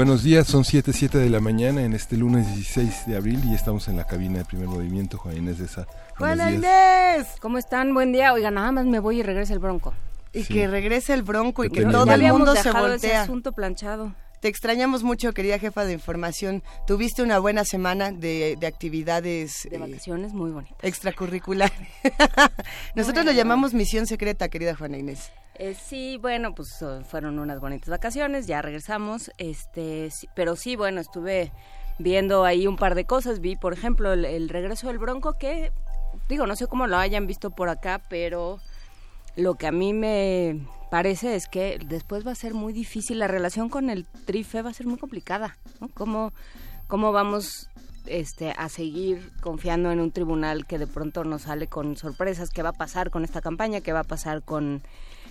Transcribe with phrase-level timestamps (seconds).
[0.00, 3.54] Buenos días, son 7, 7 de la mañana en este lunes 16 de abril y
[3.54, 5.18] estamos en la cabina de primer movimiento.
[5.18, 5.86] Juan Inés de esa.
[6.16, 7.92] Juan Inés, ¿cómo están?
[7.92, 8.32] Buen día.
[8.32, 9.92] Oiga, nada más me voy y regresa el bronco.
[10.32, 12.94] Y que regrese el bronco y que todo el mundo se voltea.
[12.94, 14.14] Ese asunto planchado.
[14.40, 16.62] Te extrañamos mucho, querida jefa de información.
[16.86, 19.68] Tuviste una buena semana de, actividades.
[19.70, 20.78] De eh, vacaciones muy bonitas.
[20.82, 21.70] Extracurricular.
[22.94, 25.30] Nosotros lo llamamos misión secreta, querida Juana Inés.
[25.56, 26.70] Eh, sí, bueno, pues
[27.06, 31.52] fueron unas bonitas vacaciones, ya regresamos, este, pero sí, bueno, estuve
[31.98, 35.70] viendo ahí un par de cosas, vi, por ejemplo, el, regreso del Bronco, que,
[36.30, 38.58] digo, no sé cómo lo hayan visto por acá, pero
[39.36, 40.60] lo que a mí me
[40.90, 44.70] parece es que después va a ser muy difícil, la relación con el Trife va
[44.70, 45.88] a ser muy complicada, ¿no?
[45.88, 46.32] ¿Cómo,
[46.88, 47.68] cómo vamos
[48.06, 52.50] este, a seguir confiando en un tribunal que de pronto nos sale con sorpresas?
[52.50, 53.80] ¿Qué va a pasar con esta campaña?
[53.80, 54.82] ¿Qué va a pasar con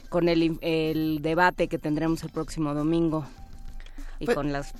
[0.10, 3.26] con el, el debate que tendremos el próximo domingo
[4.20, 4.74] y pues con las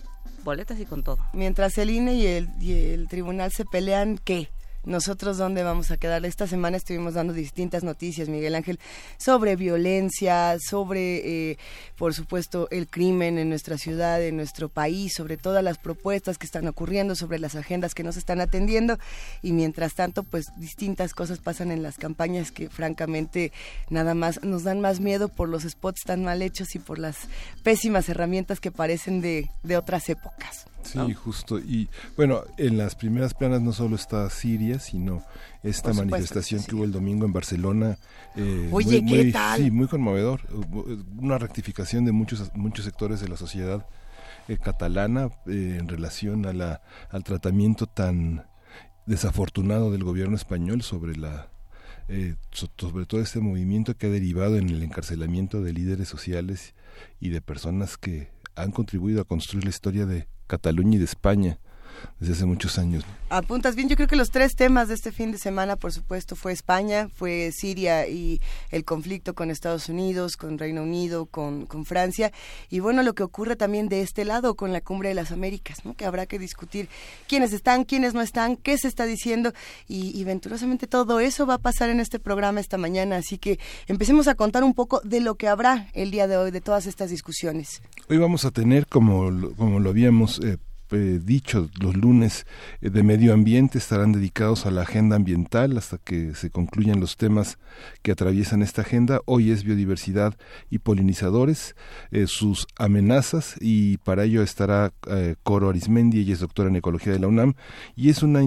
[0.44, 1.20] boletas y con todo.
[1.34, 4.50] Mientras el INE y el, y el tribunal se pelean, ¿qué?
[4.90, 6.26] Nosotros dónde vamos a quedar.
[6.26, 8.80] Esta semana estuvimos dando distintas noticias, Miguel Ángel,
[9.18, 11.58] sobre violencia, sobre, eh,
[11.96, 16.48] por supuesto, el crimen en nuestra ciudad, en nuestro país, sobre todas las propuestas que
[16.48, 18.98] están ocurriendo, sobre las agendas que nos están atendiendo.
[19.44, 23.52] Y mientras tanto, pues distintas cosas pasan en las campañas que francamente
[23.90, 27.16] nada más nos dan más miedo por los spots tan mal hechos y por las
[27.64, 30.69] pésimas herramientas que parecen de, de otras épocas.
[30.84, 31.60] Sí, justo.
[31.60, 35.24] Y bueno, en las primeras planas no solo está Siria, sino
[35.64, 37.98] esta manifestación que, hubo el domingo en Barcelona.
[38.36, 39.62] Eh, Oye, muy, ¿qué tal?
[39.62, 40.42] Sí, muy conmovedor.
[41.18, 43.86] Una rectificación de muchos, muchos sectores de la sociedad
[44.48, 48.48] eh, catalana eh, en relación a la, al tratamiento tan
[49.06, 51.50] desafortunado del gobierno español sobre la
[52.12, 56.74] eh, sobre todo este movimiento que ha derivado en el encarcelamiento de líderes sociales
[57.20, 61.60] y de personas que han contribuido a construir la historia de Cataluña y de España
[62.20, 63.04] desde hace muchos años.
[63.30, 66.36] Apuntas bien, yo creo que los tres temas de este fin de semana, por supuesto,
[66.36, 71.86] fue España, fue Siria y el conflicto con Estados Unidos, con Reino Unido, con, con
[71.86, 72.32] Francia,
[72.70, 75.86] y bueno, lo que ocurre también de este lado con la Cumbre de las Américas,
[75.86, 75.96] ¿no?
[75.96, 76.90] que habrá que discutir
[77.28, 79.54] quiénes están, quiénes no están, qué se está diciendo,
[79.88, 83.60] y, y venturosamente todo eso va a pasar en este programa esta mañana, así que
[83.88, 86.88] empecemos a contar un poco de lo que habrá el día de hoy, de todas
[86.88, 87.82] estas discusiones.
[88.10, 90.58] Hoy vamos a tener, como, como lo habíamos eh,
[90.92, 92.46] eh, dicho, los lunes
[92.82, 97.18] eh, de medio ambiente estarán dedicados a la agenda ambiental hasta que se concluyan los
[97.18, 97.58] temas
[98.02, 99.22] que atraviesan esta agenda.
[99.26, 100.36] Hoy es biodiversidad
[100.70, 101.76] y polinizadores,
[102.12, 104.92] eh, sus amenazas y para ello estará
[105.44, 107.54] Coro Arismendi, ella es doctora en ecología de la UNAM
[107.96, 108.42] y es una,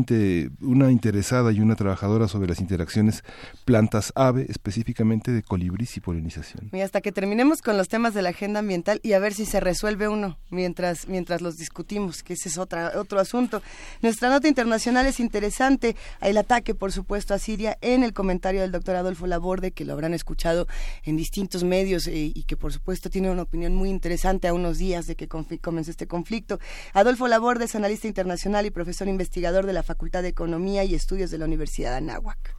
[0.61, 3.23] una interesada y una trabajadora sobre las interacciones
[3.65, 6.71] plantas-ave, específicamente de colibris y polinización.
[6.73, 9.45] Y hasta que terminemos con los temas de la agenda ambiental y a ver si
[9.45, 13.63] se resuelve uno mientras, mientras los discutimos ese es otra, otro asunto.
[14.01, 15.97] Nuestra nota internacional es interesante.
[16.21, 19.93] El ataque, por supuesto, a Siria en el comentario del doctor Adolfo Laborde, que lo
[19.93, 20.67] habrán escuchado
[21.05, 24.79] en distintos medios eh, y que, por supuesto, tiene una opinión muy interesante a unos
[24.79, 26.59] días de que comenzó este conflicto.
[26.93, 31.31] Adolfo Laborde es analista internacional y profesor investigador de la Facultad de Economía y Estudios
[31.31, 32.55] de la Universidad de Anáhuac.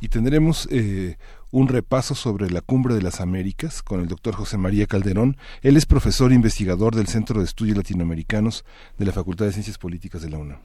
[0.00, 1.16] Y tendremos eh,
[1.50, 5.36] un repaso sobre la Cumbre de las Américas con el doctor José María Calderón.
[5.62, 8.64] Él es profesor e investigador del Centro de Estudios Latinoamericanos
[8.98, 10.58] de la Facultad de Ciencias Políticas de la UNAM.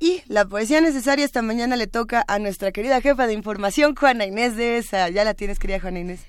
[0.00, 4.26] Y la poesía necesaria esta mañana le toca a nuestra querida jefa de información, Juana
[4.26, 5.08] Inés de esa.
[5.08, 6.20] Ya la tienes, querida Juana Inés.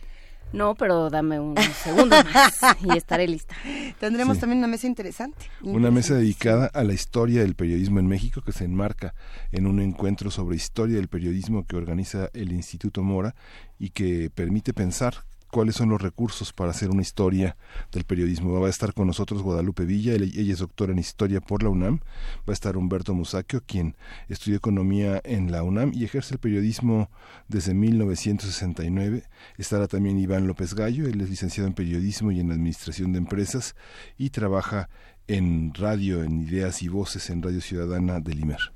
[0.53, 3.55] No, pero dame un segundo más y estaré lista.
[3.99, 5.47] Tendremos también una mesa interesante.
[5.61, 9.13] Una mesa dedicada a la historia del periodismo en México que se enmarca
[9.51, 13.35] en un encuentro sobre historia del periodismo que organiza el Instituto Mora
[13.79, 17.55] y que permite pensar cuáles son los recursos para hacer una historia
[17.93, 18.59] del periodismo.
[18.59, 22.01] Va a estar con nosotros Guadalupe Villa, ella es doctora en historia por la UNAM.
[22.39, 23.95] Va a estar Humberto Musacchio, quien
[24.27, 27.09] estudió economía en la UNAM y ejerce el periodismo
[27.47, 29.23] desde 1969.
[29.57, 33.77] Estará también Iván López Gallo, él es licenciado en periodismo y en administración de empresas
[34.17, 34.89] y trabaja
[35.27, 38.74] en radio, en ideas y voces en Radio Ciudadana de Limer.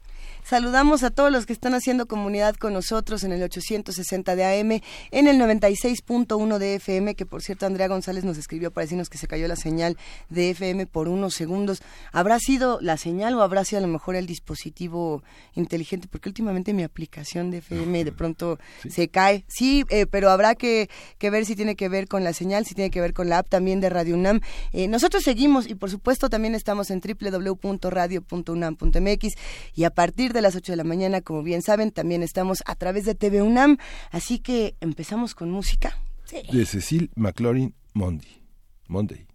[0.49, 4.81] Saludamos a todos los que están haciendo comunidad con nosotros en el 860 de AM,
[5.11, 9.19] en el 96.1 de FM, que por cierto Andrea González nos escribió para decirnos que
[9.19, 9.95] se cayó la señal
[10.29, 11.83] de FM por unos segundos.
[12.11, 15.21] ¿Habrá sido la señal o habrá sido a lo mejor el dispositivo
[15.53, 16.07] inteligente?
[16.09, 18.57] Porque últimamente mi aplicación de FM de pronto
[18.89, 19.45] se cae.
[19.47, 20.89] Sí, eh, pero habrá que,
[21.21, 23.49] ver si tiene que ver con la señal, si tiene que ver con la app
[23.49, 24.41] también de Radio UNAM.
[24.73, 29.33] Eh, nosotros seguimos y por supuesto también estamos en www.radio.unam.mx
[29.75, 32.75] y a partir de las 8 de la mañana, como bien saben, también estamos a
[32.75, 33.77] través de TV UNAM.
[34.11, 35.97] Así que empezamos con música.
[36.31, 38.43] De Cecil McLaurin Monday.
[38.87, 39.25] Monday.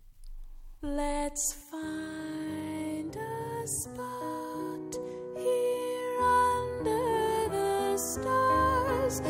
[0.81, 4.97] Let's find a spot
[5.37, 9.23] here under the stars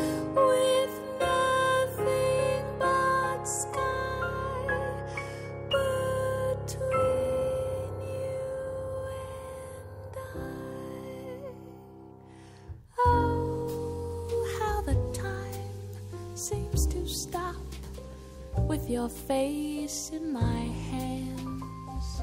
[18.67, 22.21] with your face in my hands.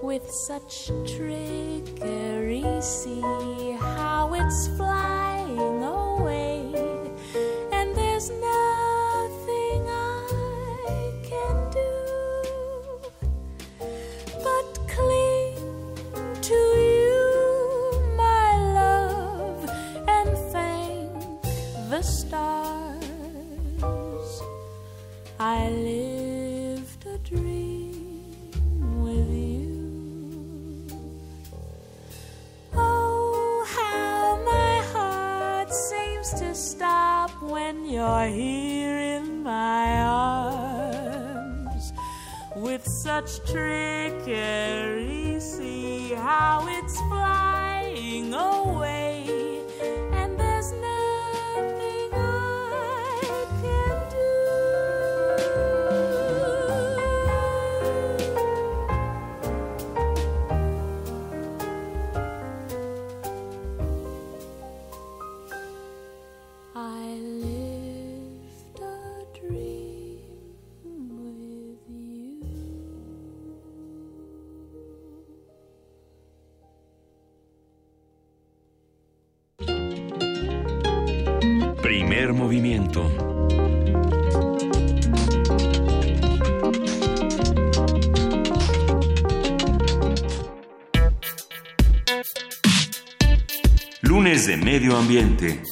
[0.00, 3.20] With such trickery, see
[3.80, 5.37] how it's flying
[38.26, 41.92] you're here in my arms.
[42.56, 44.87] With such trickery,
[82.28, 83.10] Primer movimiento.
[94.02, 95.62] Lunes de Medio Ambiente.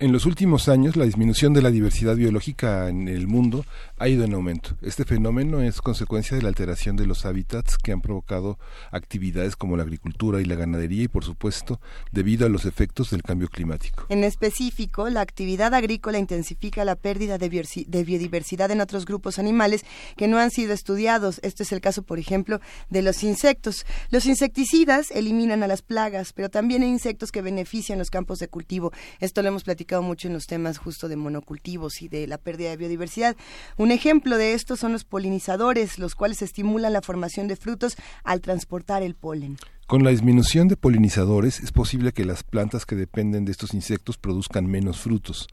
[0.00, 3.66] En los últimos años, la disminución de la diversidad biológica en el mundo
[3.98, 4.70] ha ido en aumento.
[4.80, 8.58] Este fenómeno es consecuencia de la alteración de los hábitats que han provocado
[8.92, 11.82] actividades como la agricultura y la ganadería y, por supuesto,
[12.12, 14.06] debido a los efectos del cambio climático.
[14.08, 19.84] En específico, la actividad agrícola intensifica la pérdida de, biodiversidad en otros grupos animales
[20.16, 21.40] que no han sido estudiados.
[21.42, 23.84] Este es el caso, por ejemplo, de los insectos.
[24.08, 28.48] Los insecticidas eliminan a las plagas, pero también hay insectos que benefician los campos de
[28.48, 28.92] cultivo.
[29.20, 32.70] Esto lo hemos platicado mucho en los temas justo de monocultivos y de la pérdida
[32.70, 33.36] de biodiversidad.
[33.76, 38.40] Un ejemplo de esto son los polinizadores, los cuales estimulan la formación de frutos al
[38.40, 39.56] transportar el polen.
[39.86, 44.18] Con la disminución de polinizadores es posible que las plantas que dependen de estos insectos
[44.18, 45.48] produzcan menos frutos.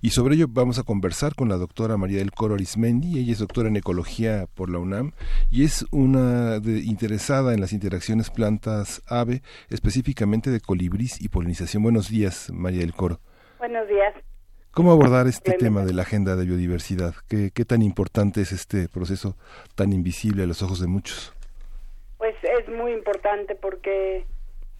[0.00, 3.18] Y sobre ello vamos a conversar con la doctora María del Coro Arismendi.
[3.18, 5.12] Ella es doctora en ecología por la UNAM
[5.50, 11.82] y es una de- interesada en las interacciones plantas-ave, específicamente de colibrís y polinización.
[11.82, 13.20] Buenos días, María del Coro.
[13.62, 14.12] Buenos días.
[14.72, 17.14] ¿Cómo abordar este tema de la agenda de biodiversidad?
[17.28, 19.36] ¿Qué, ¿Qué tan importante es este proceso
[19.76, 21.32] tan invisible a los ojos de muchos?
[22.18, 24.26] Pues es muy importante porque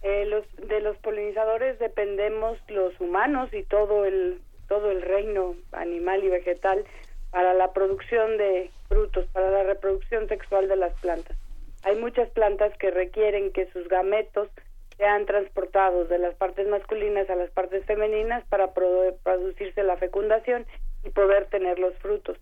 [0.01, 6.21] eh, los, de los polinizadores dependemos los humanos y todo el todo el reino animal
[6.21, 6.83] y vegetal
[7.31, 11.37] para la producción de frutos, para la reproducción sexual de las plantas.
[11.83, 14.49] Hay muchas plantas que requieren que sus gametos
[14.97, 20.65] sean transportados de las partes masculinas a las partes femeninas para produ- producirse la fecundación
[21.03, 22.37] y poder tener los frutos.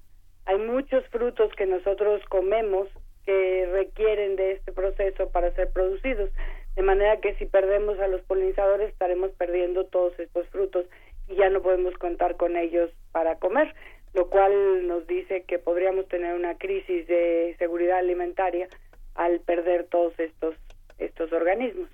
[0.46, 2.88] Hay muchos frutos que nosotros comemos
[3.26, 6.30] que requieren de este proceso para ser producidos,
[6.76, 10.86] de manera que si perdemos a los polinizadores estaremos perdiendo todos estos frutos
[11.28, 13.74] y ya no podemos contar con ellos para comer,
[14.14, 18.68] lo cual nos dice que podríamos tener una crisis de seguridad alimentaria
[19.16, 20.56] al perder todos estos
[20.98, 21.90] estos organismos.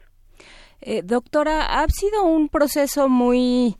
[0.81, 3.77] Eh, doctora, ha sido un proceso muy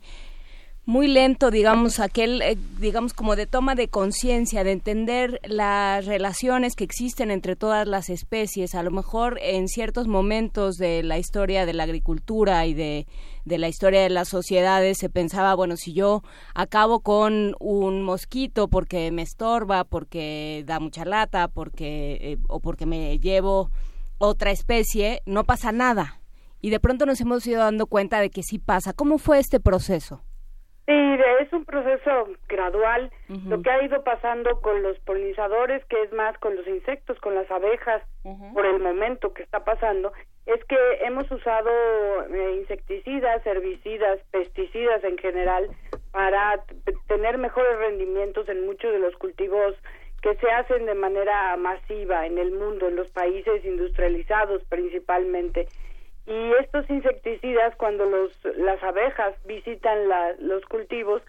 [0.88, 6.76] muy lento, digamos, aquel, eh, digamos, como de toma de conciencia, de entender las relaciones
[6.76, 8.74] que existen entre todas las especies.
[8.74, 13.06] A lo mejor en ciertos momentos de la historia de la agricultura y de,
[13.44, 16.22] de la historia de las sociedades se pensaba, bueno, si yo
[16.54, 22.86] acabo con un mosquito porque me estorba, porque da mucha lata, porque, eh, o porque
[22.86, 23.70] me llevo
[24.16, 26.18] otra especie, no pasa nada.
[26.60, 28.92] Y de pronto nos hemos ido dando cuenta de que sí pasa.
[28.92, 30.22] ¿Cómo fue este proceso?
[30.86, 30.94] Sí,
[31.40, 33.10] es un proceso gradual.
[33.46, 37.34] Lo que ha ido pasando con los polinizadores, que es más con los insectos, con
[37.34, 38.02] las abejas,
[38.54, 40.12] por el momento que está pasando,
[40.46, 41.70] es que hemos usado
[42.30, 45.68] eh, insecticidas, herbicidas, pesticidas en general
[46.10, 46.64] para
[47.06, 49.74] tener mejores rendimientos en muchos de los cultivos
[50.22, 55.68] que se hacen de manera masiva en el mundo, en los países industrializados principalmente.
[56.28, 61.22] Y estos insecticidas, cuando los, las abejas visitan la, los cultivos,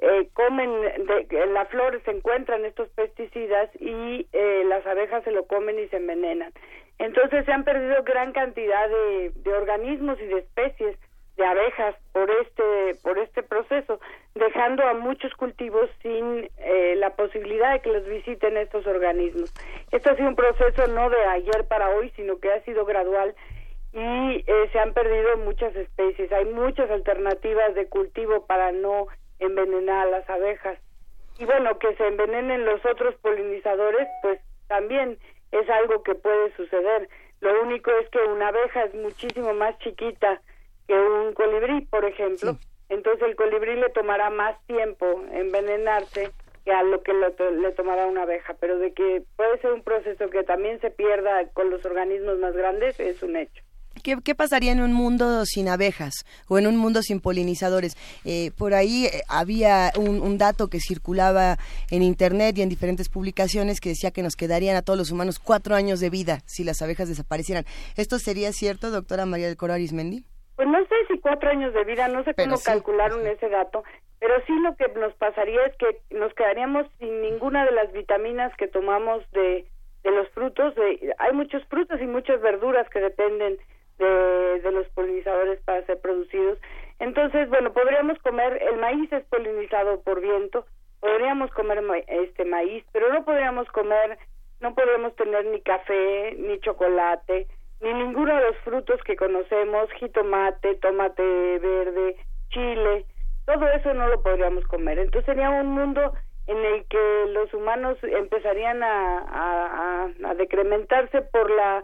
[0.00, 0.70] eh, comen,
[1.06, 5.98] de, en se encuentran estos pesticidas y eh, las abejas se lo comen y se
[5.98, 6.52] envenenan.
[6.98, 10.96] Entonces se han perdido gran cantidad de, de organismos y de especies
[11.36, 14.00] de abejas por este por este proceso,
[14.34, 19.52] dejando a muchos cultivos sin eh, la posibilidad de que los visiten estos organismos.
[19.92, 23.34] Esto ha sido un proceso no de ayer para hoy, sino que ha sido gradual
[23.92, 26.30] y eh, se han perdido muchas especies.
[26.32, 30.78] Hay muchas alternativas de cultivo para no envenenar a las abejas.
[31.38, 35.18] Y bueno, que se envenenen los otros polinizadores, pues también
[35.52, 37.08] es algo que puede suceder.
[37.40, 40.40] Lo único es que una abeja es muchísimo más chiquita
[40.86, 42.56] que un colibrí, por ejemplo.
[42.88, 46.30] Entonces el colibrí le tomará más tiempo envenenarse
[46.64, 48.54] que a lo que le tomará una abeja.
[48.60, 52.54] Pero de que puede ser un proceso que también se pierda con los organismos más
[52.54, 53.64] grandes es un hecho.
[54.02, 57.96] ¿Qué, pasaría en un mundo sin abejas o en un mundo sin polinizadores?
[58.24, 61.56] Eh, por ahí eh, había un, dato que circulaba
[61.90, 65.38] en Internet y en diferentes publicaciones que decía que nos quedarían a todos los humanos
[65.38, 67.64] cuatro años de vida si las abejas desaparecieran.
[67.96, 70.24] ¿Esto sería cierto, doctora María del Coro Arismendi?
[70.56, 73.82] Pues no sé si cuatro años de vida, no sé cómo calcularon ese dato,
[74.18, 78.54] pero sí lo que nos pasaría es que nos quedaríamos sin ninguna de las vitaminas
[78.56, 79.66] que tomamos de,
[80.04, 80.74] de los frutos.
[80.74, 83.58] De, hay muchos frutos y muchas verduras que dependen
[84.00, 86.58] de, los polinizadores para ser producidos.
[86.98, 90.66] Entonces, bueno, podríamos comer, el maíz es polinizado por viento,
[91.00, 94.18] podríamos comer este maíz, pero no podríamos comer,
[94.60, 97.46] no podríamos tener ni café, ni chocolate,
[97.80, 101.22] ni ninguno de los frutos que conocemos, jitomate, tomate
[101.58, 102.16] verde,
[102.50, 103.06] chile,
[103.46, 104.98] todo eso no lo podríamos comer.
[104.98, 106.12] Entonces sería un mundo
[106.46, 111.82] en el que los humanos empezarían a, a, a decrementarse por la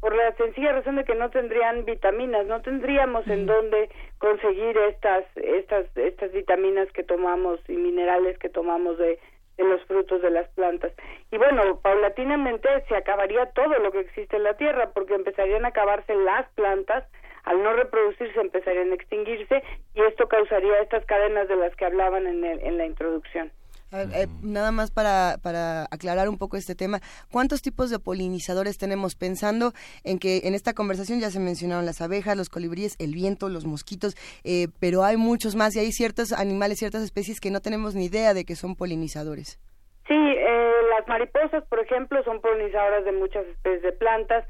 [0.00, 5.24] por la sencilla razón de que no tendrían vitaminas, no tendríamos en dónde conseguir estas
[5.36, 9.18] estas estas vitaminas que tomamos y minerales que tomamos de,
[9.58, 10.92] de los frutos de las plantas.
[11.30, 15.68] Y bueno, paulatinamente se acabaría todo lo que existe en la tierra porque empezarían a
[15.68, 17.04] acabarse las plantas,
[17.44, 19.62] al no reproducirse empezarían a extinguirse
[19.94, 23.52] y esto causaría estas cadenas de las que hablaban en, el, en la introducción.
[23.92, 27.00] Eh, nada más para, para aclarar un poco este tema,
[27.32, 29.16] ¿cuántos tipos de polinizadores tenemos?
[29.16, 29.72] Pensando
[30.04, 33.66] en que en esta conversación ya se mencionaron las abejas, los colibríes, el viento, los
[33.66, 37.94] mosquitos, eh, pero hay muchos más y hay ciertos animales, ciertas especies que no tenemos
[37.96, 39.58] ni idea de que son polinizadores.
[40.06, 44.44] Sí, eh, las mariposas, por ejemplo, son polinizadoras de muchas especies de plantas.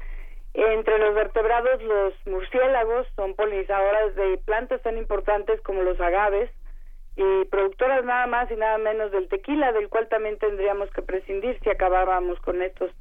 [0.53, 6.51] Entre los vertebrados, los murciélagos son polinizadoras de plantas tan importantes como los agaves,
[7.15, 11.59] y productoras nada más y nada menos del tequila, del cual también tendríamos que prescindir
[11.61, 12.91] si acabáramos con estos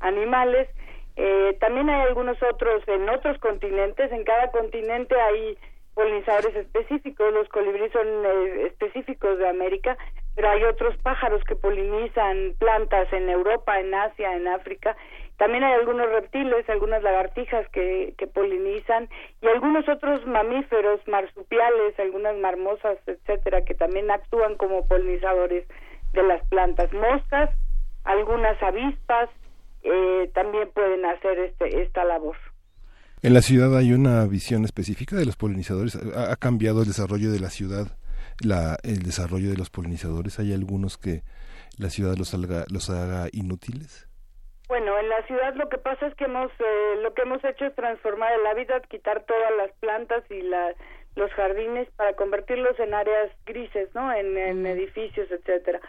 [0.00, 0.68] animales.
[1.16, 5.58] Eh, también hay algunos otros en otros continentes, en cada continente hay
[5.94, 9.98] polinizadores específicos, los colibríes son eh, específicos de América,
[10.34, 14.96] pero hay otros pájaros que polinizan plantas en Europa, en Asia, en África,
[15.40, 19.08] también hay algunos reptiles, algunas lagartijas que, que polinizan
[19.40, 25.66] y algunos otros mamíferos, marsupiales, algunas marmosas, etcétera, que también actúan como polinizadores
[26.12, 26.92] de las plantas.
[26.92, 27.48] Moscas,
[28.04, 29.30] algunas avispas
[29.82, 32.36] eh, también pueden hacer este, esta labor.
[33.22, 35.96] En la ciudad hay una visión específica de los polinizadores.
[35.96, 37.86] ¿Ha, cambiado el desarrollo de la ciudad,
[38.44, 40.38] la, el desarrollo de los polinizadores?
[40.38, 41.22] ¿Hay algunos que
[41.78, 44.09] la ciudad los, los haga inútiles?
[44.70, 47.64] Bueno, en la ciudad lo que pasa es que hemos eh, lo que hemos hecho
[47.64, 50.74] es transformar el hábitat, quitar todas las plantas y la,
[51.16, 54.12] los jardines para convertirlos en áreas grises, ¿no?
[54.12, 55.80] En, en edificios, etcétera.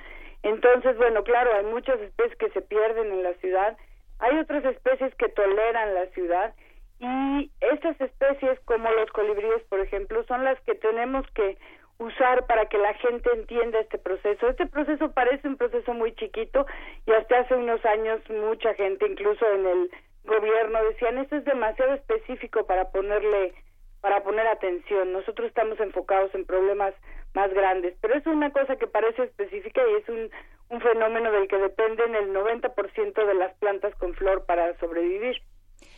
[0.41, 3.77] Entonces, bueno, claro, hay muchas especies que se pierden en la ciudad,
[4.17, 6.55] hay otras especies que toleran la ciudad
[6.97, 11.55] y estas especies como los colibríes, por ejemplo, son las que tenemos que
[12.01, 14.49] usar para que la gente entienda este proceso.
[14.49, 16.65] Este proceso parece un proceso muy chiquito
[17.05, 19.91] y hasta hace unos años mucha gente, incluso en el
[20.23, 23.53] gobierno, decían esto es demasiado específico para ponerle
[24.01, 25.13] para poner atención.
[25.13, 26.95] Nosotros estamos enfocados en problemas
[27.35, 30.31] más grandes, pero es una cosa que parece específica y es un,
[30.69, 35.39] un fenómeno del que dependen el 90% de las plantas con flor para sobrevivir.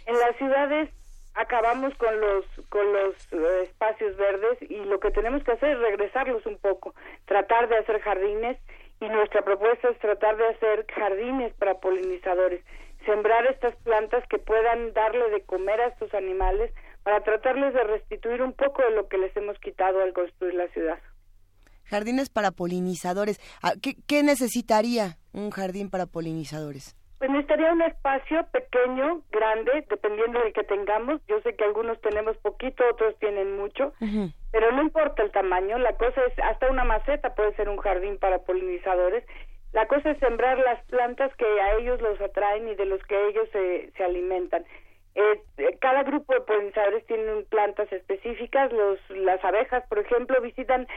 [0.06, 0.90] En las ciudades
[1.36, 5.80] acabamos con los con los eh, espacios verdes y lo que tenemos que hacer es
[5.80, 6.94] regresarlos un poco,
[7.26, 8.58] tratar de hacer jardines
[9.00, 12.64] y nuestra propuesta es tratar de hacer jardines para polinizadores,
[13.06, 16.72] sembrar estas plantas que puedan darle de comer a estos animales
[17.04, 20.68] para tratarles de restituir un poco de lo que les hemos quitado al construir la
[20.70, 21.00] ciudad.
[21.86, 23.42] Jardines para polinizadores.
[23.62, 26.96] Ah, ¿Qué, qué necesitaría un jardín para polinizadores?
[27.24, 31.22] Pues necesitaría un espacio pequeño, grande, dependiendo del que tengamos.
[31.26, 33.94] Yo sé que algunos tenemos poquito, otros tienen mucho,
[34.52, 35.78] pero no importa el tamaño.
[35.78, 39.24] La cosa es, hasta una maceta puede ser un jardín para polinizadores.
[39.72, 43.30] La cosa es sembrar las plantas que a ellos los atraen y de los que
[43.30, 44.66] ellos se, se alimentan.
[45.16, 48.70] Eh, eh, cada grupo de polinizadores tiene plantas específicas.
[48.74, 50.88] Los, las abejas, por ejemplo, visitan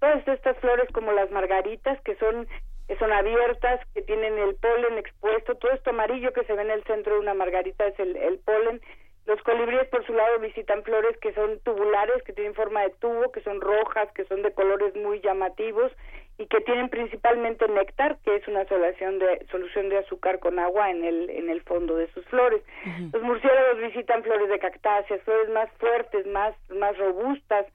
[0.00, 2.48] todas estas flores como las margaritas, que son
[2.88, 6.70] que son abiertas, que tienen el polen expuesto, todo esto amarillo que se ve en
[6.70, 8.80] el centro de una margarita es el, el polen.
[9.26, 13.32] Los colibríes por su lado visitan flores que son tubulares, que tienen forma de tubo,
[13.32, 15.90] que son rojas, que son de colores muy llamativos
[16.36, 20.90] y que tienen principalmente néctar, que es una solución de solución de azúcar con agua
[20.90, 22.60] en el en el fondo de sus flores.
[23.12, 27.66] Los murciélagos visitan flores de cactáceas, flores más fuertes, más más robustas.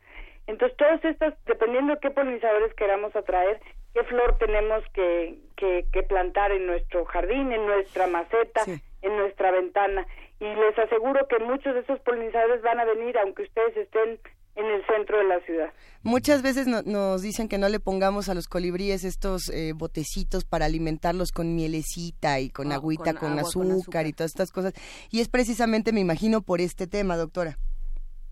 [0.46, 3.60] Entonces, todas estas, dependiendo de qué polinizadores queramos atraer,
[3.94, 8.64] qué flor tenemos que, que, que plantar en nuestro jardín, en nuestra maceta,
[9.02, 10.06] en nuestra ventana.
[10.40, 14.20] Y les aseguro que muchos de esos polinizadores van a venir, aunque ustedes estén
[14.56, 15.72] en el centro de la ciudad.
[16.04, 20.44] Muchas veces no- nos dicen que no le pongamos a los colibríes estos eh, botecitos
[20.46, 24.08] para alimentarlos con mielecita y con Ah, agüita, con con, agua, con azúcar, azúcar.
[24.08, 24.74] y todas estas cosas.
[25.12, 27.58] Y es precisamente, me imagino, por este tema, doctora.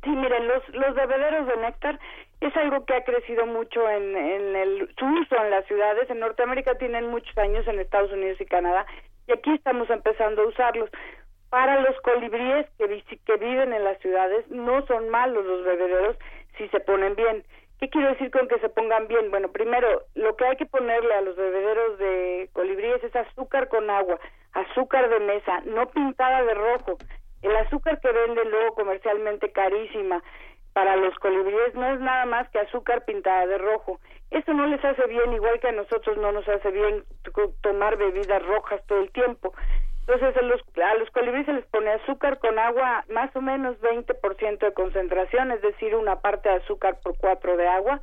[0.04, 2.00] Sí, miren, los, los bebederos de néctar
[2.42, 6.10] es algo que ha crecido mucho en, en el, su uso en las ciudades.
[6.10, 8.86] En Norteamérica tienen muchos años, en Estados Unidos y Canadá,
[9.28, 10.90] y aquí estamos empezando a usarlos.
[11.50, 16.18] Para los colibríes que, que viven en las ciudades, no son malos los bebederos
[16.58, 17.44] si se ponen bien.
[17.80, 19.30] ¿Qué quiero decir con que se pongan bien?
[19.30, 23.90] Bueno, primero, lo que hay que ponerle a los bebederos de colibríes es azúcar con
[23.90, 24.20] agua,
[24.54, 26.98] azúcar de mesa, no pintada de rojo.
[27.44, 30.24] El azúcar que venden luego comercialmente carísima
[30.78, 34.00] para los colibríes no es nada más que azúcar pintada de rojo.
[34.30, 37.98] Eso no les hace bien, igual que a nosotros no nos hace bien to- tomar
[37.98, 39.56] bebidas rojas todo el tiempo.
[40.02, 43.76] Entonces a los, a los colibríes se les pone azúcar con agua, más o menos
[43.82, 48.00] 20% de concentración, es decir, una parte de azúcar por cuatro de agua.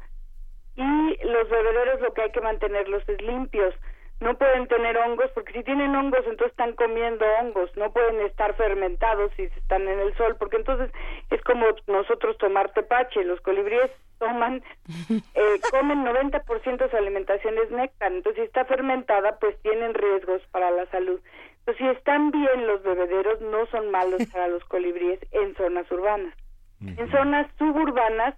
[0.74, 3.72] Y los bebederos lo que hay que mantenerlos es limpios.
[4.20, 7.70] No pueden tener hongos, porque si tienen hongos, entonces están comiendo hongos.
[7.76, 10.90] No pueden estar fermentados si están en el sol, porque entonces
[11.30, 13.24] es como nosotros tomar tepache.
[13.24, 14.62] Los colibríes toman,
[15.10, 18.12] eh, comen 90% de su alimentación es néctar.
[18.12, 21.20] Entonces, si está fermentada, pues tienen riesgos para la salud.
[21.60, 26.34] Entonces, si están bien los bebederos, no son malos para los colibríes en zonas urbanas.
[26.80, 28.34] En zonas suburbanas,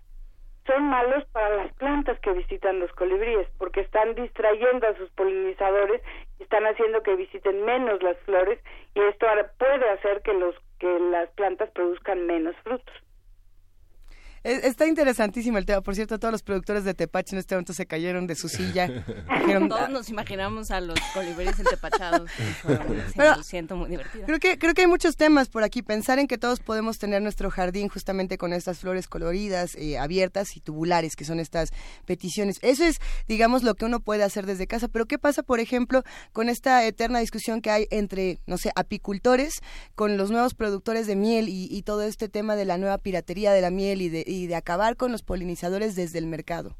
[0.67, 6.03] son malos para las plantas que visitan los colibríes, porque están distrayendo a sus polinizadores
[6.41, 8.59] están haciendo que visiten menos las flores
[8.95, 9.27] y esto
[9.59, 12.95] puede hacer que los que las plantas produzcan menos frutos.
[14.47, 15.81] Es- Está interesantísimo el tema.
[15.81, 18.87] Por cierto, todos los productores de Tepache en este momento se cayeron de su silla.
[19.41, 22.31] Dijeron, Todos nos imaginamos a los colibríes entepachados.
[23.17, 24.25] Pero- lo siento, muy divertido.
[24.27, 25.83] Creo que, creo que hay muchos temas por aquí.
[25.83, 30.57] Pensar en que todos podemos tener nuestro jardín justamente con estas flores coloridas, eh, abiertas
[30.57, 31.71] y tubulares, que son estas
[32.05, 32.59] peticiones.
[32.63, 32.97] Eso es,
[33.29, 34.89] digamos, lo que uno puede hacer desde casa.
[34.89, 39.55] Pero ¿qué pasa, por ejemplo, con esta eterna discusión que hay entre, no sé, apicultores,
[39.95, 43.53] con los nuevos productores de miel y, y todo este tema de la nueva piratería
[43.53, 46.77] de la miel y de, y de acabar con los polinizadores desde el mercado?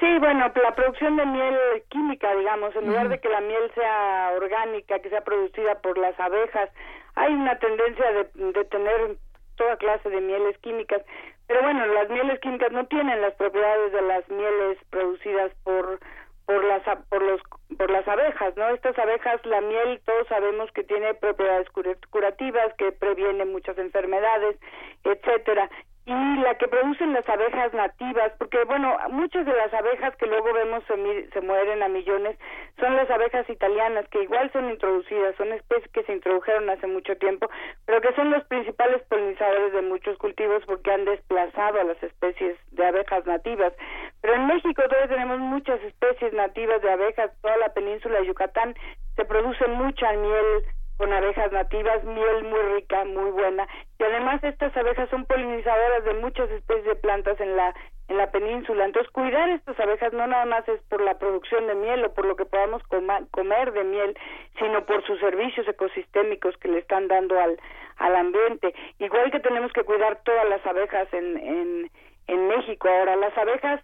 [0.00, 1.56] Sí, bueno, la producción de miel
[1.88, 6.18] química, digamos, en lugar de que la miel sea orgánica, que sea producida por las
[6.18, 6.68] abejas,
[7.14, 9.16] hay una tendencia de, de tener
[9.56, 11.00] toda clase de mieles químicas.
[11.46, 16.00] Pero bueno, las mieles químicas no tienen las propiedades de las mieles producidas por
[16.46, 17.40] por las por los
[17.78, 18.68] por las abejas, ¿no?
[18.70, 24.56] Estas abejas, la miel, todos sabemos que tiene propiedades cura- curativas, que previene muchas enfermedades,
[25.04, 25.70] etcétera.
[26.06, 30.52] Y la que producen las abejas nativas, porque bueno, muchas de las abejas que luego
[30.52, 32.36] vemos se, se mueren a millones
[32.78, 37.16] son las abejas italianas, que igual son introducidas, son especies que se introdujeron hace mucho
[37.16, 37.48] tiempo,
[37.86, 42.58] pero que son los principales polinizadores de muchos cultivos porque han desplazado a las especies
[42.72, 43.72] de abejas nativas.
[44.20, 48.74] Pero en México todavía tenemos muchas especies nativas de abejas, toda la península de Yucatán
[49.16, 50.64] se produce mucha miel
[50.96, 53.66] con abejas nativas, miel muy rica, muy buena.
[53.98, 57.74] Y además estas abejas son polinizadoras de muchas especies de plantas en la
[58.08, 58.84] en la península.
[58.84, 62.26] Entonces, cuidar estas abejas no nada más es por la producción de miel o por
[62.26, 62.82] lo que podamos
[63.30, 64.16] comer de miel,
[64.58, 67.58] sino por sus servicios ecosistémicos que le están dando al,
[67.96, 68.74] al ambiente.
[68.98, 71.90] Igual que tenemos que cuidar todas las abejas en, en,
[72.26, 72.88] en México.
[72.88, 73.80] Ahora, las abejas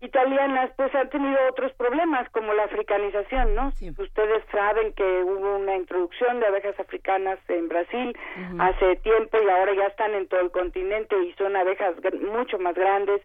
[0.00, 3.72] italianas pues han tenido otros problemas como la africanización, ¿no?
[3.98, 8.16] Ustedes saben que hubo una introducción de abejas africanas en Brasil
[8.58, 12.74] hace tiempo y ahora ya están en todo el continente y son abejas mucho más
[12.74, 13.22] grandes,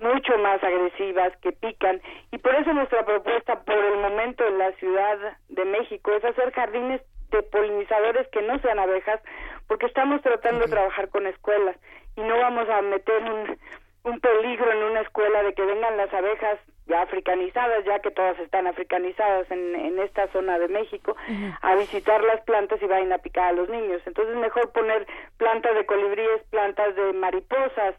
[0.00, 2.00] mucho más agresivas que pican.
[2.32, 6.52] Y por eso nuestra propuesta por el momento en la Ciudad de México es hacer
[6.52, 7.00] jardines
[7.30, 9.20] de polinizadores que no sean abejas
[9.66, 11.76] porque estamos tratando de trabajar con escuelas
[12.16, 13.58] y no vamos a meter un
[14.04, 18.38] un peligro en una escuela de que vengan las abejas ya africanizadas, ya que todas
[18.38, 21.16] están africanizadas en, en esta zona de México,
[21.60, 24.00] a visitar las plantas y vayan a picar a los niños.
[24.06, 25.06] Entonces mejor poner
[25.36, 27.94] plantas de colibríes, plantas de mariposas,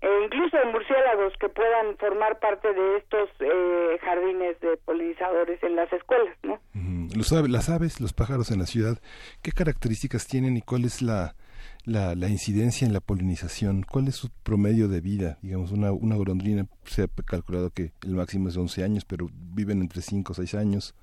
[0.00, 5.74] e incluso de murciélagos que puedan formar parte de estos eh, jardines de polinizadores en
[5.74, 6.60] las escuelas, ¿no?
[7.16, 8.98] Los las aves, los pájaros en la ciudad,
[9.42, 11.34] ¿qué características tienen y cuál es la,
[11.84, 13.82] la, la incidencia en la polinización?
[13.82, 15.38] ¿Cuál es su promedio de vida?
[15.42, 19.28] Digamos, una, una golondrina se ha calculado que el máximo es de 11 años, pero
[19.32, 20.94] viven entre 5 o 6 años.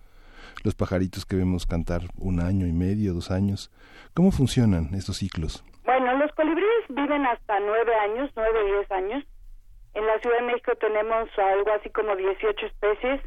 [0.63, 3.71] Los pajaritos que vemos cantar un año y medio, dos años.
[4.13, 5.63] ¿Cómo funcionan estos ciclos?
[5.83, 9.23] Bueno, los colibríes viven hasta nueve años, nueve o diez años.
[9.93, 13.21] En la Ciudad de México tenemos algo así como 18 especies.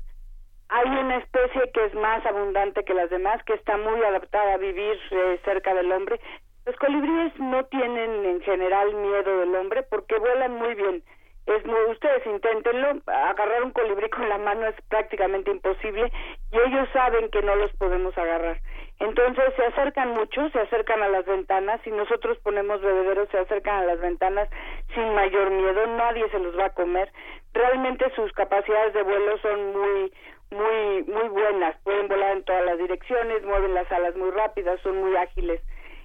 [0.68, 4.58] Hay una especie que es más abundante que las demás, que está muy adaptada a
[4.58, 6.20] vivir eh, cerca del hombre.
[6.68, 11.02] Los colibríes no tienen en general miedo del hombre porque vuelan muy bien.
[11.46, 16.12] Es muy, ustedes inténtenlo, agarrar un colibrí con la mano es prácticamente imposible
[16.52, 18.61] y ellos saben que no los podemos agarrar.
[19.00, 23.76] Entonces se acercan mucho, se acercan a las ventanas, si nosotros ponemos bebederos se acercan
[23.76, 24.50] a las ventanas
[24.94, 27.11] sin mayor miedo, nadie se los va a comer.
[27.54, 30.12] Realmente sus capacidades de vuelo son muy
[30.50, 35.00] muy muy buenas, pueden volar en todas las direcciones, mueven las alas muy rápidas, son
[35.00, 35.62] muy ágiles.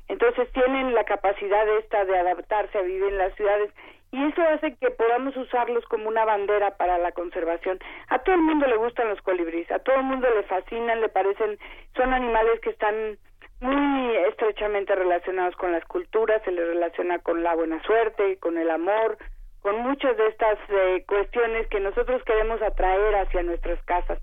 [0.07, 3.71] Entonces tienen la capacidad esta de adaptarse a vivir en las ciudades
[4.11, 7.79] y eso hace que podamos usarlos como una bandera para la conservación.
[8.09, 11.09] A todo el mundo le gustan los colibríes, a todo el mundo le fascinan, le
[11.09, 11.57] parecen,
[11.95, 13.17] son animales que están
[13.59, 18.69] muy estrechamente relacionados con las culturas, se les relaciona con la buena suerte, con el
[18.69, 19.17] amor,
[19.63, 24.19] con muchas de estas eh, cuestiones que nosotros queremos atraer hacia nuestras casas.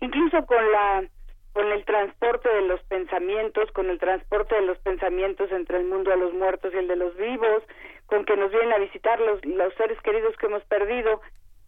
[0.00, 1.04] Incluso con la
[1.52, 6.10] con el transporte de los pensamientos, con el transporte de los pensamientos entre el mundo
[6.10, 7.62] de los muertos y el de los vivos,
[8.06, 11.20] con que nos vienen a visitar los, los seres queridos que hemos perdido.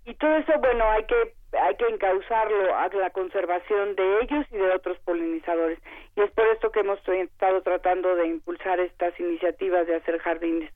[0.05, 4.57] Y todo eso, bueno, hay que, hay que encauzarlo a la conservación de ellos y
[4.57, 5.79] de otros polinizadores.
[6.17, 10.73] Y es por esto que hemos estado tratando de impulsar estas iniciativas de hacer jardines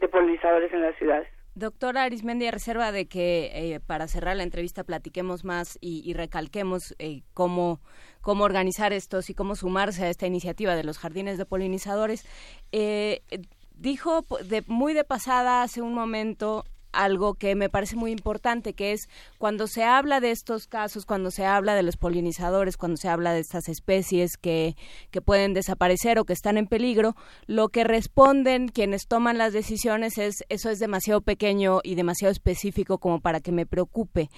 [0.00, 1.28] de polinizadores en las ciudades.
[1.54, 6.14] Doctora Arismendi, a reserva de que eh, para cerrar la entrevista platiquemos más y, y
[6.14, 7.80] recalquemos eh, cómo,
[8.20, 12.24] cómo organizar estos y cómo sumarse a esta iniciativa de los jardines de polinizadores,
[12.72, 13.22] eh,
[13.74, 18.92] dijo de, muy de pasada hace un momento algo que me parece muy importante, que
[18.92, 23.08] es cuando se habla de estos casos, cuando se habla de los polinizadores, cuando se
[23.08, 24.76] habla de estas especies que,
[25.10, 27.14] que pueden desaparecer o que están en peligro,
[27.46, 32.98] lo que responden quienes toman las decisiones es eso es demasiado pequeño y demasiado específico
[32.98, 34.30] como para que me preocupe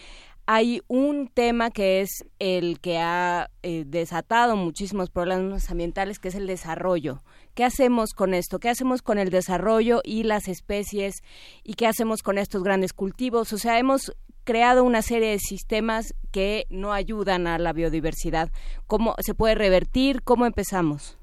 [0.47, 6.35] hay un tema que es el que ha eh, desatado muchísimos problemas ambientales, que es
[6.35, 7.21] el desarrollo.
[7.55, 8.59] ¿Qué hacemos con esto?
[8.59, 11.23] ¿Qué hacemos con el desarrollo y las especies?
[11.63, 13.53] ¿Y qué hacemos con estos grandes cultivos?
[13.53, 18.49] O sea, hemos creado una serie de sistemas que no ayudan a la biodiversidad.
[18.87, 20.23] ¿Cómo se puede revertir?
[20.23, 21.19] ¿Cómo empezamos?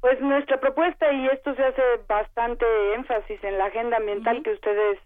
[0.00, 4.44] Pues nuestra propuesta, y esto se hace bastante énfasis en la agenda ambiental uh -huh.
[4.44, 4.98] que ustedes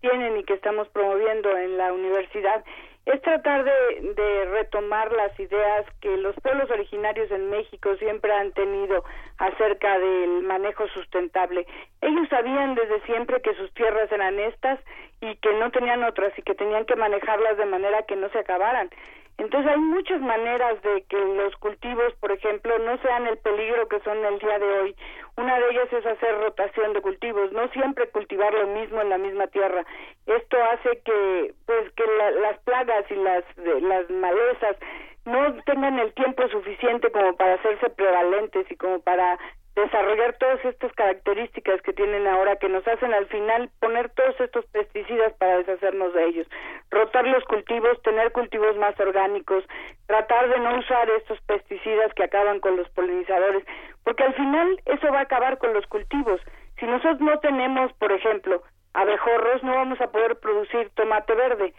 [0.00, 2.64] tienen y que estamos promoviendo en la universidad,
[3.08, 9.02] es tratar de, retomar las ideas que los pueblos originarios en México siempre han tenido
[9.38, 11.66] acerca del manejo sustentable.
[12.02, 14.78] Ellos sabían desde siempre que sus tierras eran estas
[15.22, 18.40] y que no tenían otras y que tenían que manejarlas de manera que no se
[18.40, 18.90] acabaran.
[19.38, 24.00] Entonces hay muchas maneras de que los cultivos, por ejemplo, no sean el peligro que
[24.00, 24.96] son el día de hoy.
[25.36, 29.18] Una de ellas es hacer rotación de cultivos, no siempre cultivar lo mismo en la
[29.18, 29.84] misma tierra.
[30.26, 34.76] Esto hace que, pues, que la- las plagas y las, de- las malezas
[35.24, 39.38] no tengan el tiempo suficiente como para hacerse prevalentes y como para
[39.80, 44.64] desarrollar todas estas características que tienen ahora que nos hacen al final poner todos estos
[44.66, 46.46] pesticidas para deshacernos de ellos.
[46.90, 49.64] Rotar los cultivos, tener cultivos más orgánicos,
[50.06, 53.64] tratar de no usar estos pesticidas que acaban con los polinizadores,
[54.04, 56.40] porque al final eso va a acabar con los cultivos.
[56.78, 58.62] Si nosotros no tenemos, por ejemplo,
[58.94, 61.74] abejorros, no vamos a poder producir tomate verde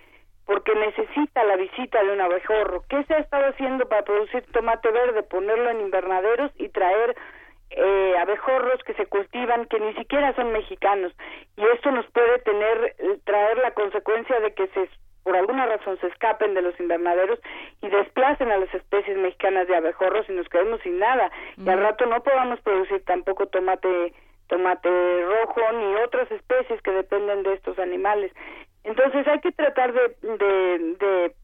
[0.49, 2.83] porque necesita la visita de un abejorro.
[2.89, 5.21] ¿Qué se ha estado haciendo para producir tomate verde?
[5.21, 7.15] Ponerlo en invernaderos y traer
[7.71, 11.13] eh, abejorros que se cultivan que ni siquiera son mexicanos.
[11.57, 14.89] Y esto nos puede tener, eh, traer la consecuencia de que se
[15.23, 17.39] por alguna razón se escapen de los invernaderos
[17.81, 21.29] y desplacen a las especies mexicanas de abejorros y nos quedemos sin nada.
[21.57, 24.13] Y al rato no podamos producir tampoco tomate
[24.47, 28.31] tomate rojo ni otras especies que dependen de estos animales.
[28.83, 31.35] Entonces hay que tratar de, de, de,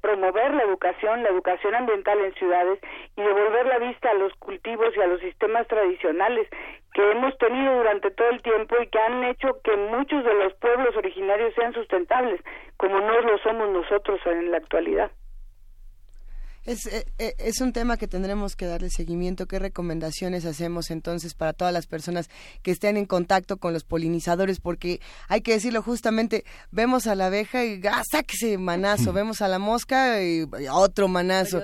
[0.00, 2.80] promover la educación, la educación ambiental en ciudades
[3.16, 6.48] y devolver la vista a los cultivos y a los sistemas tradicionales
[6.92, 10.52] que hemos tenido durante todo el tiempo y que han hecho que muchos de los
[10.54, 12.40] pueblos originarios sean sustentables,
[12.76, 15.10] como no lo somos nosotros en la actualidad.
[16.64, 19.46] Es, eh, eh, es un tema que tendremos que darle seguimiento.
[19.46, 22.28] ¿Qué recomendaciones hacemos entonces para todas las personas
[22.62, 24.60] que estén en contacto con los polinizadores?
[24.60, 29.12] Porque hay que decirlo justamente, vemos a la abeja y ¡ah, sáquese manazo!
[29.12, 31.60] Vemos a la mosca y otro manazo.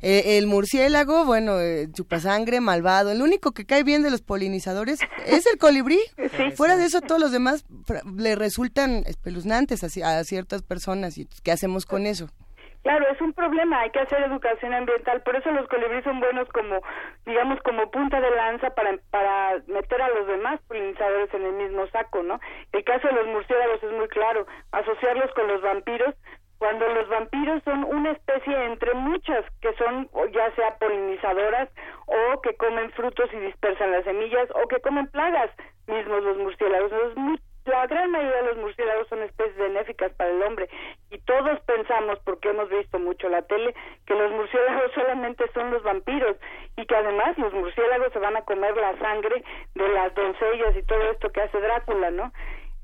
[0.00, 3.10] Eh, el murciélago, bueno, eh, chupasangre, malvado.
[3.10, 5.98] El único que cae bien de los polinizadores es el colibrí.
[6.56, 7.64] Fuera de eso, todos los demás
[8.16, 11.18] le resultan espeluznantes a, a ciertas personas.
[11.18, 12.30] ¿Y qué hacemos con eso?
[12.86, 16.48] Claro, es un problema, hay que hacer educación ambiental, por eso los colibríes son buenos
[16.50, 16.80] como,
[17.24, 21.88] digamos, como punta de lanza para, para meter a los demás polinizadores en el mismo
[21.88, 22.38] saco, ¿no?
[22.70, 26.14] El caso de los murciélagos es muy claro, asociarlos con los vampiros,
[26.58, 31.68] cuando los vampiros son una especie entre muchas que son ya sea polinizadoras
[32.06, 35.50] o que comen frutos y dispersan las semillas o que comen plagas
[35.88, 36.92] mismos los murciélagos.
[36.92, 40.68] Entonces, muy- la gran mayoría de los murciélagos son especies benéficas para el hombre
[41.10, 43.74] y todos pensamos, porque hemos visto mucho la tele,
[44.06, 46.36] que los murciélagos solamente son los vampiros
[46.76, 49.42] y que además los murciélagos se van a comer la sangre
[49.74, 52.32] de las doncellas y todo esto que hace Drácula, ¿no?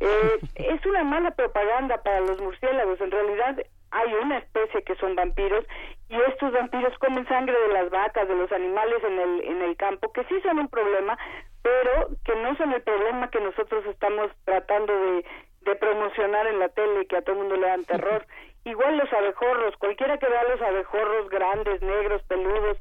[0.01, 3.01] Eh, es una mala propaganda para los murciélagos.
[3.01, 5.65] En realidad hay una especie que son vampiros
[6.09, 9.77] y estos vampiros comen sangre de las vacas, de los animales en el, en el
[9.77, 11.17] campo, que sí son un problema,
[11.63, 15.25] pero que no son el problema que nosotros estamos tratando de,
[15.63, 18.27] de promocionar en la tele que a todo el mundo le dan terror.
[18.65, 22.79] Igual los abejorros, cualquiera que vea los abejorros grandes, negros, peludos,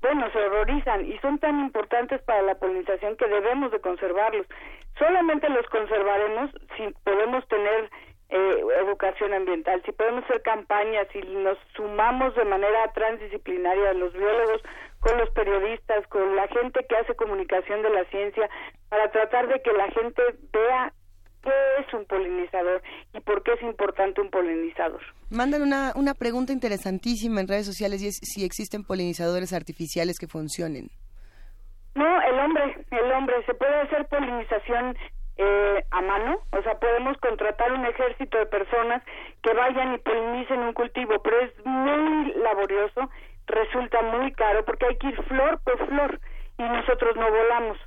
[0.00, 4.46] bueno, se horrorizan y son tan importantes para la polinización que debemos de conservarlos.
[4.98, 7.90] Solamente los conservaremos si podemos tener
[8.28, 14.62] eh, educación ambiental, si podemos hacer campañas, si nos sumamos de manera transdisciplinaria los biólogos
[15.00, 18.48] con los periodistas, con la gente que hace comunicación de la ciencia,
[18.88, 20.92] para tratar de que la gente vea
[21.44, 22.82] qué es un polinizador
[23.14, 25.00] y por qué es importante un polinizador.
[25.30, 30.26] Mandan una, una pregunta interesantísima en redes sociales y es si existen polinizadores artificiales que
[30.26, 30.88] funcionen.
[31.94, 34.96] No, el hombre, el hombre, se puede hacer polinización
[35.38, 39.02] eh, a mano, o sea, podemos contratar un ejército de personas
[39.42, 43.10] que vayan y polinicen un cultivo, pero es muy laborioso,
[43.46, 46.20] resulta muy caro porque hay que ir flor por flor
[46.58, 47.78] y nosotros no volamos.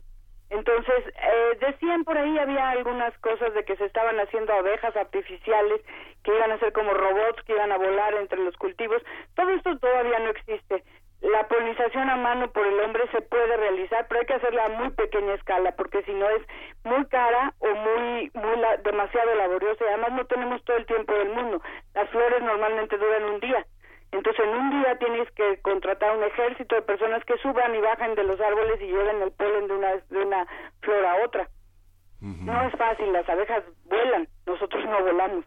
[0.50, 5.82] Entonces, eh, decían por ahí, había algunas cosas de que se estaban haciendo abejas artificiales,
[6.24, 9.02] que iban a ser como robots, que iban a volar entre los cultivos.
[9.36, 10.84] Todo esto todavía no existe.
[11.22, 14.70] La polinización a mano por el hombre se puede realizar, pero hay que hacerla a
[14.70, 16.42] muy pequeña escala, porque si no es
[16.86, 19.84] muy cara o muy, muy la- demasiado laboriosa.
[19.84, 21.62] Y además no tenemos todo el tiempo del mundo.
[21.94, 23.66] Las flores normalmente duran un día.
[24.12, 28.16] Entonces, en un día tienes que contratar un ejército de personas que suban y bajen
[28.16, 30.48] de los árboles y lleven el polen de una, de una
[30.82, 31.50] flor a otra.
[32.22, 35.46] No es fácil, las abejas vuelan, nosotros no volamos.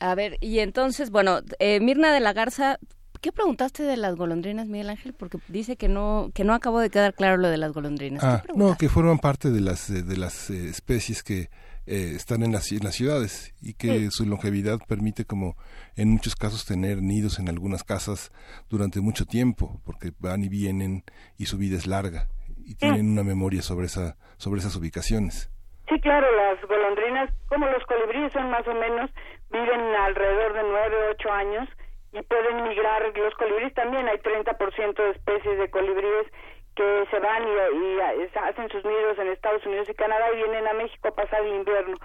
[0.00, 2.76] A ver, y entonces, bueno, eh, Mirna de la Garza,
[3.22, 5.14] ¿qué preguntaste de las golondrinas, Miguel Ángel?
[5.14, 8.20] Porque dice que no que no acabó de quedar claro lo de las golondrinas.
[8.20, 11.48] ¿Qué Ah, no, que forman parte de las, eh, de las eh, especies que
[11.86, 15.56] eh, están en las, en las ciudades y que su longevidad permite como
[15.96, 18.32] en muchos casos tener nidos en algunas casas
[18.68, 21.04] durante mucho tiempo porque van y vienen
[21.38, 22.28] y su vida es larga
[22.64, 25.50] y tienen una memoria sobre esa sobre esas ubicaciones.
[25.88, 29.10] Sí, claro, las golondrinas, como los colibríes son más o menos,
[29.50, 31.68] viven alrededor de nueve, ocho años
[32.12, 33.12] y pueden migrar.
[33.16, 36.26] Los colibríes también, hay 30% de especies de colibríes
[36.74, 38.00] que se van y, y
[38.34, 41.54] hacen sus nidos en Estados Unidos y Canadá y vienen a México a pasar el
[41.54, 41.96] invierno.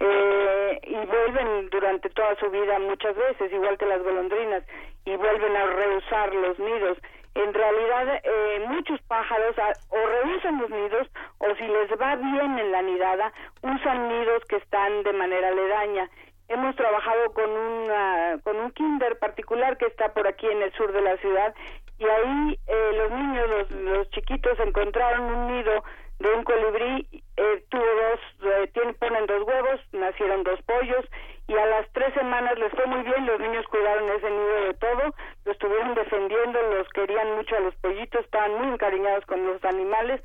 [0.00, 4.64] Eh, y vuelven durante toda su vida muchas veces, igual que las golondrinas,
[5.04, 6.98] y vuelven a reusar los nidos.
[7.34, 12.58] En realidad, eh, muchos pájaros a- o reusan los nidos o si les va bien
[12.58, 16.10] en la nidada, usan nidos que están de manera aledaña.
[16.52, 20.92] Hemos trabajado con, una, con un kinder particular que está por aquí en el sur
[20.92, 21.54] de la ciudad
[21.98, 25.82] y ahí eh, los niños, los, los chiquitos encontraron un nido
[26.18, 28.20] de un colibrí, eh, tuvo dos,
[28.52, 31.04] eh, tiene, ponen dos huevos, nacieron dos pollos
[31.48, 34.74] y a las tres semanas les fue muy bien, los niños cuidaron ese nido de
[34.74, 39.64] todo, lo estuvieron defendiendo, los querían mucho a los pollitos, estaban muy encariñados con los
[39.64, 40.20] animales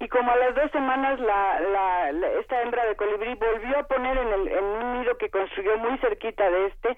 [0.00, 3.82] y como a las dos semanas la, la, la- esta hembra de colibrí volvió a
[3.86, 6.96] poner en, el, en un nido que construyó muy cerquita de este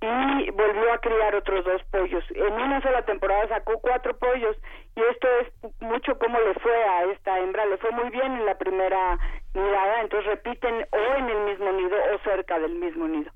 [0.00, 2.22] y volvió a criar otros dos pollos.
[2.34, 4.56] En una sola temporada sacó cuatro pollos
[4.94, 5.48] y esto es
[5.80, 9.18] mucho como le fue a esta hembra, le fue muy bien en la primera
[9.54, 13.32] nidada, entonces repiten o en el mismo nido o cerca del mismo nido.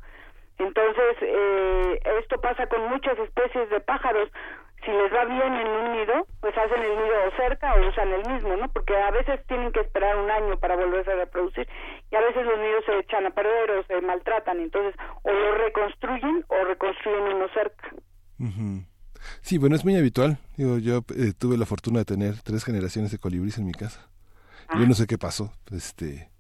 [0.59, 4.29] Entonces, eh, esto pasa con muchas especies de pájaros.
[4.85, 8.13] Si les va bien en un nido, pues hacen el nido o cerca o usan
[8.13, 8.69] el mismo, ¿no?
[8.73, 11.69] Porque a veces tienen que esperar un año para volverse a reproducir
[12.11, 14.61] y a veces los nidos se echan a perder o se maltratan.
[14.61, 17.91] Entonces, o lo reconstruyen o reconstruyen uno cerca.
[18.39, 18.85] Ujú.
[19.43, 20.39] Sí, bueno, es muy habitual.
[20.57, 24.09] Digo, yo eh, tuve la fortuna de tener tres generaciones de colibríes en mi casa.
[24.73, 26.31] Yo no sé qué pasó, este,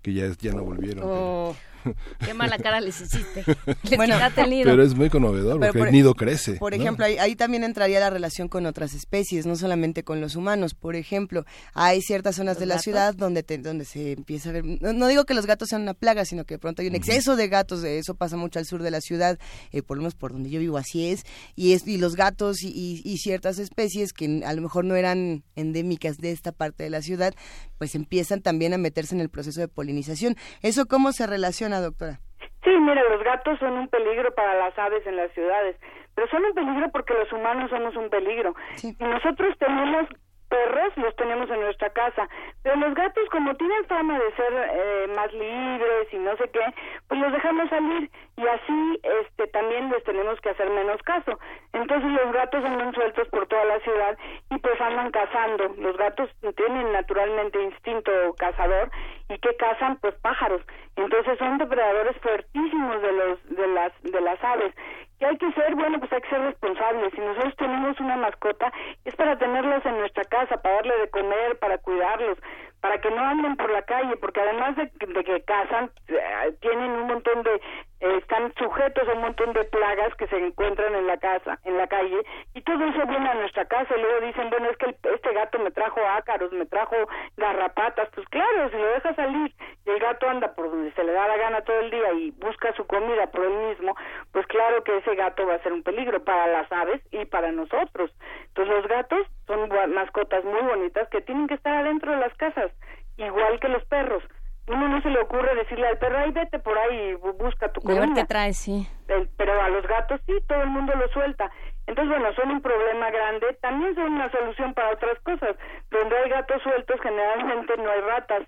[0.00, 1.04] que ya, ya no volvieron.
[1.04, 1.56] Oh,
[2.24, 3.44] qué mala cara les hiciste.
[3.84, 4.64] Les Bueno, quitaste el nido.
[4.70, 6.54] Pero es muy conmovedor porque por- el nido crece.
[6.54, 6.80] Por ¿no?
[6.82, 10.74] ejemplo, ahí, ahí también entraría la relación con otras especies, no solamente con los humanos.
[10.74, 12.84] Por ejemplo, hay ciertas zonas ¿Los de la gatos?
[12.84, 15.82] ciudad donde te- donde se empieza a ver, no, no digo que los gatos sean
[15.82, 18.58] una plaga, sino que de pronto hay un exceso de gatos, de eso pasa mucho
[18.58, 19.38] al sur de la ciudad,
[19.72, 21.22] eh, por lo menos por donde yo vivo así es,
[21.56, 24.94] y es y los gatos y, y- y ciertas especies que a lo mejor no
[24.96, 27.34] eran endémicas de esta parte de la ciudad,
[27.78, 30.36] pues empiezan también a meterse en el proceso de polinización.
[30.62, 32.18] ¿Eso cómo se relaciona, doctora?
[32.64, 35.76] Sí, mira, los gatos son un peligro para las aves en las ciudades,
[36.14, 38.54] pero son un peligro porque los humanos somos un peligro.
[38.76, 38.96] Sí.
[38.98, 40.08] Y nosotros tenemos
[40.50, 42.28] perros, los tenemos en nuestra casa,
[42.62, 46.60] pero los gatos como tienen fama de ser eh, más libres y no sé qué,
[47.08, 51.38] pues los dejamos salir y así este también les tenemos que hacer menos caso.
[51.72, 54.18] Entonces los gatos andan sueltos por toda la ciudad
[54.50, 55.68] y pues andan cazando.
[55.78, 58.90] Los gatos tienen naturalmente instinto cazador
[59.30, 60.60] y que cazan pues pájaros.
[60.96, 64.74] Entonces son depredadores fuertísimos de los de las de las aves.
[65.20, 67.12] Y hay que ser, bueno, pues hay que ser responsables.
[67.14, 68.72] Si nosotros tenemos una mascota,
[69.04, 72.38] es para tenerlos en nuestra casa, para darle de comer, para cuidarlos,
[72.80, 76.56] para que no anden por la calle, porque además de, que- de que cazan, eh,
[76.62, 77.60] tienen un montón de,
[78.00, 81.76] eh, están sujetos a un montón de plagas que se encuentran en la casa, en
[81.76, 82.20] la calle,
[82.54, 85.32] y todo eso viene a nuestra casa y luego dicen, bueno, es que el- este
[85.32, 86.96] gato me trajo ácaros, me trajo
[87.36, 89.54] garrapatas, pues claro, si lo deja salir
[89.86, 92.30] y el gato anda por donde se le da la gana todo el día y
[92.32, 93.94] busca su comida por él mismo,
[94.32, 97.52] pues claro que ese gato va a ser un peligro para las aves y para
[97.52, 98.10] nosotros.
[98.48, 102.72] Entonces los gatos son mascotas muy bonitas que tienen que estar adentro de las casas,
[103.16, 104.22] igual que los perros.
[104.70, 108.06] Uno no se le ocurre decirle al perro, ay, vete por ahí busca tu comida.
[108.14, 108.88] qué traes, sí.
[109.36, 111.50] Pero a los gatos sí, todo el mundo los suelta.
[111.88, 115.56] Entonces, bueno, son un problema grande, también son una solución para otras cosas.
[115.90, 118.46] Donde hay gatos sueltos, generalmente no hay ratas.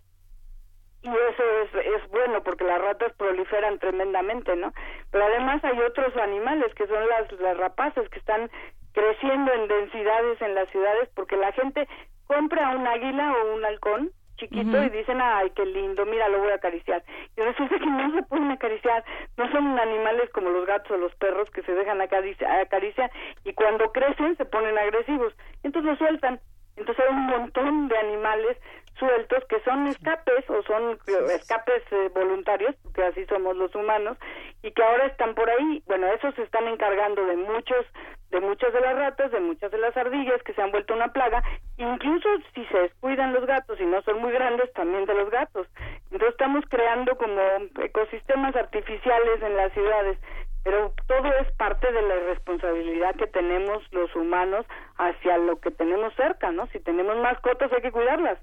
[1.03, 4.73] Y eso es, es bueno porque las ratas proliferan tremendamente, ¿no?
[5.11, 8.49] Pero además hay otros animales que son las, las rapaces que están
[8.93, 11.89] creciendo en densidades en las ciudades porque la gente
[12.29, 14.13] compra un águila o un halcón
[14.49, 17.03] chiquito y dicen, ay, qué lindo, mira, lo voy a acariciar.
[17.37, 19.05] Y resulta que no se pueden acariciar,
[19.37, 23.11] no son animales como los gatos o los perros que se dejan acarici- acariciar
[23.45, 26.41] y cuando crecen se ponen agresivos, entonces lo sueltan.
[26.77, 28.57] Entonces hay un montón de animales
[29.03, 30.97] sueltos que son escapes o son
[31.35, 34.17] escapes eh, voluntarios, porque así somos los humanos,
[34.63, 35.83] y que ahora están por ahí.
[35.87, 37.85] Bueno, esos se están encargando de muchos,
[38.31, 41.13] de muchas de las ratas, de muchas de las ardillas que se han vuelto una
[41.13, 41.43] plaga,
[41.79, 45.67] incluso si se descuidan los gatos y no son muy grandes, también de los gatos.
[46.05, 47.41] Entonces estamos creando como
[47.83, 50.19] ecosistemas artificiales en las ciudades
[50.65, 54.65] pero todo es parte de la irresponsabilidad que tenemos los humanos
[54.97, 56.69] hacia lo que tenemos cerca, ¿no?
[56.69, 58.39] Si tenemos mascotas hay que cuidarlas.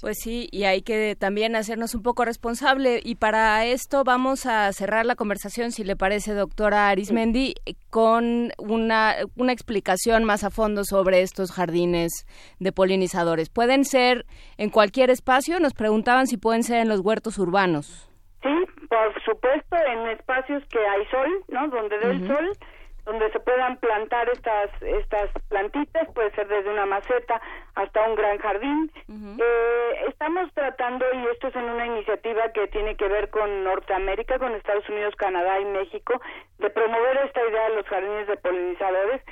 [0.00, 3.00] Pues sí, y hay que también hacernos un poco responsable.
[3.02, 7.54] Y para esto vamos a cerrar la conversación, si le parece, doctora Arismendi,
[7.90, 12.26] con una, una explicación más a fondo sobre estos jardines
[12.60, 13.50] de polinizadores.
[13.50, 14.24] ¿Pueden ser
[14.56, 15.58] en cualquier espacio?
[15.58, 18.08] Nos preguntaban si pueden ser en los huertos urbanos.
[18.42, 18.54] Sí,
[18.88, 21.66] por supuesto, en espacios que hay sol, ¿no?
[21.68, 22.52] Donde dé el sol,
[23.08, 27.40] donde se puedan plantar estas estas plantitas, puede ser desde una maceta
[27.74, 28.92] hasta un gran jardín.
[29.08, 34.38] eh, estamos tratando, y esto es en una iniciativa que tiene que ver con Norteamérica,
[34.38, 36.20] con Estados Unidos, Canadá y México,
[36.58, 39.22] de promover esta idea de los jardines de polinizadores.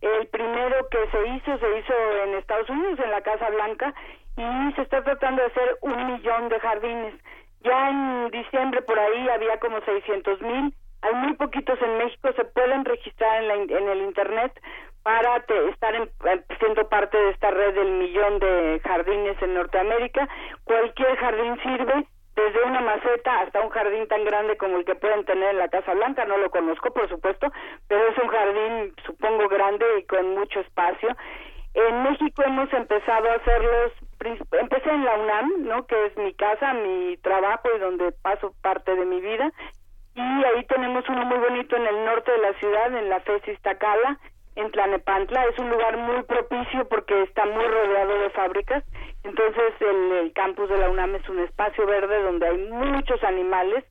[0.00, 3.92] El primero que se hizo, se hizo en Estados Unidos, en la Casa Blanca,
[4.36, 7.14] y se está tratando de hacer un millón de jardines.
[7.62, 10.72] Ya en diciembre por ahí había como 600 mil
[11.04, 14.52] hay muy poquitos en México, se pueden registrar en, la, en el Internet
[15.02, 16.10] para te, estar en,
[16.58, 20.26] siendo parte de esta red del millón de jardines en Norteamérica.
[20.64, 25.24] Cualquier jardín sirve, desde una maceta hasta un jardín tan grande como el que pueden
[25.24, 27.52] tener en la Casa Blanca, no lo conozco por supuesto,
[27.86, 31.14] pero es un jardín supongo grande y con mucho espacio.
[31.74, 33.92] En México hemos empezado a hacerlos,
[34.52, 35.86] empecé en la UNAM, ¿no?
[35.86, 39.52] que es mi casa, mi trabajo y donde paso parte de mi vida,
[40.14, 43.48] y ahí tenemos uno muy bonito en el norte de la ciudad, en la FES
[43.48, 44.18] Iztacala,
[44.56, 45.44] en Tlanepantla.
[45.46, 48.84] Es un lugar muy propicio porque está muy rodeado de fábricas.
[49.24, 53.84] Entonces el, el campus de la UNAM es un espacio verde donde hay muchos animales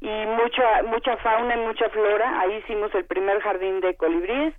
[0.00, 2.40] y mucha mucha fauna y mucha flora.
[2.40, 4.54] Ahí hicimos el primer jardín de colibríes.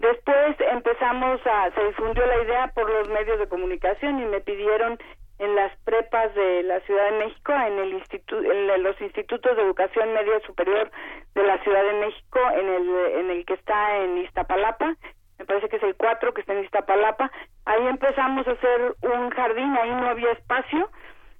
[0.00, 4.98] Después empezamos a, se difundió la idea por los medios de comunicación y me pidieron
[5.40, 9.62] en las prepas de la Ciudad de México, en el instituto, en los institutos de
[9.62, 10.90] educación media superior
[11.34, 14.94] de la Ciudad de México, en el, en el que está en Iztapalapa,
[15.38, 17.32] me parece que es el 4 que está en Iztapalapa,
[17.64, 20.90] ahí empezamos a hacer un jardín, ahí no había espacio,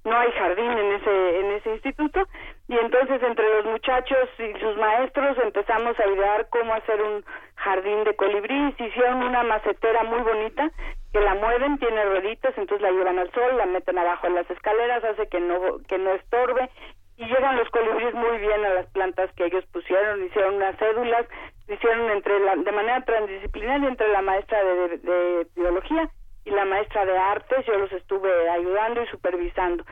[0.03, 2.27] no hay jardín en ese, en ese instituto,
[2.69, 7.23] y entonces entre los muchachos y sus maestros empezamos a idear cómo hacer un
[7.53, 10.71] jardín de colibrí, hicieron una macetera muy bonita
[11.11, 14.49] que la mueven, tiene rueditas, entonces la llevan al sol, la meten abajo en las
[14.49, 16.69] escaleras, hace que no que no estorbe
[17.17, 21.27] y llegan los colibríes muy bien a las plantas que ellos pusieron, hicieron unas cédulas,
[21.67, 26.09] hicieron entre la, de manera transdisciplinaria entre la maestra de, de, biología
[26.45, 29.83] y la maestra de artes, yo los estuve ayudando y supervisando.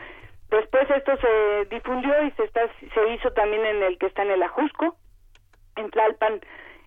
[0.50, 2.62] Después esto se difundió y se está
[2.94, 4.96] se hizo también en el que está en el Ajusco,
[5.76, 6.42] en Tlalpan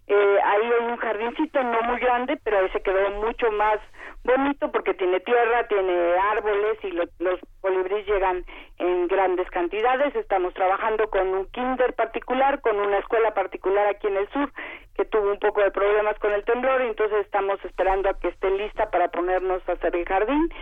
[0.07, 3.79] eh, ahí hay un jardincito no muy grande, pero ahí se quedó mucho más
[4.25, 8.45] bonito porque tiene tierra, tiene árboles y los colibríes llegan
[8.79, 10.15] en grandes cantidades.
[10.15, 14.53] Estamos trabajando con un kinder particular, con una escuela particular aquí en el sur
[14.95, 18.29] que tuvo un poco de problemas con el temblor y entonces estamos esperando a que
[18.29, 20.53] esté lista para ponernos a hacer el jardín.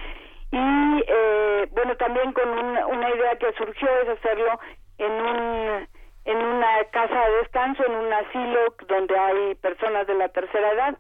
[0.52, 4.58] Y eh, bueno, también con una, una idea que surgió es hacerlo
[4.98, 5.88] en un
[6.26, 10.98] en una casa de descanso, en un asilo donde hay personas de la tercera edad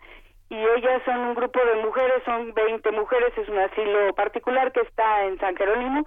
[0.50, 4.80] y ellas son un grupo de mujeres, son 20 mujeres, es un asilo particular que
[4.80, 6.04] está en San Jerónimo.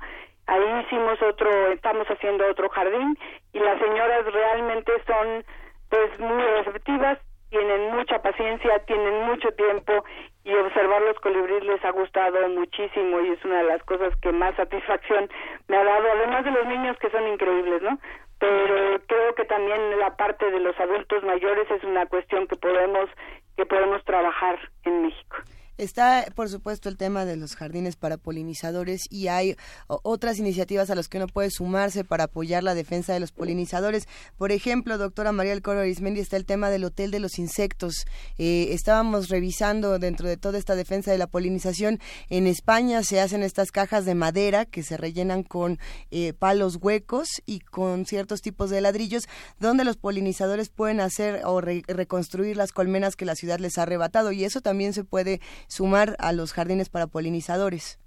[0.48, 3.18] Ahí hicimos otro, estamos haciendo otro jardín
[3.54, 5.46] y las señoras realmente son
[5.90, 7.20] pues muy receptivas,
[7.50, 10.04] tienen mucha paciencia, tienen mucho tiempo
[10.44, 14.34] y observar los colibríes les ha gustado muchísimo y es una de las cosas que
[14.34, 15.30] más satisfacción
[15.70, 17.98] me ha dado, además de los niños que son increíbles, ¿no?
[18.44, 23.10] pero creo que también la parte de los adultos mayores es una cuestión que podemos
[23.56, 25.38] que podemos trabajar en México.
[25.78, 29.56] Está, por supuesto, el tema de los jardines para polinizadores y hay
[29.88, 34.08] otras iniciativas a las que uno puede sumarse para apoyar la defensa de los polinizadores.
[34.38, 38.06] Por ejemplo, doctora María del Coro Arismendi, está el tema del Hotel de los Insectos.
[38.38, 42.00] Eh, estábamos revisando dentro de toda esta defensa de la polinización.
[42.30, 45.80] En España se hacen estas cajas de madera que se rellenan con
[46.12, 49.28] eh, palos huecos y con ciertos tipos de ladrillos,
[49.60, 54.32] donde los polinizadores pueden hacer o reconstruir las colmenas que la ciudad les ha arrebatado.
[54.32, 58.00] Y eso también se puede sumar a los jardines para polinizadores.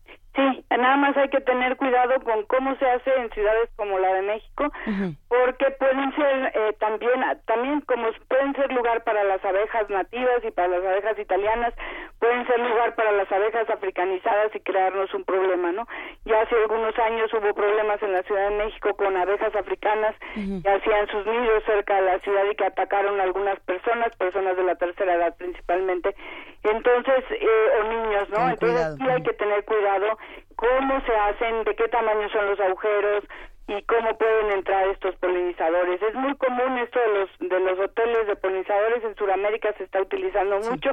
[0.77, 4.23] Nada más hay que tener cuidado con cómo se hace en ciudades como la de
[4.23, 4.71] México,
[5.29, 10.51] porque pueden ser eh, también, también como pueden ser lugar para las abejas nativas y
[10.51, 11.75] para las abejas italianas,
[12.19, 15.87] pueden ser lugar para las abejas africanizadas y crearnos un problema, ¿no?
[16.25, 20.69] Ya hace algunos años hubo problemas en la Ciudad de México con abejas africanas que
[20.69, 24.65] hacían sus nidos cerca de la ciudad y que atacaron a algunas personas, personas de
[24.65, 26.15] la tercera edad principalmente,
[26.63, 27.47] entonces, eh,
[27.81, 28.49] o niños, ¿no?
[28.49, 30.19] Entonces sí hay que tener cuidado
[30.57, 33.25] cómo se hacen, de qué tamaño son los agujeros
[33.69, 36.01] y cómo pueden entrar estos polinizadores.
[36.01, 40.01] Es muy común esto de los de los hoteles de polinizadores en Sudamérica se está
[40.03, 40.91] utilizando mucho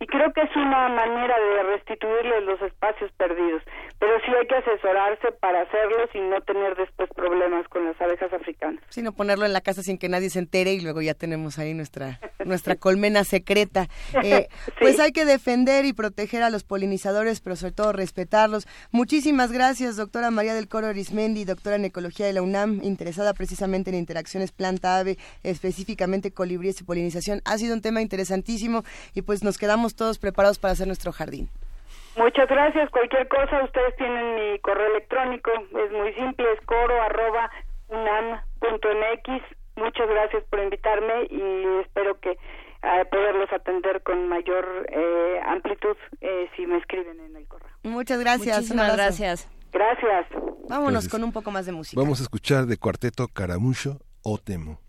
[0.00, 3.62] y creo que es una manera de restituirles los espacios perdidos,
[4.00, 8.32] pero sí hay que asesorarse para hacerlos y no tener después problemas con las abejas
[8.32, 8.82] africanas.
[8.88, 11.74] Sino ponerlo en la casa sin que nadie se entere y luego ya tenemos ahí
[11.74, 13.88] nuestra nuestra colmena secreta.
[14.22, 14.48] Eh,
[14.80, 18.66] pues hay que defender y proteger a los polinizadores, pero sobre todo respetarlos.
[18.90, 23.90] Muchísimas gracias, doctora María del Coro Arismendi, doctora en Ecología de la UNAM, interesada precisamente
[23.90, 27.40] en interacciones planta-ave, específicamente colibríes y polinización.
[27.44, 28.82] Ha sido un tema interesantísimo
[29.14, 31.48] y pues nos quedamos todos preparados para hacer nuestro jardín.
[32.16, 32.90] Muchas gracias.
[32.90, 35.50] Cualquier cosa, ustedes tienen mi correo electrónico.
[35.52, 37.50] Es muy simple, es coro arroba
[37.88, 39.42] unam.mx.
[39.76, 46.48] Muchas gracias por invitarme y espero que eh, poderlos atender con mayor eh, amplitud eh,
[46.56, 47.68] si me escriben en el correo.
[47.82, 48.56] Muchas gracias.
[48.56, 49.48] Muchísimas gracias.
[49.72, 50.26] Gracias.
[50.68, 52.00] Vámonos con un poco más de música.
[52.00, 54.80] Vamos a escuchar de cuarteto Caramucho o Temo.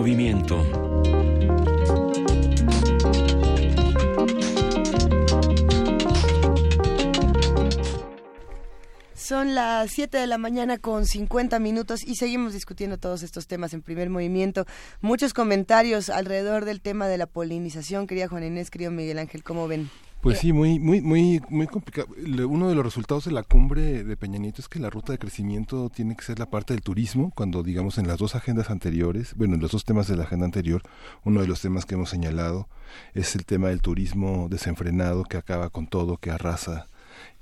[0.00, 0.56] Movimiento.
[9.14, 13.74] Son las 7 de la mañana con 50 minutos y seguimos discutiendo todos estos temas
[13.74, 14.64] en primer movimiento.
[15.02, 18.06] Muchos comentarios alrededor del tema de la polinización.
[18.06, 19.90] Quería Juan Inés, querido Miguel Ángel, ¿cómo ven?
[20.20, 22.08] Pues sí, muy, muy, muy, muy complicado.
[22.46, 25.18] Uno de los resultados de la cumbre de Peña Nieto es que la ruta de
[25.18, 29.34] crecimiento tiene que ser la parte del turismo, cuando digamos en las dos agendas anteriores,
[29.34, 30.82] bueno, en los dos temas de la agenda anterior,
[31.24, 32.68] uno de los temas que hemos señalado
[33.14, 36.86] es el tema del turismo desenfrenado que acaba con todo, que arrasa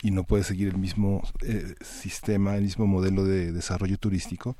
[0.01, 4.57] y no puede seguir el mismo eh, sistema, el mismo modelo de desarrollo turístico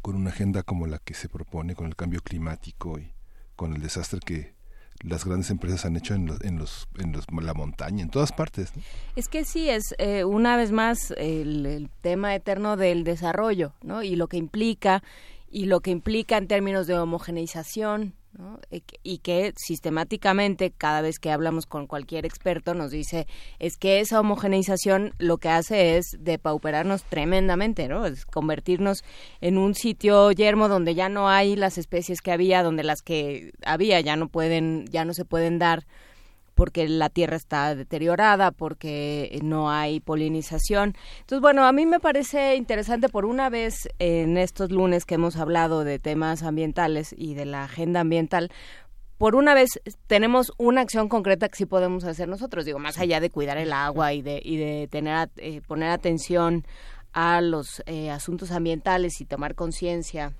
[0.00, 3.12] con una agenda como la que se propone, con el cambio climático y
[3.54, 4.59] con el desastre que
[5.02, 8.32] las grandes empresas han hecho en, los, en, los, en los, la montaña, en todas
[8.32, 8.72] partes.
[9.16, 14.02] Es que sí, es eh, una vez más el, el tema eterno del desarrollo, ¿no?
[14.02, 15.02] Y lo que implica,
[15.50, 18.58] y lo que implica en términos de homogeneización, ¿no?
[18.70, 23.26] Y que- Y que sistemáticamente, cada vez que hablamos con cualquier experto, nos dice,
[23.58, 28.06] es que esa homogeneización lo que hace es depauperarnos tremendamente, ¿no?
[28.06, 29.02] Es convertirnos
[29.40, 33.52] en un sitio yermo donde ya no hay las especies que había, donde las que
[33.64, 35.86] había ya no pueden, ya no se pueden dar
[36.60, 40.94] porque la tierra está deteriorada, porque no hay polinización.
[41.20, 45.38] Entonces, bueno, a mí me parece interesante por una vez en estos lunes que hemos
[45.38, 48.50] hablado de temas ambientales y de la agenda ambiental,
[49.16, 49.70] por una vez
[50.06, 53.72] tenemos una acción concreta que sí podemos hacer nosotros, digo, más allá de cuidar el
[53.72, 56.66] agua y de, y de tener, a- eh, poner atención
[57.14, 60.34] a los eh, asuntos ambientales y tomar conciencia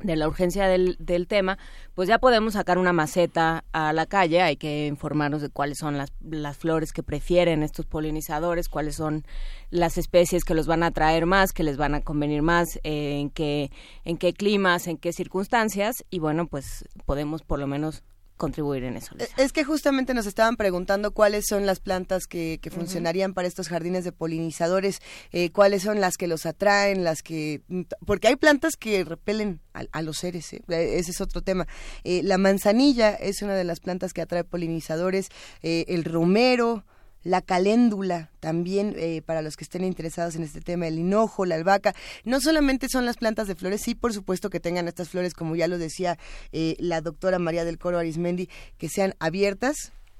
[0.00, 1.58] de la urgencia del, del tema,
[1.94, 5.96] pues ya podemos sacar una maceta a la calle, hay que informarnos de cuáles son
[5.96, 9.24] las, las flores que prefieren estos polinizadores, cuáles son
[9.70, 13.18] las especies que los van a atraer más, que les van a convenir más, eh,
[13.20, 13.70] en qué
[14.04, 16.04] en qué climas, en qué circunstancias.
[16.10, 18.02] Y bueno, pues podemos por lo menos
[18.36, 19.14] contribuir en eso.
[19.14, 19.34] Luisa.
[19.36, 23.68] Es que justamente nos estaban preguntando cuáles son las plantas que, que funcionarían para estos
[23.68, 25.00] jardines de polinizadores,
[25.32, 27.62] eh, cuáles son las que los atraen, las que...
[28.04, 30.62] Porque hay plantas que repelen a, a los seres, ¿eh?
[30.68, 31.66] ese es otro tema.
[32.02, 35.28] Eh, la manzanilla es una de las plantas que atrae polinizadores,
[35.62, 36.84] eh, el romero,
[37.24, 41.56] la caléndula también eh, para los que estén interesados en este tema, el hinojo, la
[41.56, 41.94] albahaca.
[42.24, 45.56] No solamente son las plantas de flores, sí, por supuesto que tengan estas flores, como
[45.56, 46.18] ya lo decía
[46.52, 48.48] eh, la doctora María del Coro Arismendi,
[48.78, 49.74] que sean abiertas,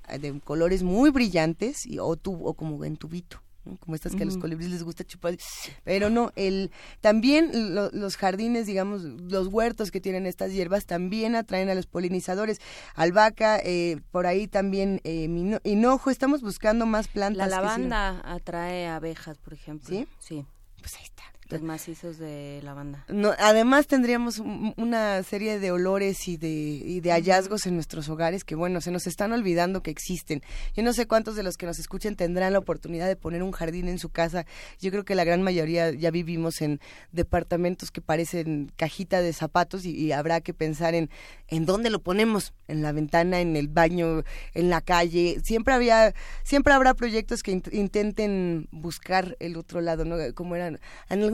[0.09, 3.44] eh, de colores muy brillantes y, o, tu- o como en tubito.
[3.65, 3.77] ¿No?
[3.79, 5.37] como estas que a los colibríes les gusta chupar,
[5.85, 11.35] pero no, el también lo- los jardines, digamos, los huertos que tienen estas hierbas también
[11.35, 12.61] atraen a los polinizadores,
[12.95, 15.29] albahaca, eh, por ahí también eh,
[15.65, 17.51] hinojo, estamos buscando más plantas.
[17.51, 19.89] La que lavanda atrae abejas, por ejemplo.
[19.89, 20.07] ¿Sí?
[20.19, 20.45] Sí.
[20.81, 21.23] Pues ahí está.
[21.51, 23.05] Los macizos de lavanda.
[23.09, 28.09] No, además tendríamos un- una serie de olores y de, y de hallazgos en nuestros
[28.09, 30.43] hogares que, bueno, se nos están olvidando que existen.
[30.75, 33.53] Yo no sé cuántos de los que nos escuchen tendrán la oportunidad de poner un
[33.53, 34.47] jardín en su casa.
[34.81, 36.81] Yo creo que la gran mayoría ya vivimos en
[37.13, 41.11] departamentos que parecen cajita de zapatos y, habrá que pensar en
[41.49, 44.25] en dónde lo ponemos, en la ventana, en el baño,
[44.55, 45.41] en la calle.
[45.45, 50.17] Siempre había, siempre habrá proyectos que int- intenten buscar el otro lado, ¿no?
[50.35, 50.81] Como eran,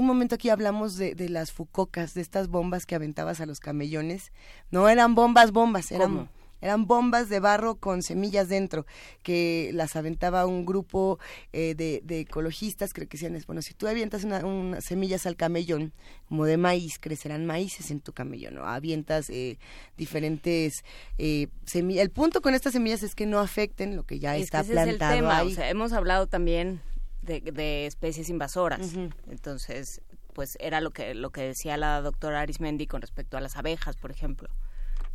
[0.01, 3.61] algún momento aquí hablamos de, de las fucocas, de estas bombas que aventabas a los
[3.61, 4.33] camellones.
[4.71, 6.29] No eran bombas, bombas, eran ¿Cómo?
[6.63, 8.85] eran bombas de barro con semillas dentro,
[9.23, 11.19] que las aventaba un grupo
[11.55, 15.93] eh, de, de ecologistas, creo que decían, bueno, si tú avientas una- semillas al camellón,
[16.29, 18.67] como de maíz, crecerán maíces en tu camellón, ¿no?
[18.67, 19.59] Avientas eh,
[19.97, 20.85] diferentes
[21.19, 22.03] eh, semillas.
[22.05, 24.61] El punto con estas semillas es que no afecten lo que ya Es que está
[24.61, 25.53] ese es el plantado tema, ahí.
[25.53, 26.81] o sea, hemos hablado también
[27.23, 28.95] de, de especies invasoras.
[29.29, 30.01] Entonces,
[30.33, 33.97] pues era lo que lo que decía la doctora Arismendi con respecto a las abejas,
[33.97, 34.49] por ejemplo,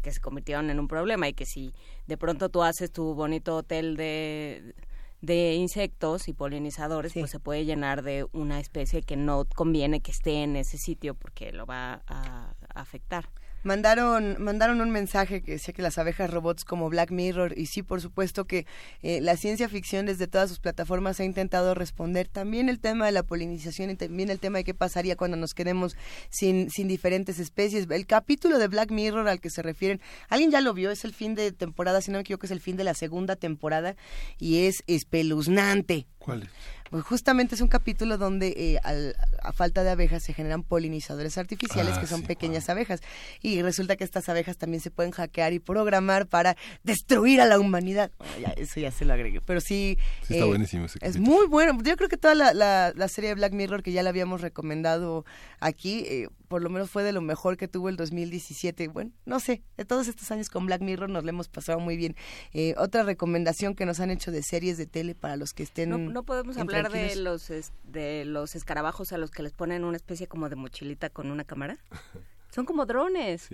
[0.02, 1.74] que se convirtieron en un problema y que si
[2.08, 4.76] de pronto tú haces tu bonito hotel de
[5.22, 7.20] de insectos y polinizadores, Sí.
[7.22, 11.16] pues se puede llenar de una especie que no conviene que esté en ese sitio
[11.16, 13.30] porque lo va a, a afectar.
[13.66, 17.82] Mandaron, mandaron un mensaje que decía que las abejas robots como Black Mirror, y sí,
[17.82, 18.68] por supuesto que
[19.02, 23.12] eh, la ciencia ficción desde todas sus plataformas ha intentado responder también el tema de
[23.12, 25.98] la polinización y también el tema de qué pasaría cuando nos quedemos
[26.30, 27.88] sin, sin diferentes especies.
[27.90, 30.00] El capítulo de Black Mirror al que se refieren,
[30.30, 32.62] alguien ya lo vio, es el fin de temporada, si no me equivoco, es el
[32.62, 33.96] fin de la segunda temporada
[34.38, 36.06] y es espeluznante.
[36.26, 36.50] ¿Cuál es?
[36.90, 41.38] Pues justamente es un capítulo donde eh, al- a falta de abejas se generan polinizadores
[41.38, 43.02] artificiales Ah, que son sí, pequeñas abejas
[43.42, 47.60] y resulta que estas abejas también se pueden hackear y programar para destruir a la
[47.60, 48.12] humanidad.
[48.20, 49.98] Bueno, ya, eso ya se lo agregué, pero sí,
[50.28, 51.78] Sí, está eh, buenísimo ese es muy bueno.
[51.84, 54.42] Yo creo que toda la, la- la serie de Black Mirror que ya la habíamos
[54.42, 55.26] recomendado
[55.60, 58.88] aquí, eh, por lo menos fue de lo mejor que tuvo el 2017.
[58.88, 61.98] Bueno, no sé, de todos estos años con Black Mirror nos lo hemos pasado muy
[61.98, 62.16] bien.
[62.54, 65.90] Eh, otra recomendación que nos han hecho de series de tele para los que estén...
[65.90, 69.84] No, no podemos hablar de los, es- de los escarabajos a los que les ponen
[69.84, 71.78] una especie como de mochilita con una cámara.
[72.52, 73.50] Son como drones.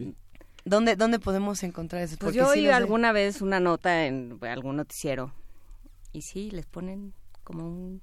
[0.63, 2.17] ¿Dónde, ¿Dónde podemos encontrar eso?
[2.17, 5.33] Pues Porque yo oí alguna vez una nota en algún noticiero
[6.13, 7.13] y sí, les ponen
[7.43, 8.01] como un-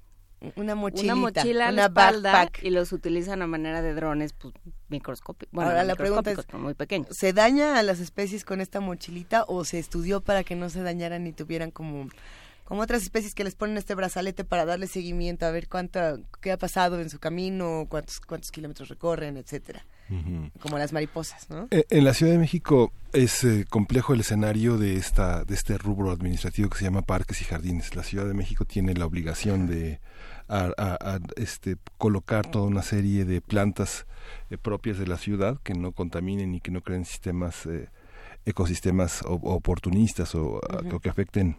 [0.55, 2.63] Una mochilita, una mochila una espalda backpack.
[2.63, 4.53] y los utilizan a manera de drones pues,
[4.87, 5.51] microscópicos.
[5.53, 7.09] Bueno, Ahora la pregunta es, muy pequeños.
[7.15, 10.81] ¿se daña a las especies con esta mochilita o se estudió para que no se
[10.81, 12.07] dañaran ni tuvieran como
[12.63, 16.51] como otras especies que les ponen este brazalete para darle seguimiento a ver cuánta qué
[16.51, 19.83] ha pasado en su camino, cuántos cuántos kilómetros recorren, etcétera,
[20.61, 21.67] como las mariposas, ¿no?
[21.71, 25.79] Eh, En la Ciudad de México es eh, complejo el escenario de esta de este
[25.79, 27.95] rubro administrativo que se llama parques y jardines.
[27.95, 29.99] La Ciudad de México tiene la obligación de
[30.49, 34.05] a- a- a, este colocar toda una serie de plantas
[34.49, 37.87] eh, propias de la ciudad que no contaminen y que no creen sistemas eh,
[38.45, 40.95] ecosistemas o- oportunistas o, Ujú.
[40.95, 41.57] o que afecten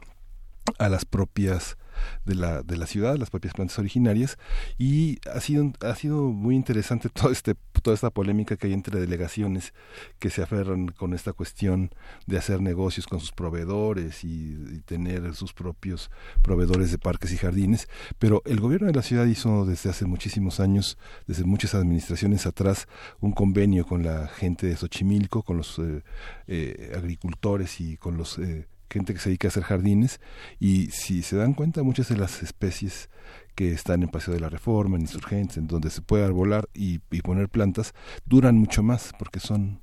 [0.79, 1.77] a las propias
[2.25, 4.39] de la, de la ciudad, las propias plantas originarias
[4.79, 9.01] y ha sido ha sido muy interesante todo este toda esta polémica que hay entre
[9.01, 9.73] delegaciones
[10.19, 11.91] que se aferran con esta cuestión
[12.27, 16.11] de hacer negocios con sus proveedores y, tener sus propios
[16.43, 17.89] proveedores de parques y jardines,
[18.19, 22.89] pero el gobierno de la ciudad hizo desde hace muchísimos años, desde muchas administraciones atrás,
[23.21, 26.03] un convenio con la gente de Xochimilco, con los eh,
[26.47, 30.21] eh, agricultores y con los eh, gente que se dedica a hacer jardines
[30.59, 33.09] y si se dan cuenta muchas de las especies
[33.55, 37.01] que están en Paseo de la Reforma, en Insurgentes, en donde se puede arbolar y,
[37.11, 39.81] y poner plantas, duran mucho más porque son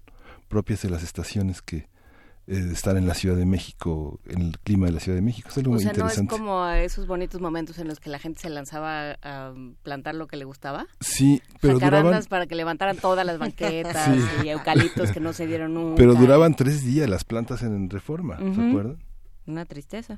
[0.47, 1.87] propias de las estaciones que
[2.47, 5.49] eh, están en la Ciudad de México, en el clima de la Ciudad de México.
[5.49, 6.29] Es algo O sea, no es interesante.
[6.31, 10.27] como a esos bonitos momentos en los que la gente se lanzaba a plantar lo
[10.27, 10.87] que le gustaba.
[10.99, 14.05] Sí, pero Jacarandas duraban, para que levantaran todas las banquetas
[14.41, 14.45] Sí.
[14.45, 15.95] y eucaliptos que no se dieron nunca.
[15.97, 18.61] pero duraban tres días las plantas en Reforma, ¿se Ujú.
[18.69, 18.97] acuerdan?
[19.45, 20.17] Una tristeza.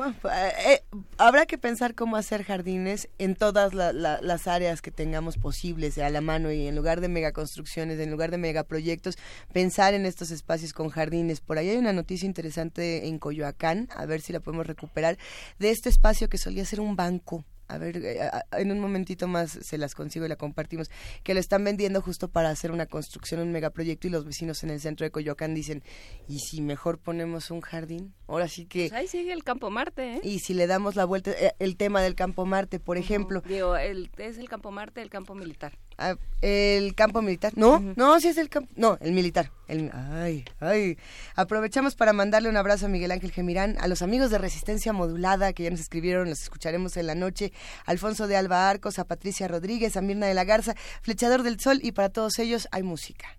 [0.00, 0.82] Pues, eh, eh,
[1.18, 5.98] habrá que pensar cómo hacer jardines en todas la- la- las áreas que tengamos posibles
[5.98, 9.18] a la mano y en lugar de megaconstrucciones, en lugar de megaproyectos,
[9.52, 11.42] pensar en estos espacios con jardines.
[11.42, 15.18] Por ahí hay una noticia interesante en Coyoacán, a ver si la podemos recuperar,
[15.58, 17.44] de este espacio que solía ser un banco.
[17.70, 18.18] A ver, eh,
[18.52, 20.90] en un momentito más se las consigo y la compartimos,
[21.22, 24.70] que lo están vendiendo justo para hacer una construcción, un megaproyecto y los vecinos en
[24.70, 25.82] el centro de Coyoacán dicen,
[26.26, 28.12] ¿y si mejor ponemos un jardín?
[28.26, 28.88] Ahora sí que...
[28.88, 30.20] Pues ahí sigue el Campo Marte, ¿eh?
[30.24, 33.76] Y si le damos la vuelta, eh, el tema del campo Marte, por ejemplo, Digo,
[33.76, 35.78] el- es el Campo Marte, el campo militar.
[36.00, 40.44] Ah, el campo militar, no, no, sí es el campo, no, el militar, el, ay,
[40.58, 40.98] ay,
[41.36, 45.52] aprovechamos para mandarle un abrazo a Miguel Ángel Gemirán, a los amigos de Resistencia Modulada
[45.52, 47.52] que ya nos escribieron, los escucharemos en la noche,
[47.84, 51.78] Alfonso de Alba Arcos, a Patricia Rodríguez, a Mirna de la Garza, Flechador del Sol,
[51.82, 53.36] y para todos ellos hay música.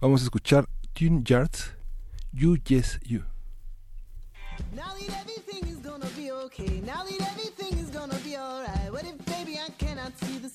[0.00, 1.72] Vamos a escuchar Tune Yards,
[2.32, 3.24] You Yes You.
[4.74, 6.80] Now that everything is gonna be okay.
[6.80, 8.92] Now that everything is gonna be alright.
[8.92, 9.27] What if,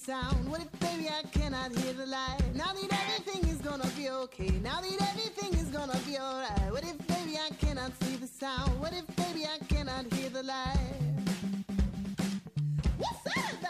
[0.03, 0.49] sound?
[0.49, 2.41] What if, baby, I cannot hear the light?
[2.53, 4.51] Now that everything is gonna be okay.
[4.61, 6.71] Now that everything is gonna be alright.
[6.71, 8.79] What if, baby, I cannot see the sound?
[8.81, 10.77] What if, baby, I cannot hear the light?
[12.97, 13.62] What's that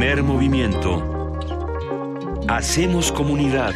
[0.00, 1.36] Primer movimiento.
[2.48, 3.74] Hacemos comunidad.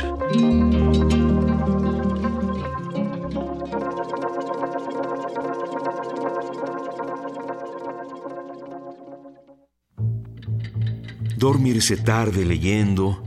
[11.36, 13.22] Dormirse tarde leyendo,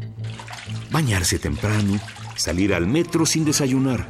[0.89, 1.99] bañarse temprano,
[2.35, 4.07] salir al metro sin desayunar,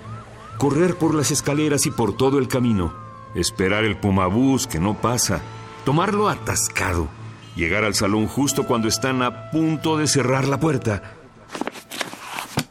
[0.57, 2.93] correr por las escaleras y por todo el camino,
[3.35, 5.41] esperar el pumabús que no pasa,
[5.83, 7.16] tomarlo atascado
[7.57, 11.01] llegar al salón justo cuando están a punto de cerrar la puerta.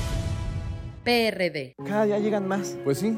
[1.03, 1.75] PRD.
[1.85, 2.77] Cada día llegan más.
[2.83, 3.17] Pues sí,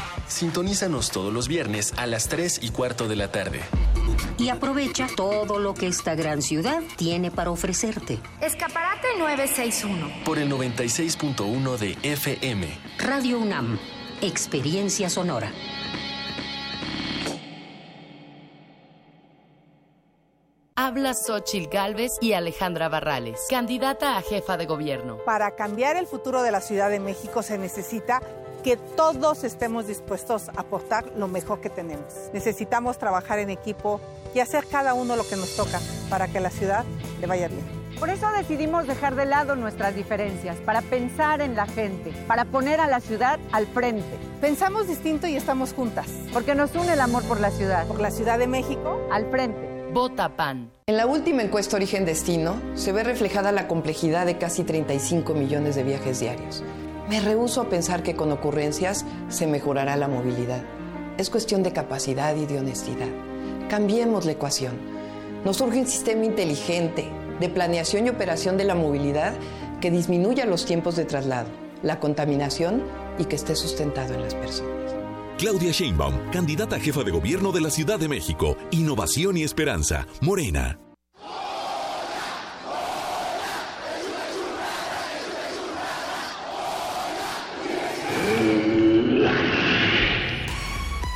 [0.31, 3.59] Sintonízanos todos los viernes a las 3 y cuarto de la tarde.
[4.37, 8.17] Y aprovecha todo lo que esta gran ciudad tiene para ofrecerte.
[8.39, 10.23] Escaparate 961.
[10.23, 12.65] Por el 96.1 de FM.
[12.97, 13.77] Radio UNAM,
[14.21, 15.51] Experiencia Sonora.
[20.77, 25.17] Habla Xochil Gálvez y Alejandra Barrales, candidata a jefa de gobierno.
[25.25, 28.21] Para cambiar el futuro de la Ciudad de México se necesita
[28.63, 32.13] que todos estemos dispuestos a aportar lo mejor que tenemos.
[32.33, 33.99] Necesitamos trabajar en equipo
[34.33, 36.85] y hacer cada uno lo que nos toca para que la ciudad
[37.19, 37.81] le vaya bien.
[37.99, 42.79] Por eso decidimos dejar de lado nuestras diferencias, para pensar en la gente, para poner
[42.79, 44.17] a la ciudad al frente.
[44.39, 46.07] Pensamos distinto y estamos juntas.
[46.33, 47.85] Porque nos une el amor por la ciudad.
[47.85, 48.99] Por la Ciudad de México.
[49.11, 49.91] Al frente.
[49.93, 50.71] Vota PAN.
[50.87, 55.75] En la última encuesta Origen Destino se ve reflejada la complejidad de casi 35 millones
[55.75, 56.63] de viajes diarios.
[57.11, 60.63] Me rehúso a pensar que con ocurrencias se mejorará la movilidad.
[61.17, 63.09] Es cuestión de capacidad y de honestidad.
[63.69, 64.79] Cambiemos la ecuación.
[65.43, 69.33] Nos urge un sistema inteligente de planeación y operación de la movilidad
[69.81, 71.49] que disminuya los tiempos de traslado,
[71.83, 72.81] la contaminación
[73.19, 74.95] y que esté sustentado en las personas.
[75.37, 78.55] Claudia Sheinbaum, candidata a jefa de gobierno de la Ciudad de México.
[78.71, 80.07] Innovación y esperanza.
[80.21, 80.79] Morena.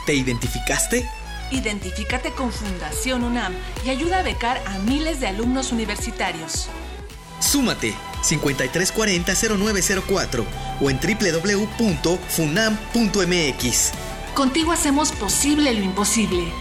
[0.06, 1.10] ¿Te identificaste?
[1.52, 3.54] Identifícate con Fundación UNAM
[3.86, 6.68] y ayuda a becar a miles de alumnos universitarios.
[7.40, 7.94] Súmate
[8.24, 10.44] 5340-0904
[10.82, 13.92] o en www.funam.mx.
[14.34, 16.52] Contigo hacemos posible lo imposible.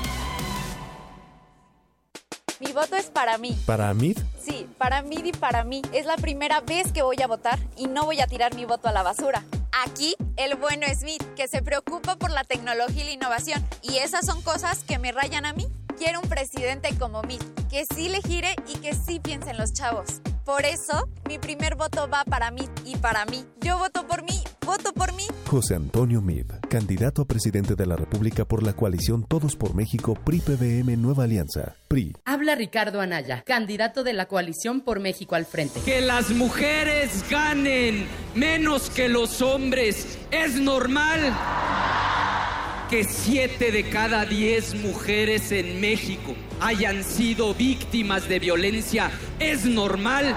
[2.60, 3.58] Mi voto es para mí.
[3.66, 4.14] ¿Para mí?
[4.42, 5.82] Sí, para mí y para mí.
[5.92, 8.88] Es la primera vez que voy a votar y no voy a tirar mi voto
[8.88, 9.44] a la basura.
[9.82, 13.66] Aquí, el bueno Smith, que se preocupa por la tecnología y la innovación.
[13.82, 15.66] Y esas son cosas que me rayan a mí.
[15.98, 17.38] Quiero un presidente como mí,
[17.70, 20.20] que sí le gire y que sí piense en los chavos.
[20.44, 23.46] Por eso, mi primer voto va para mí y para mí.
[23.60, 25.24] Yo voto por mí, voto por mí.
[25.46, 30.14] José Antonio Mid, candidato a presidente de la República por la coalición Todos por México,
[30.14, 32.14] PRI-PBM Nueva Alianza, PRI.
[32.26, 35.80] Habla Ricardo Anaya, candidato de la coalición por México al frente.
[35.80, 41.20] Que las mujeres ganen menos que los hombres es normal.
[42.94, 50.32] Que siete de cada diez mujeres en México hayan sido víctimas de violencia es normal.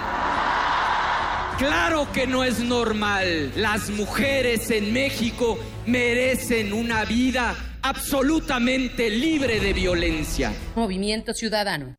[1.59, 3.51] Claro que no es normal.
[3.55, 10.51] Las mujeres en México merecen una vida absolutamente libre de violencia.
[10.75, 11.95] Movimiento Ciudadano.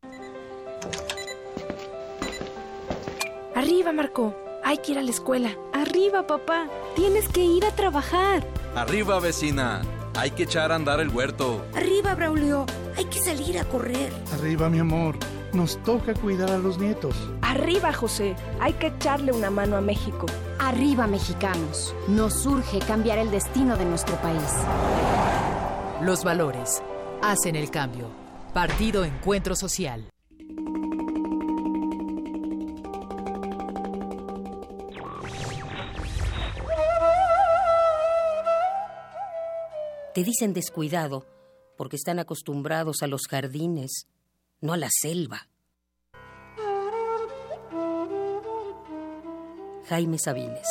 [3.55, 4.35] Arriba, Marco.
[4.65, 5.55] Hay que ir a la escuela.
[5.71, 6.67] Arriba, papá.
[6.97, 8.45] Tienes que ir a trabajar.
[8.75, 9.83] Arriba, vecina.
[10.19, 11.65] Hay que echar a andar el huerto.
[11.73, 12.65] Arriba, Braulio.
[12.97, 14.11] Hay que salir a correr.
[14.33, 15.17] Arriba, mi amor.
[15.53, 17.15] Nos toca cuidar a los nietos.
[17.41, 18.35] Arriba, José.
[18.59, 20.25] Hay que echarle una mano a México.
[20.59, 21.95] Arriba, mexicanos.
[22.09, 24.43] Nos urge cambiar el destino de nuestro país.
[26.01, 26.83] Los valores
[27.21, 28.09] hacen el cambio.
[28.53, 30.09] Partido Encuentro Social.
[40.13, 41.25] Te dicen descuidado
[41.77, 44.07] porque están acostumbrados a los jardines,
[44.59, 45.47] no a la selva.
[49.87, 50.67] Jaime Sabines.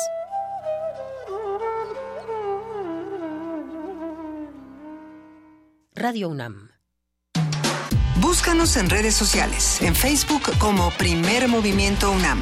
[5.95, 6.69] Radio UNAM.
[8.21, 12.41] Búscanos en redes sociales, en Facebook como Primer Movimiento UNAM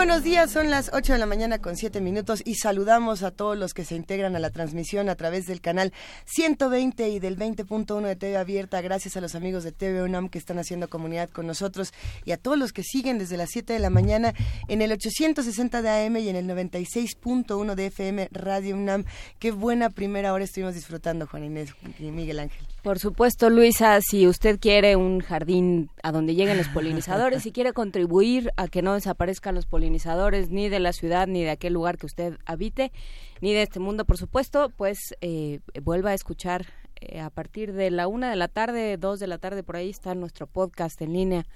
[0.00, 3.58] Buenos días, son las 8 de la mañana con 7 minutos y saludamos a todos
[3.58, 5.92] los que se integran a la transmisión a través del canal
[6.24, 8.80] 120 y del 20.1 de TV Abierta.
[8.80, 11.92] Gracias a los amigos de TV UNAM que están haciendo comunidad con nosotros
[12.24, 14.32] y a todos los que siguen desde las 7 de la mañana
[14.68, 19.04] en el 860 de AM y en el 96.1 de FM Radio UNAM.
[19.38, 22.66] Qué buena primera hora estuvimos disfrutando, Juan Inés y Miguel Ángel.
[22.82, 27.74] Por supuesto, Luisa, si usted quiere un jardín a donde lleguen los polinizadores, si quiere
[27.74, 31.98] contribuir a que no desaparezcan los polinizadores ni de la ciudad, ni de aquel lugar
[31.98, 32.92] que usted habite,
[33.40, 36.66] ni de este mundo, por supuesto, pues eh, vuelva a escuchar
[37.00, 39.88] eh, a partir de la una de la tarde, dos de la tarde, por ahí
[39.90, 41.46] está nuestro podcast en línea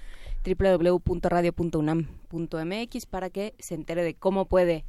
[0.45, 4.85] www.radio.unam.mx para que se entere de cómo puede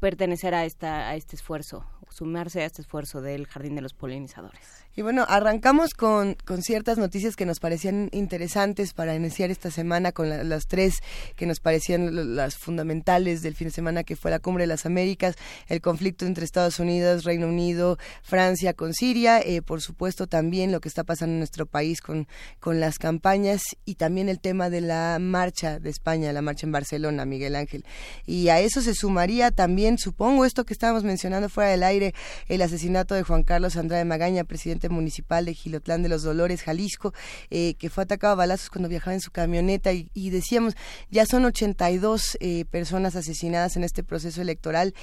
[0.00, 4.60] pertenecer a, esta, a este esfuerzo, sumarse a este esfuerzo del Jardín de los Polinizadores.
[4.94, 10.12] Y bueno, arrancamos con, con ciertas noticias que nos parecían interesantes para iniciar esta semana,
[10.12, 10.96] con la- las tres
[11.34, 14.84] que nos parecían las fundamentales del fin de semana, que fue la Cumbre de las
[14.84, 15.36] Américas,
[15.68, 20.80] el conflicto entre Estados Unidos, Reino Unido, Francia con Siria, eh, por supuesto también lo
[20.80, 22.28] que está pasando en nuestro país con,
[22.60, 26.72] con las campañas y también el tema de la marcha de España, la marcha en
[26.72, 27.84] Barcelona, Miguel Ángel.
[28.26, 32.01] Y a eso se sumaría también, supongo, esto que estábamos mencionando fuera del aire,
[32.48, 37.12] el asesinato de Juan Carlos Andrade Magaña, presidente municipal de Gilotlán de los Dolores, Jalisco,
[37.50, 40.74] eh, que fue atacado a balazos cuando viajaba en su camioneta y, decíamos,
[41.10, 44.94] ya son 82 eh, personas asesinadas en este proceso electoral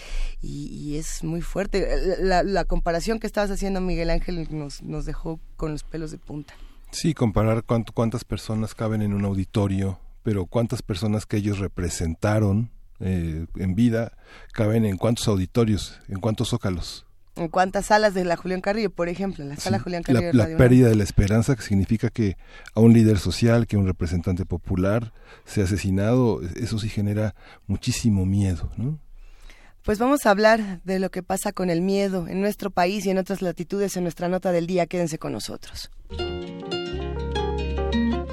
[0.41, 1.87] y, es muy fuerte.
[2.19, 6.17] La, la comparación que estabas haciendo, Miguel Ángel, nos, nos dejó con los pelos de
[6.17, 6.53] punta.
[6.91, 12.71] Sí, comparar cuánto, cuántas personas caben en un auditorio, pero cuántas personas que ellos representaron
[12.99, 14.13] eh, en vida
[14.53, 17.05] caben en cuántos auditorios, en cuántos zócalos.
[17.35, 19.45] ¿En cuántas salas de la Julián Carrillo, por ejemplo?
[19.45, 20.33] La sala Julián La, Carrillo.
[20.33, 22.35] la Radio pérdida de la esperanza que significa que
[22.75, 25.13] a un líder social, que un representante popular
[25.45, 27.35] sea asesinado, eso sí genera
[27.65, 28.99] muchísimo miedo, ¿no?
[29.83, 33.11] Pues vamos a hablar de lo que pasa con el miedo en nuestro país y
[33.11, 34.85] en otras latitudes en nuestra nota del día.
[34.85, 35.89] Quédense con nosotros.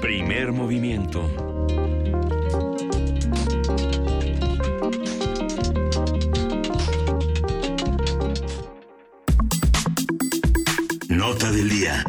[0.01, 1.21] Primer movimiento.
[11.27, 12.05] Nota del día.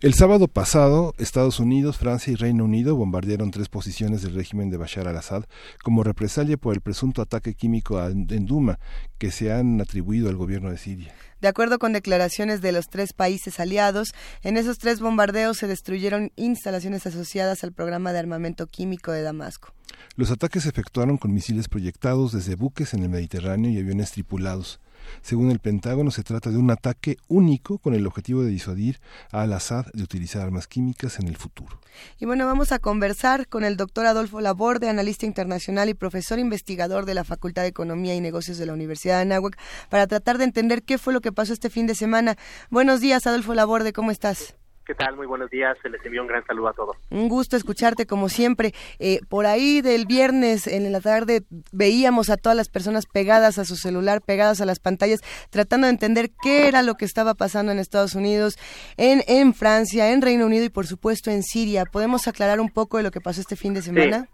[0.00, 4.76] El sábado pasado, Estados Unidos, Francia y Reino Unido bombardearon tres posiciones del régimen de
[4.76, 5.44] Bashar al-Assad
[5.84, 8.80] como represalia por el presunto ataque químico a- en Duma
[9.16, 11.14] que se han atribuido al gobierno de Siria.
[11.40, 14.08] De acuerdo con declaraciones de los tres países aliados,
[14.42, 19.72] en esos tres bombardeos se destruyeron instalaciones asociadas al programa de armamento químico de Damasco.
[20.16, 24.80] Los ataques se efectuaron con misiles proyectados desde buques en el Mediterráneo y aviones tripulados.
[25.22, 29.00] Según el Pentágono, se trata de un ataque único con el objetivo de disuadir
[29.30, 31.80] a al-Assad de utilizar armas químicas en el futuro.
[32.18, 37.06] Y bueno, vamos a conversar con el doctor Adolfo Laborde, analista internacional y profesor investigador
[37.06, 40.44] de la Facultad de Economía y Negocios de la Universidad de Anáhuac, para tratar de
[40.44, 42.36] entender qué fue lo que pasó este fin de semana.
[42.70, 44.54] Buenos días, Adolfo Laborde, ¿cómo estás?
[44.86, 45.16] ¿Qué tal?
[45.16, 45.76] Muy buenos días.
[45.82, 46.96] Se les envió un gran saludo a todos.
[47.10, 48.72] Un gusto escucharte como siempre.
[49.00, 53.64] Eh, por ahí del viernes en la tarde veíamos a todas las personas pegadas a
[53.64, 57.72] su celular, pegadas a las pantallas, tratando de entender qué era lo que estaba pasando
[57.72, 58.58] en Estados Unidos,
[58.96, 61.84] en, en Francia, en Reino Unido y por supuesto en Siria.
[61.84, 64.28] ¿Podemos aclarar un poco de lo que pasó este fin de semana?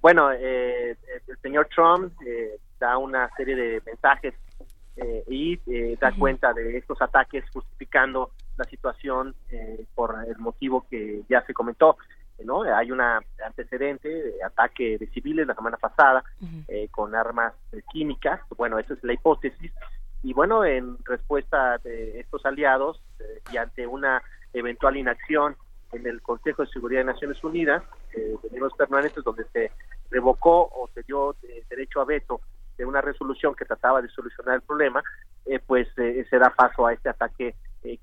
[0.00, 0.96] Bueno, eh,
[1.26, 4.34] el señor Trump eh, da una serie de mensajes
[4.96, 10.86] eh, y eh, da cuenta de estos ataques justificando la situación eh, por el motivo
[10.90, 11.96] que ya se comentó.
[12.38, 12.62] eh, ¿no?
[12.62, 16.24] Hay un antecedente de ataque de civiles la semana pasada
[16.68, 18.40] eh, con armas eh, químicas.
[18.56, 19.72] Bueno, esa es la hipótesis.
[20.22, 23.00] Y bueno, en respuesta de estos aliados
[23.52, 24.20] y ante una
[24.52, 25.56] eventual inacción
[25.92, 27.82] en el Consejo de Seguridad de Naciones Unidas,
[28.14, 29.70] eh, de los permanentes, donde se
[30.10, 31.36] revocó o se dio
[31.70, 32.40] derecho a veto
[32.76, 35.02] de una resolución que trataba de solucionar el problema,
[35.66, 37.54] pues se da paso a este ataque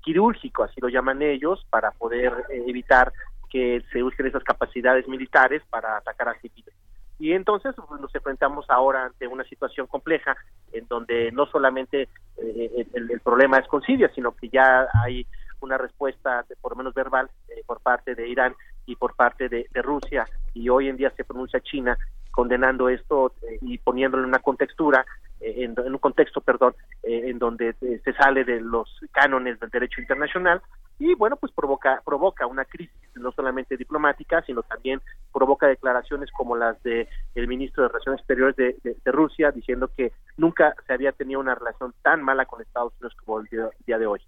[0.02, 3.12] quirúrgico, así lo llaman ellos, para poder evitar
[3.50, 6.74] que se usen esas capacidades militares para atacar a civiles.
[7.18, 10.36] Y entonces pues, nos enfrentamos ahora ante una situación compleja
[10.72, 15.26] en donde no solamente eh, el, problema es con Siria, sino que ya hay
[15.60, 18.54] una respuesta, por lo menos verbal, eh, por parte de Irán
[18.84, 21.96] y por parte de, Rusia, y hoy en día se pronuncia China
[22.30, 25.06] condenando esto eh, y poniéndolo en una contextura,
[25.40, 30.62] en, en, un contexto, perdón, en donde se sale de los cánones del derecho internacional
[30.98, 35.00] y bueno, pues provoca, provoca una crisis no solamente diplomática, sino también
[35.32, 40.74] provoca declaraciones como las de el ministro de Relaciones Exteriores de, Rusia, diciendo que nunca
[40.86, 43.46] se había tenido una relación tan mala con Estados Unidos como el
[43.86, 44.20] día, de hoy.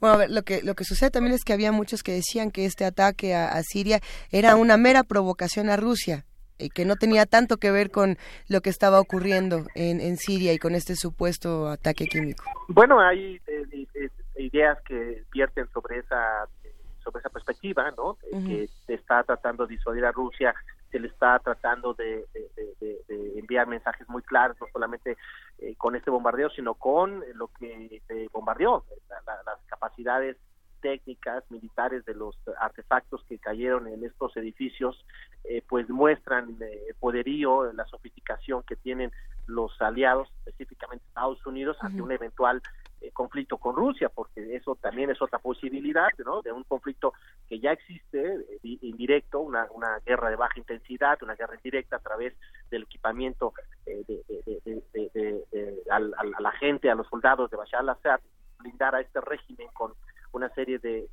[0.00, 2.50] Bueno, a ver, lo que, lo que sucede también es que había muchos que decían
[2.50, 4.00] que este ataque a, Siria
[4.30, 6.24] era una mera provocación a Rusia
[6.74, 8.16] que no tenía tanto que ver con
[8.48, 12.44] lo que estaba ocurriendo en, en Siria y con este supuesto ataque químico.
[12.68, 16.46] Bueno, hay eh, eh, ideas que vierten sobre esa
[17.06, 18.18] sobre esa perspectiva, ¿no?
[18.32, 20.52] Que se está tratando de disuadir a Rusia,
[20.90, 22.26] se le está tratando de,
[23.36, 25.16] enviar mensajes muy claros, no solamente
[25.58, 30.36] eh, con este bombardeo, sino con lo que se bombardeó, las capacidades
[30.80, 35.04] técnicas militares de los artefactos que cayeron en estos edificios
[35.48, 39.12] eh, pues muestran eh, el poderío la sofisticación que tienen
[39.46, 42.62] los aliados específicamente Estados Unidos ante un eventual
[43.02, 46.40] eh, conflicto con Rusia, porque eso también es otra posibilidad, ¿no?
[46.40, 47.12] De un conflicto
[47.46, 52.00] que ya existe, eh, indirecto, una, una guerra de baja intensidad, una guerra indirecta a
[52.00, 52.34] través
[52.70, 53.52] del equipamiento
[53.84, 58.20] eh, de, a la gente, a los soldados de Bashar al-Assad,
[58.58, 59.92] blindar a este régimen con
[60.32, 61.06] una serie de,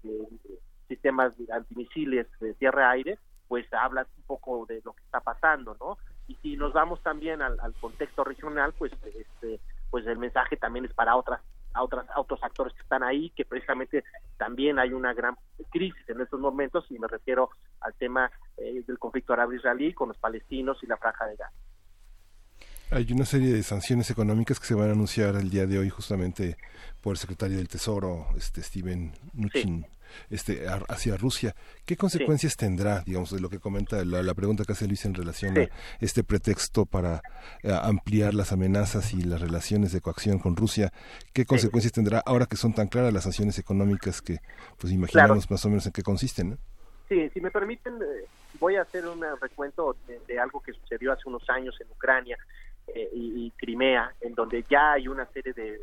[0.87, 5.97] sistemas antimisiles de tierra-aire, pues habla un poco de lo que está pasando, ¿no?
[6.27, 10.85] Y si nos vamos también al, al contexto regional, pues este pues el mensaje también
[10.85, 11.41] es para otras
[11.73, 14.03] a, otras, otros actores que están ahí, que precisamente
[14.37, 15.35] también hay una gran
[15.69, 17.49] crisis en estos momentos, y me refiero
[17.81, 21.53] al tema eh, del conflicto árabe-israelí con los palestinos y la franja de Gaza.
[22.91, 25.89] Hay una serie de sanciones económicas que se van a anunciar el día de hoy
[25.89, 26.57] justamente
[27.01, 29.87] por el secretario del Tesoro, este Steven Mnuchin
[30.29, 31.55] este, hacia Rusia.
[31.85, 35.57] ¿Qué consecuencias tendrá, digamos, de lo que comenta la, pregunta que hace Luis en relación
[35.57, 35.67] a
[35.99, 37.21] este pretexto para
[37.61, 40.91] eh, ampliar las amenazas y las relaciones de coacción con Rusia?
[41.33, 44.39] ¿Qué consecuencias tendrá ahora que son tan claras las sanciones económicas que,
[44.77, 46.57] pues, imaginamos más o menos en qué consisten?
[47.09, 48.25] Sí, si me permiten, eh,
[48.59, 52.37] voy a hacer un recuento de, algo que sucedió hace unos años en Ucrania
[52.87, 55.81] eh, y, Crimea, en donde ya hay una serie de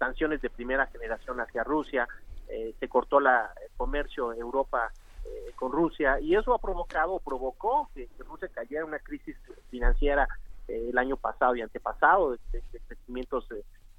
[0.00, 2.08] sanciones de primera generación hacia Rusia,
[2.50, 4.90] eh, se cortó la, el comercio Europa
[5.24, 9.36] eh, con Rusia y eso ha provocado o provocó que, Rusia cayera en una crisis
[9.70, 10.26] financiera
[10.68, 13.46] eh, el año pasado y antepasado de, crecimientos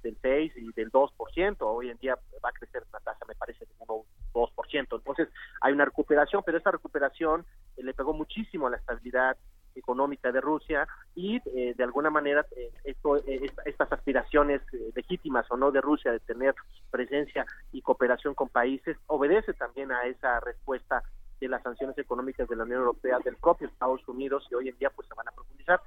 [0.04, 3.66] del 6 y del 2%, hoy en día va a crecer una tasa me parece
[3.66, 5.28] de 1 2%, entonces
[5.62, 7.46] hay una recuperación, pero esa recuperación
[7.78, 9.38] le pegó muchísimo a la estabilidad
[9.76, 14.62] económica de Rusia y eh, de alguna manera eh, esto, eh, estas aspiraciones
[14.96, 16.56] legítimas o no de Rusia de tener
[16.90, 21.04] presencia y cooperación con países obedece también a esa respuesta
[21.40, 24.78] de las sanciones económicas de la Unión Europea, del propio Estados Unidos y hoy en
[24.78, 25.82] día pues se van a profundizar.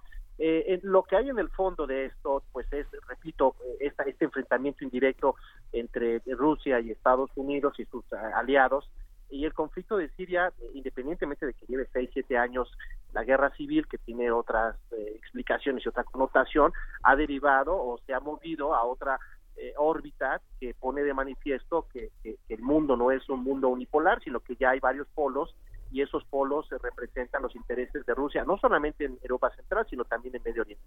[0.82, 5.36] lo que hay en el fondo de esto pues es, repito, esta, este enfrentamiento indirecto
[5.72, 8.90] entre Rusia y Estados Unidos y sus aliados
[9.30, 12.70] y el conflicto de Siria, independientemente de que lleve seis, siete años
[13.12, 16.72] la guerra civil, que tiene otras eh, explicaciones y otra connotación,
[17.02, 19.18] ha derivado o se ha movido a otra
[19.56, 22.10] eh, órbita que pone de manifiesto que,
[22.48, 25.54] el mundo no es un mundo unipolar, sino que ya hay varios polos
[25.92, 30.34] y esos polos representan los intereses de Rusia, no solamente en Europa Central, sino también
[30.34, 30.84] en Medio Oriente.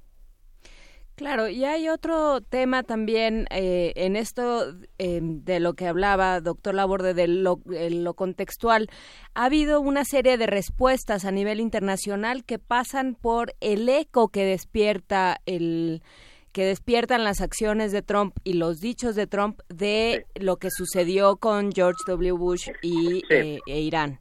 [1.17, 4.65] Claro, y hay otro tema también eh, en esto
[4.99, 8.87] eh, de lo que hablaba doctor Laborde, de lo, lo, contextual.
[9.33, 14.45] Ha habido una serie de respuestas a nivel internacional que pasan por el eco que
[14.45, 16.03] despierta el
[16.51, 21.37] que despiertan las acciones de Trump y los dichos de Trump de lo que sucedió
[21.37, 22.33] con George W.
[22.33, 24.19] Bush y eh, e Irán.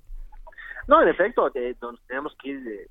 [0.86, 2.89] No, en efecto, tenemos que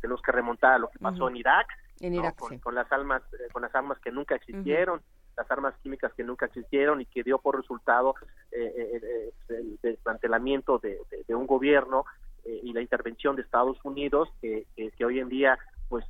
[0.00, 1.66] tenemos que remontar a lo que pasó en Irak,
[2.62, 5.00] con, las armas eh, con las armas que nunca existieron
[5.36, 8.14] las armas químicas que nunca existieron y que dio por resultado
[8.50, 10.98] eh, eh, el desmantelamiento de,
[11.34, 12.04] un gobierno
[12.44, 15.58] y la intervención de Estados Unidos que, que, hoy en día
[15.88, 16.04] pues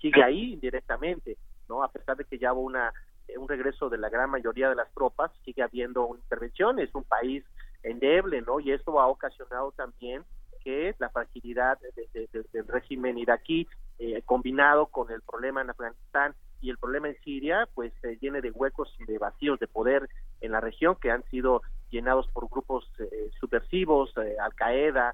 [0.00, 1.38] sigue ahí directamente
[1.68, 2.92] no a pesar de que ya hubo una
[3.28, 7.04] eh, un regreso de la gran mayoría de las tropas, sigue habiendo intervención, es un
[7.04, 7.44] país
[7.82, 8.58] endeble, ¿no?
[8.58, 10.24] Y esto ha ocasionado también
[10.64, 11.78] que la fragilidad
[12.12, 13.68] del régimen iraquí,
[13.98, 18.40] eh, combinado con el problema en Afganistán y el problema en Siria, pues se llene
[18.40, 20.08] de huecos y de vacíos de poder
[20.40, 25.12] en la región que han sido llenados por grupos eh, subversivos, Al Qaeda,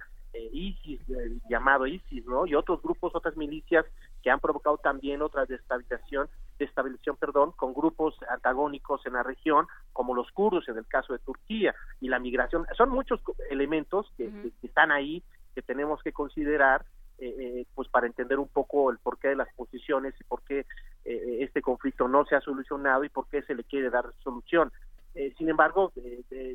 [0.52, 1.00] ISIS,
[1.48, 2.46] llamado ISIS, ¿no?
[2.46, 3.86] Y otros grupos, otras milicias
[4.22, 6.28] que han provocado también otra destabilización,
[6.58, 11.18] destabilización, perdón, con grupos antagónicos en la región, como los kurdos en el caso de
[11.20, 12.66] Turquía y la migración.
[12.76, 13.20] Son muchos
[13.50, 14.30] elementos que,
[14.62, 15.22] están ahí
[15.54, 16.84] que tenemos que considerar
[17.18, 20.66] eh, eh, pues para entender un poco el porqué de las posiciones y por qué
[21.04, 24.72] eh, este conflicto no se ha solucionado y por qué se le quiere dar solución.
[25.14, 25.92] Eh, sin embargo,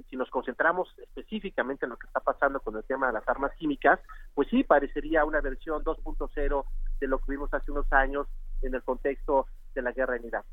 [0.10, 3.53] si nos concentramos específicamente en lo que está pasando con el tema de las armas
[3.57, 4.02] químicas,
[4.34, 6.65] pues sí, parecería una versión 2.0
[6.99, 8.27] de lo que vimos hace unos años
[8.61, 10.45] en el contexto de la guerra en Irak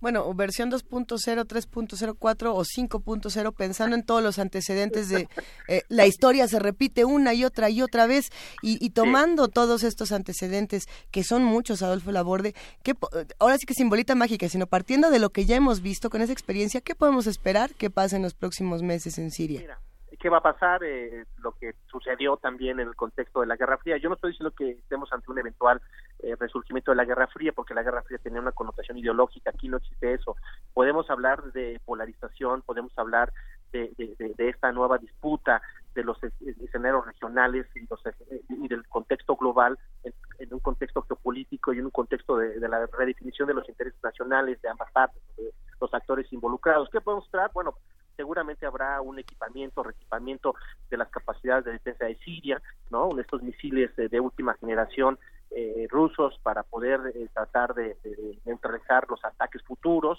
[0.00, 1.06] bueno, versión 2.0,
[1.46, 5.28] 3.04 o 5.0, pensando en todos los antecedentes de
[5.68, 8.30] eh, la historia se repite una y otra y otra vez
[8.62, 12.94] y, tomando todos estos antecedentes, que son muchos, Adolfo Laborde, que
[13.38, 16.32] ahora sí que simbolita mágica, sino partiendo de lo que ya hemos visto con esa
[16.32, 19.78] experiencia, ¿qué podemos esperar que pase en los próximos meses en Siria?
[20.18, 23.78] Qué va a pasar, eh, lo que sucedió también en el contexto de la Guerra
[23.78, 23.96] Fría.
[23.98, 25.80] Yo no estoy diciendo que estemos ante un eventual
[26.20, 29.68] eh, resurgimiento de la Guerra Fría, porque la Guerra Fría tenía una connotación ideológica, aquí
[29.68, 30.36] no existe eso.
[30.74, 33.32] Podemos hablar de polarización, podemos hablar
[33.72, 33.92] de,
[34.38, 35.62] esta nueva disputa
[35.94, 38.00] de los escenarios regionales y, los,
[38.48, 40.12] y del contexto global en,
[40.52, 44.68] un contexto geopolítico y en un contexto de, la redefinición de los intereses nacionales de
[44.68, 46.88] ambas partes, de los actores involucrados.
[46.90, 47.50] ¿Qué podemos esperar?
[47.52, 47.74] Bueno,
[48.18, 50.56] seguramente habrá un equipamiento, reequipamiento
[50.90, 53.16] de las capacidades de defensa de Siria, ¿no?
[53.20, 55.20] Estos misiles de, última generación
[55.52, 57.96] eh, rusos para poder eh, tratar de,
[58.44, 60.18] neutralizar los ataques futuros.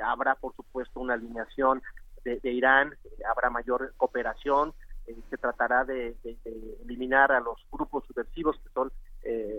[0.00, 1.82] Habrá, por supuesto, una alineación
[2.24, 4.72] de, Irán, eh, habrá mayor cooperación,
[5.28, 6.14] se tratará de,
[6.84, 8.92] eliminar a los grupos subversivos que son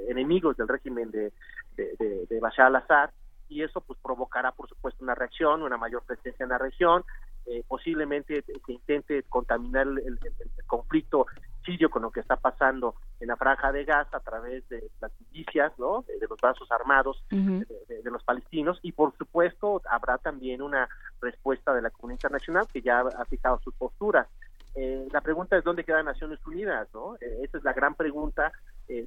[0.08, 1.34] enemigos del régimen de,
[1.76, 3.10] de Bashar al-Assad
[3.52, 7.04] y eso pues provocará por supuesto una reacción, una mayor presencia en la región,
[7.48, 10.20] eh, posiblemente se intente contaminar el,
[10.68, 11.26] conflicto
[11.66, 15.12] sirio con lo que está pasando en la franja de Gaza a través de las
[15.20, 16.04] milicias, ¿no?
[16.08, 17.66] de, los brazos armados de,
[18.04, 20.88] los palestinos y por supuesto habrá también una
[21.22, 24.28] respuesta de la comunidad internacional que ya ha fijado sus posturas.
[24.76, 27.16] Eh, la pregunta es dónde quedan Naciones Unidas, ¿no?
[27.16, 28.52] Eh, esa es la gran pregunta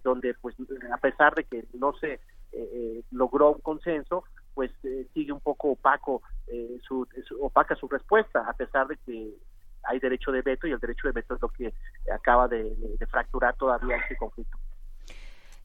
[0.03, 0.57] donde pues
[0.91, 2.19] a pesar de que no se
[3.11, 4.25] logró un consenso,
[4.55, 7.07] pues eh, sigue un poco opaco, eh, su,
[7.41, 9.35] opaca su respuesta, a pesar de que
[9.85, 11.75] hay derecho de veto y el derecho de veto es lo que
[12.13, 12.75] acaba de,
[13.11, 14.57] fracturar todavía este conflicto.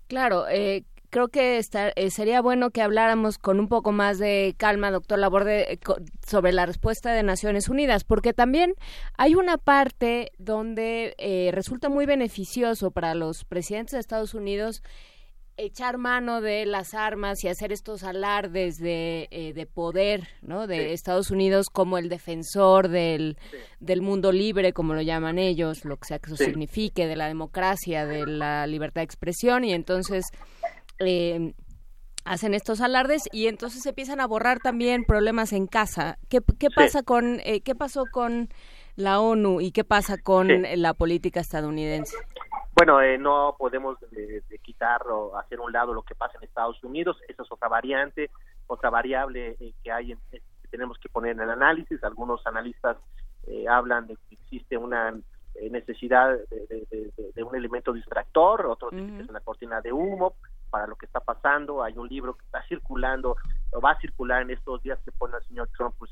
[0.07, 1.61] Claro, eh, creo que
[2.10, 5.80] sería bueno que habláramos con un poco más de calma, doctor Laborde,
[6.26, 8.74] sobre la respuesta de Naciones Unidas, porque también
[9.18, 11.16] hay una parte donde
[11.53, 14.84] resulta muy beneficioso para los presidentes de Estados Unidos
[15.60, 20.68] echar mano de las armas y hacer estos alardes de, eh, de poder ¿no?
[20.68, 23.38] de Estados Unidos como el defensor del,
[23.80, 27.27] del, mundo libre, como lo llaman ellos, lo que sea que eso signifique, de la
[27.27, 30.26] democracia, de la libertad de expresión, y entonces
[30.99, 31.53] eh,
[32.23, 36.19] hacen estos alardes y entonces empiezan a borrar también problemas en casa.
[36.30, 38.49] ¿Qué, qué pasa con, eh, qué pasó con
[38.95, 42.15] la ONU y qué pasa con la política estadounidense?
[42.80, 46.81] Bueno, eh, no podemos eh, quitar o hacer un lado lo que pasa en Estados
[46.81, 47.18] Unidos.
[47.27, 48.31] Esa es otra variante,
[48.68, 50.41] otra variable eh, que hay que
[50.72, 52.01] tenemos que poner en el análisis.
[52.06, 52.95] Algunos analistas
[53.68, 55.14] hablan de que existe una
[55.72, 60.35] necesidad de, un elemento distractor, otros dicen que es una cortina de humo
[60.69, 61.84] para lo que está pasando.
[61.84, 63.35] Hay un libro que está circulando,
[63.72, 66.11] o va a circular en estos días que pone el señor Trump, pues,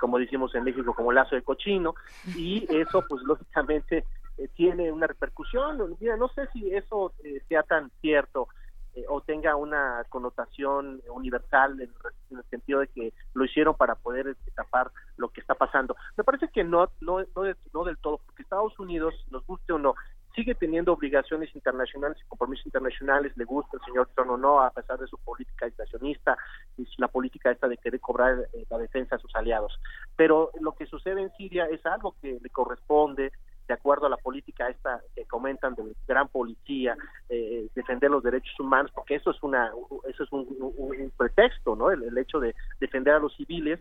[0.00, 1.94] como decimos en México, como lazo de cochino,
[2.34, 4.04] y eso, pues, lógicamente
[4.38, 5.96] eh, tiene una repercusión.
[6.00, 8.48] Mira, no sé si eso eh, sea tan cierto
[8.94, 11.90] eh, o tenga una connotación universal en,
[12.36, 15.96] el sentido de que lo hicieron para poder tapar lo que está pasando.
[16.16, 19.94] Me parece que no, no, no, del todo, porque Estados Unidos, nos guste o no,
[20.34, 24.70] sigue teniendo obligaciones internacionales y compromisos internacionales, le gusta el señor Trump o no, a
[24.70, 26.38] pesar de su política estacionista
[26.78, 29.78] y la política esta de querer cobrar la defensa a sus aliados.
[30.16, 33.30] Pero lo que sucede en Siria es algo que le corresponde
[33.66, 36.96] de acuerdo a la política esta que comentan de gran policía,
[37.28, 39.70] eh, defender los derechos humanos, porque eso es una
[40.08, 41.90] eso es un, pretexto, ¿no?
[41.90, 43.80] El, hecho de defender a los civiles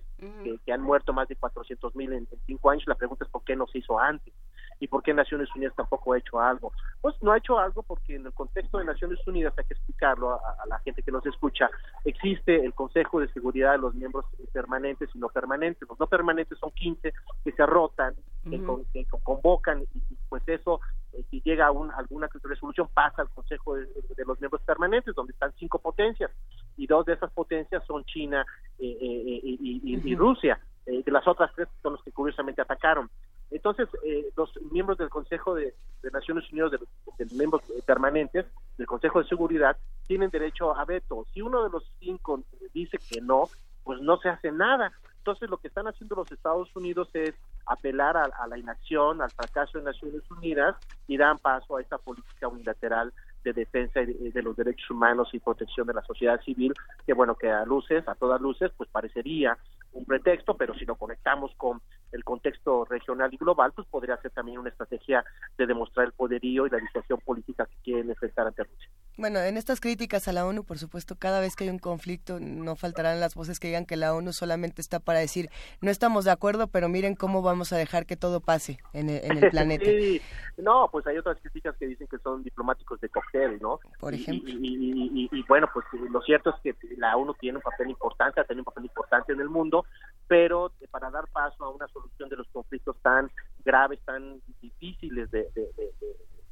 [0.65, 2.83] que, han muerto más de 400 mil en, cinco años.
[2.87, 4.33] La pregunta es por qué no se hizo antes.
[4.79, 6.73] ¿Y por qué Naciones Unidas tampoco ha hecho algo?
[7.01, 10.33] Pues no ha hecho algo porque en el contexto de Naciones Unidas, hay que explicarlo
[10.33, 11.69] a, la gente que nos escucha,
[12.03, 15.87] existe el Consejo de Seguridad de los miembros permanentes y no permanentes.
[15.87, 17.13] Los no permanentes son 15
[17.43, 18.15] que se rotan,
[18.49, 20.81] que, convocan y, pues eso
[21.13, 23.87] eh, si llega a un, alguna resolución pasa al Consejo de,
[24.25, 26.31] los miembros permanentes donde están cinco potencias
[26.77, 28.45] y dos de esas potencias son China
[28.79, 33.09] eh, eh, y, Rusia de las otras tres son los que curiosamente atacaron.
[33.49, 33.87] Entonces
[34.35, 35.73] los miembros del Consejo de,
[36.11, 36.79] Naciones Unidas de,
[37.17, 38.45] de, miembros permanentes
[38.77, 39.77] del Consejo de Seguridad
[40.07, 41.25] tienen derecho a veto.
[41.33, 42.43] Si uno de los cinco
[42.73, 43.47] dice que no
[43.83, 47.35] pues no se hace nada entonces, lo que están haciendo los Estados Unidos es
[47.67, 50.75] apelar a, la inacción, al fracaso de Naciones Unidas
[51.05, 55.85] y dan paso a esta política unilateral de defensa de, los derechos humanos y protección
[55.85, 56.73] de la sociedad civil,
[57.05, 59.55] que bueno, que a luces, a todas luces, pues parecería
[59.91, 61.81] un pretexto, pero si lo conectamos con
[62.11, 65.23] el contexto regional y global, pues podría ser también una estrategia
[65.55, 68.89] de demostrar el poderío y la situación política que quieren enfrentar ante Rusia.
[69.17, 72.39] Bueno, en estas críticas a la ONU, por supuesto, cada vez que hay un conflicto,
[72.39, 75.49] no faltarán las voces que digan que la ONU solamente está para decir,
[75.81, 79.21] no estamos de acuerdo, pero miren cómo vamos a dejar que todo pase en el,
[79.51, 79.85] planeta.
[79.85, 80.21] sí.
[80.57, 83.79] No, pues hay otras críticas que dicen que son diplomáticos de cóctel, ¿no?
[83.99, 84.49] Por ejemplo.
[84.49, 88.43] Y, y, bueno, pues lo cierto es que la ONU tiene un papel importante, ha
[88.43, 89.85] tenido un papel importante en el mundo,
[90.27, 93.29] pero para dar paso a una solución de los conflictos tan
[93.65, 95.47] graves, tan difíciles de,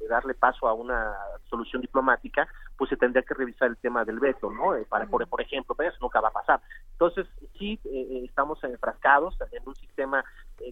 [0.08, 1.14] darle paso a una
[1.48, 4.74] solución diplomática, pues se tendría que revisar el tema del veto, ¿no?
[4.74, 6.60] Eh, para, por, ejemplo, pero eso nunca va a pasar.
[6.92, 7.26] Entonces,
[7.58, 10.24] sí, eh, eh, estamos enfrascados en un sistema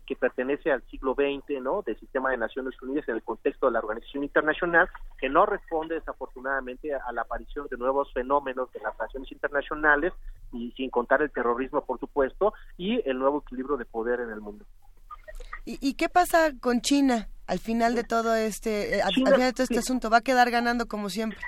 [0.06, 1.80] que pertenece al siglo XX, ¿no?
[1.80, 4.86] Del sistema de Naciones Unidas en el contexto de la organización internacional,
[5.18, 10.12] que no responde desafortunadamente a la aparición de nuevos fenómenos de las naciones internacionales
[10.52, 14.40] y sin contar el terrorismo, por supuesto, y el nuevo equilibrio de poder en el
[14.40, 14.66] mundo.
[15.64, 19.64] ¿Y, qué pasa con China al final de todo este, eh, al, final de todo
[19.64, 20.10] este asunto?
[20.10, 21.40] ¿Va a quedar ganando como siempre?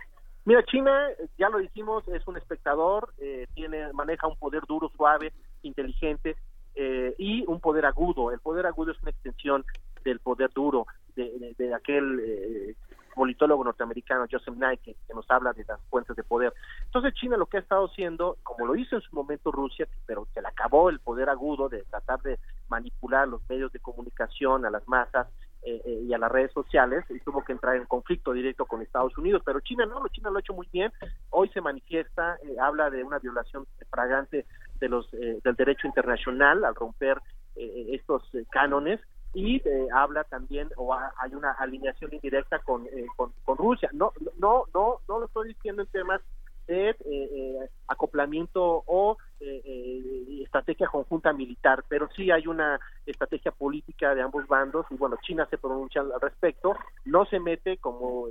[0.46, 0.90] Mira, China,
[1.38, 5.32] ya lo dijimos, es un espectador, eh, tiene, maneja un poder duro, suave,
[5.62, 6.36] inteligente
[6.74, 8.32] eh, y un poder agudo.
[8.32, 9.64] El poder agudo es una extensión
[10.02, 12.74] del poder duro, de, de, aquel
[13.14, 16.54] politólogo norteamericano Joseph Knight, que, nos habla de las fuentes de poder.
[16.86, 20.26] Entonces China lo que ha estado haciendo, como lo hizo en su momento Rusia, pero
[20.32, 22.38] se le acabó el poder agudo de tratar de
[22.70, 25.26] manipular los medios de comunicación a las masas
[25.62, 28.82] eh, eh, y a las redes sociales y tuvo que entrar en conflicto directo con
[28.82, 30.92] Estados Unidos, pero China no, China lo ha hecho muy bien,
[31.30, 34.46] hoy se manifiesta, eh, habla de una violación fragante
[34.80, 37.18] de los del derecho internacional al romper
[37.54, 39.00] estos cánones
[39.32, 43.88] y eh, habla también o hay una alineación indirecta con, eh, con, con Rusia.
[43.92, 46.20] No no no no lo estoy diciendo en temas
[46.66, 54.46] de eh, acoplamiento o estrategia conjunta militar, pero sí hay una estrategia política de ambos
[54.46, 58.26] bandos y bueno, China se pronuncia al respecto, no se mete como,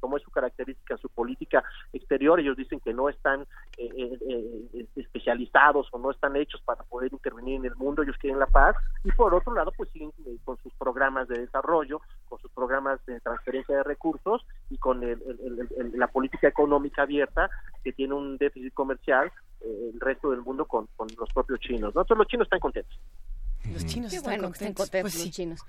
[0.00, 1.62] como es su característica, su política
[1.92, 3.46] exterior, ellos dicen que no están
[4.96, 8.76] especializados o no están hechos para poder intervenir en el mundo, ellos quieren la paz
[9.04, 10.12] y por otro lado pues siguen
[10.44, 15.00] con sus programas de desarrollo, con sus programas de transferencia de recursos y con
[15.94, 17.50] la política económica abierta
[17.84, 19.30] que tiene un déficit comercial
[19.60, 21.94] eh, el resto del mundo con, los propios chinos.
[21.94, 22.02] ¿no?
[22.02, 22.98] Entonces los chinos están contentos.
[23.72, 24.90] Los chinos están contentos.
[24.90, 25.60] Pues los chinos.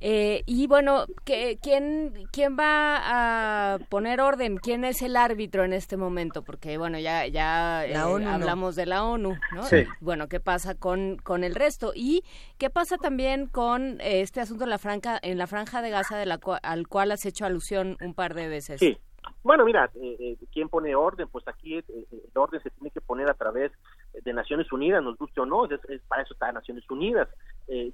[0.00, 4.58] Eh, y bueno, ¿quién, ¿quién va a poner orden?
[4.58, 6.42] ¿Quién es el árbitro en este momento?
[6.42, 9.62] Porque bueno, ya, ya eh, hablamos de la ONU, ¿no?
[10.00, 11.92] Bueno, ¿qué pasa con, con el resto?
[11.94, 12.22] ¿Y
[12.58, 16.26] qué pasa también con este asunto en la, franja, en la franja de Gaza de
[16.26, 18.78] la al cual has hecho alusión un par de veces?
[18.78, 18.98] Sí,
[19.42, 21.28] bueno, mira, eh, eh, ¿quién pone orden?
[21.28, 23.72] Pues aquí eh, el orden se tiene que poner a través
[24.12, 27.28] de Naciones Unidas, nos guste o no, es, para eso está Naciones Unidas.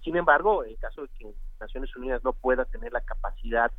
[0.02, 3.70] Sin embargo, en caso de que Naciones Unidas no pueda tener la capacidad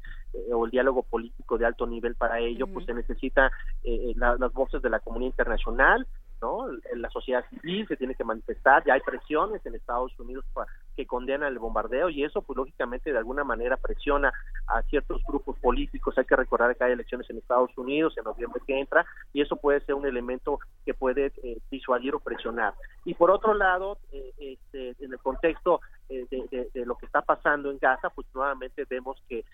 [0.52, 3.52] o el diálogo político de alto nivel para ello, pues se necesita
[3.84, 6.08] las voces de la comunidad internacional,
[6.44, 6.68] ¿no?
[6.96, 10.44] La sociedad civil se tiene que manifestar, ya hay presiones en Estados Unidos
[10.98, 14.34] que condenan el bombardeo y eso pues lógicamente de alguna manera presiona
[14.68, 18.62] a ciertos grupos políticos, hay que recordar que hay elecciones en Estados Unidos en noviembre
[18.68, 22.74] que entra y eso puede ser un elemento que puede eh, disuadir o presionar.
[23.06, 25.80] Y por otro lado, eh, este, en el contexto
[26.10, 29.46] eh, de, lo que está pasando en Gaza, pues nuevamente vemos que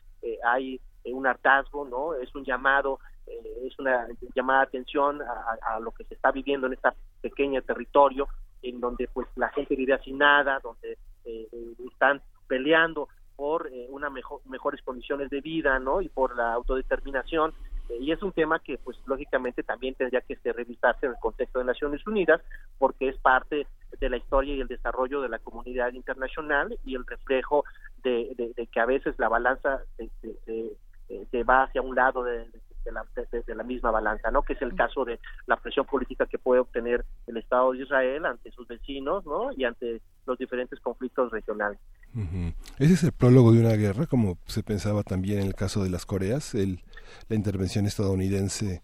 [0.43, 2.15] hay un hartazgo, ¿no?
[2.15, 2.99] Es un llamado
[3.29, 6.89] eh, es una llamada de atención a, lo que se está viviendo en este
[7.21, 8.27] pequeño territorio,
[8.61, 11.47] en donde pues la gente vive sin nada, donde eh,
[11.91, 16.01] están peleando por eh, una mejor, mejores condiciones de vida, ¿no?
[16.01, 17.53] Y por la autodeterminación
[17.99, 21.65] y es un tema que pues lógicamente también tendría que revisarse en el contexto de
[21.65, 22.39] Naciones Unidas
[22.77, 23.65] porque es parte
[23.99, 27.63] de la historia y el desarrollo de la comunidad internacional y el reflejo
[28.03, 30.77] de, que a veces la balanza se, se- se-
[31.09, 32.45] eh, se va hacia un lado de,
[32.85, 34.41] de la, de- de la misma balanza, ¿no?
[34.43, 38.25] Que es el caso de la presión política que puede obtener el Estado de Israel
[38.25, 39.51] ante sus vecinos, ¿no?
[39.55, 41.79] Y ante los diferentes conflictos regionales.
[42.79, 45.89] Ese es el prólogo de una guerra, como se pensaba también en el caso de
[45.89, 46.55] las Coreas.
[46.55, 46.79] El,
[47.27, 48.81] la intervención estadounidense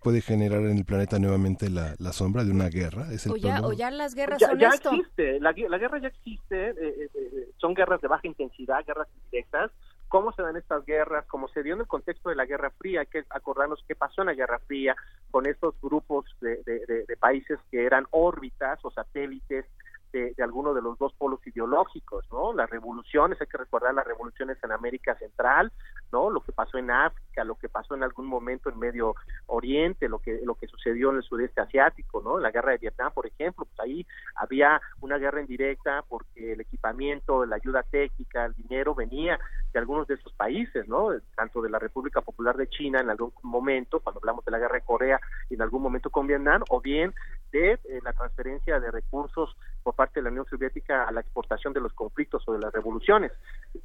[0.00, 3.12] puede generar en el planeta nuevamente la, la sombra de una guerra.
[3.12, 3.68] Es el O ya, prólogo.
[3.68, 4.90] o ya las guerras ya, son ya esto.
[4.92, 8.84] existe, la, gue- la guerra ya existe, eh, eh, eh, son guerras de baja intensidad,
[8.86, 9.70] guerras indirectas.
[10.12, 11.24] ¿Cómo se dan estas guerras?
[11.26, 14.26] Como se dio en el contexto de la Guerra Fría, que acordarnos qué pasó en
[14.26, 14.94] la Guerra Fría
[15.30, 19.64] con estos grupos de, de- de- de países que eran órbitas o satélites
[20.12, 22.52] de, de alguno de los dos polos ideológicos, ¿no?
[22.52, 25.72] Las revoluciones, hay que recordar las revoluciones en América Central,
[26.12, 26.30] ¿no?
[26.30, 29.14] Lo que pasó en África, lo que pasó en algún momento en Medio
[29.46, 32.38] Oriente, lo que lo que sucedió en el sudeste asiático, ¿no?
[32.38, 34.06] La guerra de Vietnam, por ejemplo, pues ahí
[34.36, 39.38] había una guerra indirecta porque el equipamiento, la ayuda técnica, el dinero venía
[39.72, 41.08] de algunos de esos países, ¿no?
[41.34, 44.76] Tanto de la República Popular de China en algún momento, cuando hablamos de la guerra
[44.76, 47.14] de Corea, y en algún momento con Vietnam, o bien
[47.52, 51.72] de eh, la transferencia de recursos por parte de la Unión Soviética a la exportación
[51.72, 53.32] de los conflictos o de las revoluciones.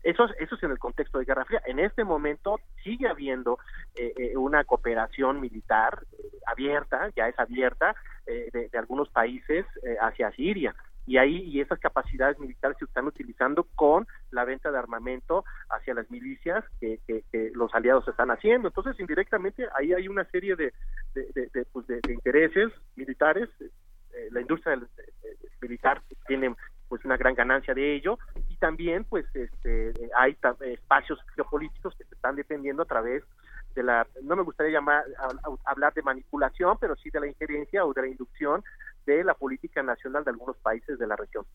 [0.03, 1.61] Eso, es- eso es en el contexto de Guerra Fría.
[1.65, 3.60] En este momento sigue habiendo
[3.95, 7.95] eh, eh, una cooperación militar eh, abierta, ya es abierta,
[8.26, 10.76] eh, de, algunos países eh, hacia Siria.
[11.06, 15.94] Y ahí y esas capacidades militares se están utilizando con la venta de armamento hacia
[15.94, 18.68] las milicias que, que- que los aliados están haciendo.
[18.68, 20.74] Entonces, indirectamente, ahí hay una serie de,
[21.15, 23.48] de, de- pues, intereses militares.
[24.14, 26.56] Eh, la industria del- eh, eh, militar tiene
[26.88, 28.18] pues una gran ganancia de ello.
[28.50, 33.24] Y también pues este hay espacios geopolíticos que se están defendiendo a través
[33.76, 35.04] de la no me gustaría llamar
[35.66, 38.64] hablar de manipulación pero sí de la injerencia o de la inducción
[39.06, 41.46] de la política nacional de algunos países de la región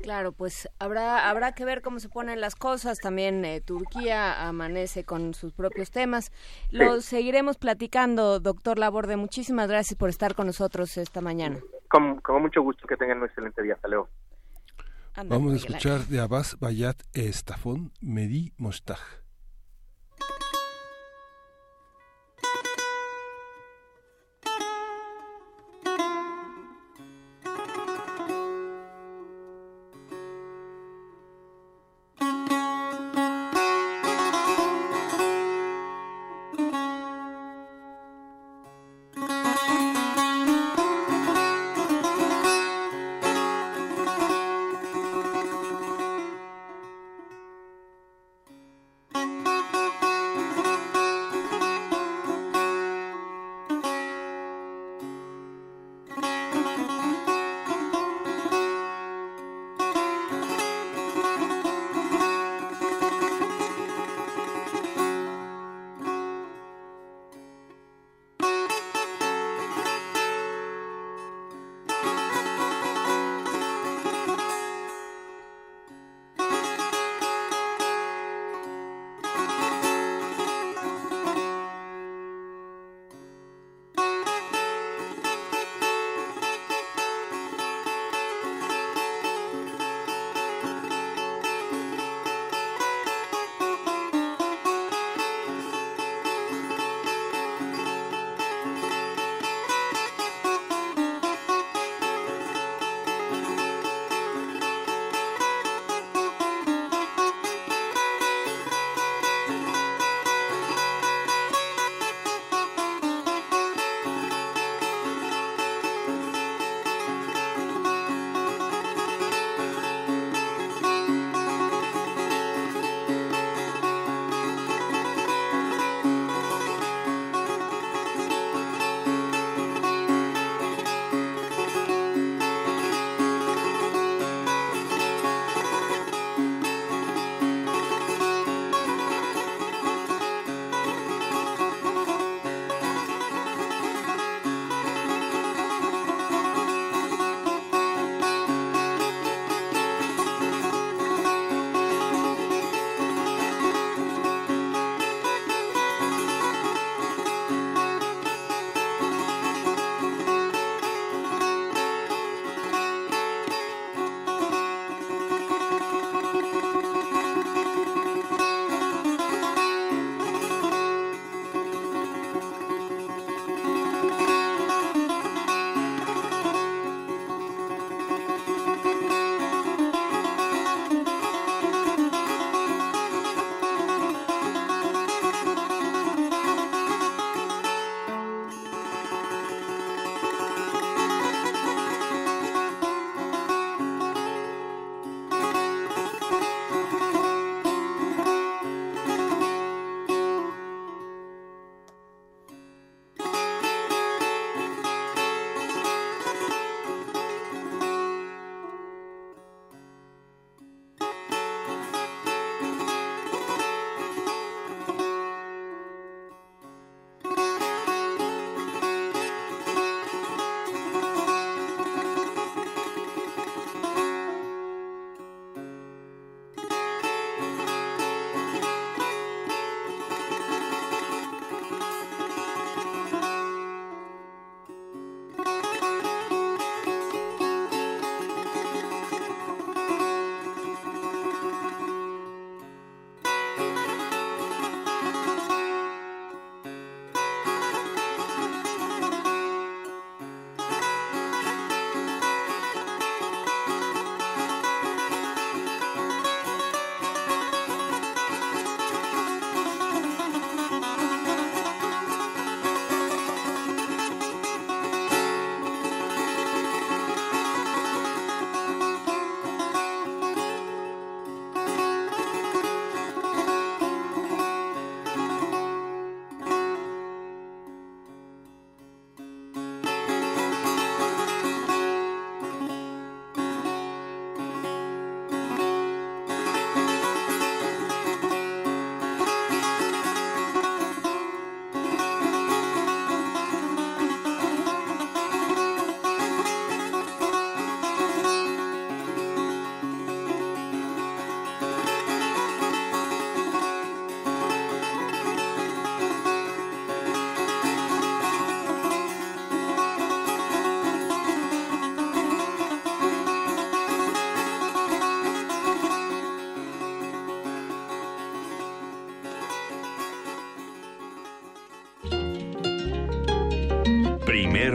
[0.00, 2.98] Claro, pues habrá habrá que ver cómo se ponen las cosas.
[2.98, 6.32] También eh, Turquía amanece con sus propios temas.
[6.70, 9.16] Lo seguiremos platicando, doctor Laborde.
[9.16, 11.58] Muchísimas gracias por estar con nosotros esta mañana.
[11.88, 14.08] con, con mucho gusto que tengan un excelente día hasta luego
[15.26, 19.00] Vamos a escuchar de Abbas Bayat e Estafón, Medi Mostaj.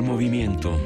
[0.03, 0.77] Movimiento.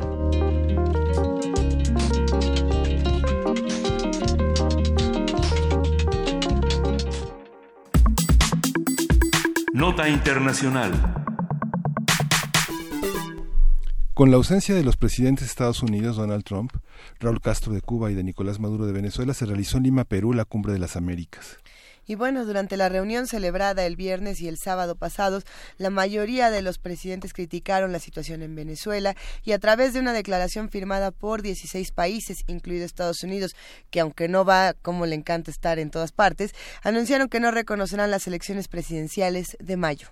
[9.73, 10.91] Nota Internacional.
[14.13, 16.71] Con la ausencia de los presidentes de Estados Unidos, Donald Trump,
[17.19, 20.33] Raúl Castro de Cuba y de Nicolás Maduro de Venezuela, se realizó en Lima, Perú,
[20.33, 21.59] la Cumbre de las Américas.
[22.07, 25.43] Y bueno, durante la reunión celebrada el viernes y el sábado pasados,
[25.77, 30.13] la mayoría de los presidentes criticaron la situación en Venezuela y a través de una
[30.13, 33.55] declaración firmada por 16 países, incluido Estados Unidos,
[33.91, 38.09] que aunque no va como le encanta estar en todas partes, anunciaron que no reconocerán
[38.09, 40.07] las elecciones presidenciales de mayo.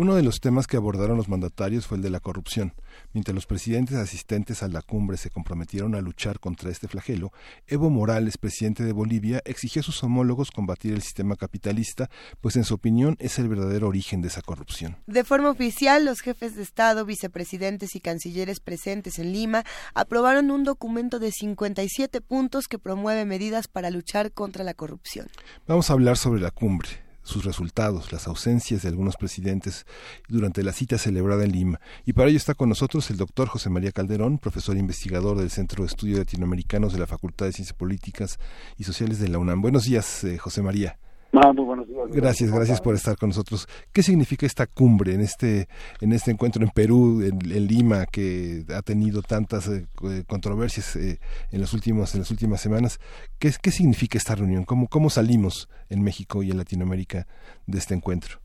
[0.00, 2.72] Uno de los temas que abordaron los mandatarios fue el de la corrupción.
[3.12, 7.34] Mientras los presidentes asistentes a la cumbre se comprometieron a luchar contra este flagelo,
[7.66, 12.08] Evo Morales, presidente de Bolivia, exigió a sus homólogos combatir el sistema capitalista,
[12.40, 14.96] pues en su opinión es el verdadero origen de esa corrupción.
[15.06, 20.64] De forma oficial, los jefes de Estado, vicepresidentes y cancilleres presentes en Lima aprobaron un
[20.64, 25.28] documento de 57 puntos que promueve medidas para luchar contra la corrupción.
[25.66, 29.86] Vamos a hablar sobre la cumbre sus resultados, las ausencias de algunos presidentes
[30.28, 31.80] durante la cita celebrada en Lima.
[32.04, 35.82] Y para ello está con nosotros el doctor José María Calderón, profesor investigador del Centro
[35.82, 38.38] de Estudios Latinoamericanos de la Facultad de Ciencias Políticas
[38.76, 39.60] y Sociales de la UNAM.
[39.60, 40.98] Buenos días, eh, José María.
[41.42, 42.06] Ah, muy buenos días.
[42.10, 43.66] Gracias, gracias por estar con nosotros.
[43.94, 45.68] ¿Qué significa esta cumbre en este
[46.02, 49.86] en este encuentro en Perú, en, Lima, que ha tenido tantas eh,
[50.26, 51.18] controversias eh,
[51.50, 52.98] en los últimos en las últimas semanas?
[53.38, 54.64] ¿Qué, qué significa esta reunión?
[54.64, 57.26] ¿Cómo cómo salimos en México y en Latinoamérica
[57.66, 58.38] de este encuentro?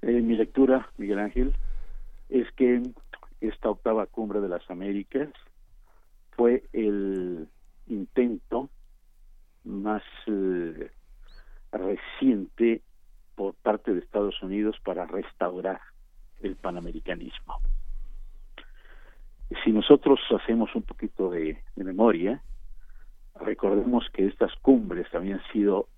[0.00, 1.52] Eh, mi lectura, Miguel Ángel,
[2.30, 2.84] es que
[3.42, 5.28] esta octava cumbre de las Américas
[6.30, 7.48] fue el
[7.86, 8.70] intento
[9.64, 10.02] más
[11.72, 12.82] reciente
[13.34, 15.80] por parte de Estados Unidos para restaurar
[16.40, 17.60] el panamericanismo.
[19.64, 22.42] Si nosotros hacemos un poquito de, memoria,
[23.40, 25.88] recordemos que estas cumbres habían sido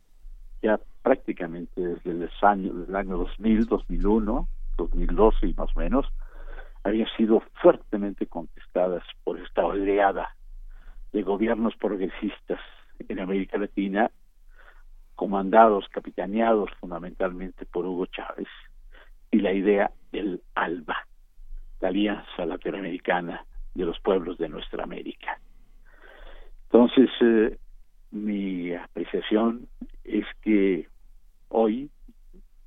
[0.63, 6.07] ya prácticamente desde el año, desde el año 2000, 2001, 2012 y más o menos,
[6.85, 10.37] habían sido fuertemente contestadas por esta oleada
[11.13, 12.61] de gobiernos progresistas
[13.09, 14.11] en América Latina
[15.21, 18.49] comandados, capitaneados fundamentalmente por Hugo Chávez,
[19.31, 20.97] y la idea del ALBA,
[21.81, 23.45] la Alianza Latinoamericana
[23.75, 25.39] de los Pueblos de Nuestra América.
[26.65, 27.59] Entonces, eh,
[28.13, 29.69] mi apreciación
[30.05, 30.89] es que
[31.51, 31.91] hoy,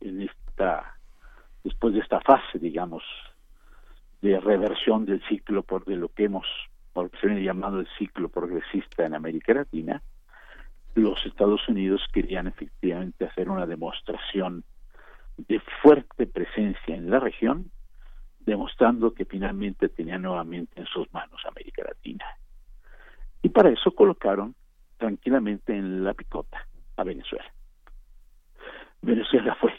[0.01, 0.95] en esta,
[1.63, 3.01] después de esta fase, digamos,
[4.21, 6.45] de reversión del ciclo por de lo que hemos,
[6.93, 10.03] por se viene llamando el ciclo progresista en América Latina,
[10.95, 14.63] los Estados Unidos querían efectivamente hacer una demostración
[15.37, 17.71] de fuerte presencia en la región,
[18.41, 22.25] demostrando que finalmente tenían nuevamente en sus manos América Latina.
[23.41, 24.55] Y para eso colocaron
[24.97, 26.67] tranquilamente en la picota
[26.97, 27.51] a Venezuela.
[29.01, 29.73] Venezuela fue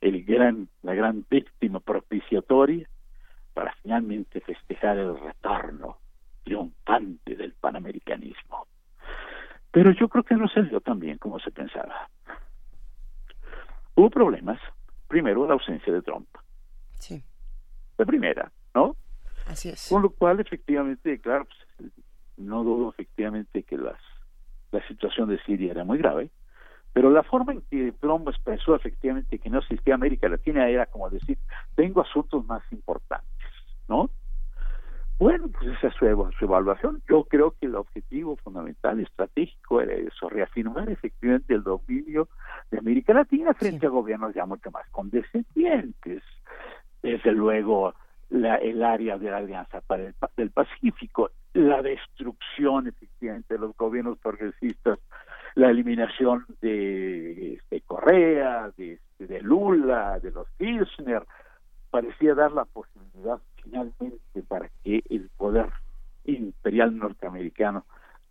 [0.00, 2.88] el gran, la gran víctima propiciatoria
[3.54, 5.98] para finalmente festejar el retorno
[6.44, 8.66] triunfante del panamericanismo.
[9.70, 12.08] Pero yo creo que no se dio tan bien como se pensaba.
[13.94, 14.60] Hubo problemas.
[15.08, 16.28] Primero, la ausencia de Trump.
[16.98, 17.22] Sí.
[17.96, 18.96] La primera, ¿no?
[19.46, 19.88] Así es.
[19.88, 21.46] Con lo cual, efectivamente, claro,
[21.76, 21.92] pues,
[22.36, 23.98] no dudo efectivamente que las,
[24.70, 26.30] la situación de Siria era muy grave,
[26.92, 31.10] pero la forma en que Trump expresó efectivamente que no existía América Latina era como
[31.10, 31.38] decir,
[31.74, 33.28] tengo asuntos más importantes,
[33.88, 34.10] ¿no?
[35.18, 37.02] Bueno, pues esa es su, evaluación.
[37.08, 42.28] Yo creo que el objetivo fundamental, estratégico, era eso, reafirmar efectivamente el dominio
[42.70, 46.22] de América Latina frente a gobiernos ya mucho más condescendientes.
[47.02, 47.94] Desde luego,
[48.30, 53.76] la, el área de la Alianza para el del Pacífico, la destrucción efectivamente de los
[53.76, 55.00] gobiernos progresistas,
[55.56, 61.24] la eliminación de, de Correa, de, de Lula, de los Kirchner,
[61.90, 65.66] parecía dar la posibilidad finalmente para que el poder
[66.24, 67.84] imperial norteamericano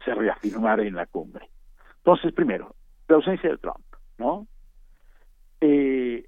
[0.03, 1.49] se reafirmara en la cumbre.
[1.97, 2.75] Entonces, primero,
[3.07, 3.83] la ausencia de Trump,
[4.17, 4.47] ¿no?
[5.61, 6.27] Eh,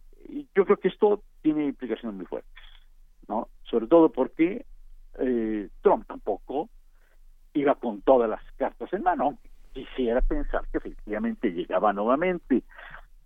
[0.56, 2.64] yo creo que esto tiene implicaciones muy fuertes,
[3.28, 3.50] ¿no?
[3.64, 4.66] Sobre todo porque
[5.20, 6.70] eh, Trump tampoco
[7.54, 9.38] iba con todas las cartas en mano.
[9.74, 12.64] Quisiera pensar que efectivamente llegaba nuevamente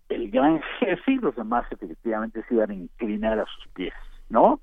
[0.10, 3.94] el gran jefe y los demás efectivamente se iban a inclinar a sus pies,
[4.30, 4.60] ¿no?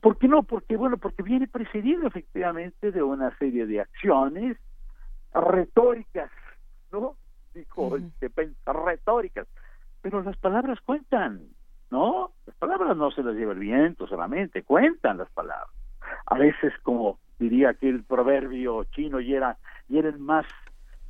[0.00, 0.42] ¿Por qué no?
[0.42, 4.56] Porque, bueno, porque viene precedido efectivamente de una serie de acciones
[5.34, 6.30] retóricas,
[6.92, 7.16] ¿no?
[7.54, 7.96] Dijo,
[8.66, 9.48] retóricas,
[10.00, 11.42] pero las palabras cuentan,
[11.90, 12.32] ¿no?
[12.46, 15.70] Las palabras no se las lleva el viento solamente, cuentan las palabras.
[16.26, 19.56] a veces como diría aquel proverbio chino y era
[20.18, 20.46] más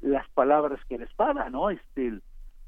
[0.00, 1.70] las palabras que la espada, ¿no?
[1.70, 2.20] Este,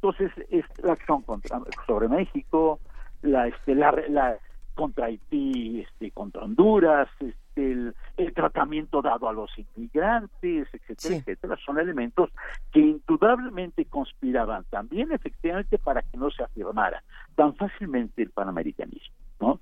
[0.03, 2.81] entonces, es la acción contra, sobre México,
[3.23, 4.37] la, este, la, la
[4.75, 11.57] contra Haití, este, contra Honduras, este, el, el tratamiento dado a los inmigrantes, etcétera, etcétera,
[11.65, 12.31] son elementos
[12.73, 17.03] que indudablemente conspiraban también efectivamente para que no se afirmara
[17.35, 19.61] tan fácilmente el panamericanismo, ¿no?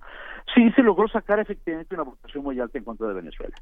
[0.55, 3.55] Sí, se logró sacar efectivamente una votación muy alta en contra de Venezuela,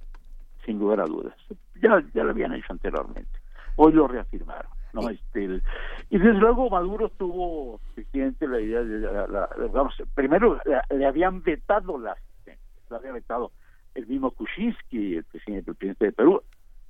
[0.64, 1.34] sin lugar a dudas.
[1.82, 3.30] Ya, ya lo habían hecho anteriormente.
[3.76, 4.77] Hoy lo reafirmaron.
[4.92, 5.60] No, este,
[6.10, 11.06] y desde luego Maduro tuvo efectivamente la idea de, la- la- digamos, primero la- le
[11.06, 13.52] habían vetado la asistencia, le había vetado
[13.94, 16.42] el mismo Kuczynski, el presidente, el presidente de Perú,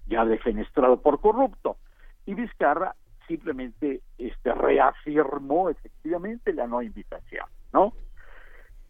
[0.06, 1.78] ya defenestrado por corrupto,
[2.26, 2.94] y Vizcarra
[3.26, 7.92] simplemente este reafirmó efectivamente la no invitación, ¿no?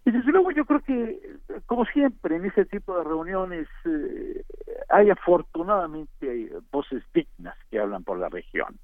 [0.05, 1.37] Y desde luego yo creo que,
[1.67, 4.43] como siempre, en ese tipo de reuniones eh,
[4.89, 8.79] hay afortunadamente hay voces dignas que hablan por la región,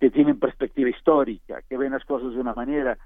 [0.00, 2.98] que tienen perspectiva histórica, que ven las cosas de una manera.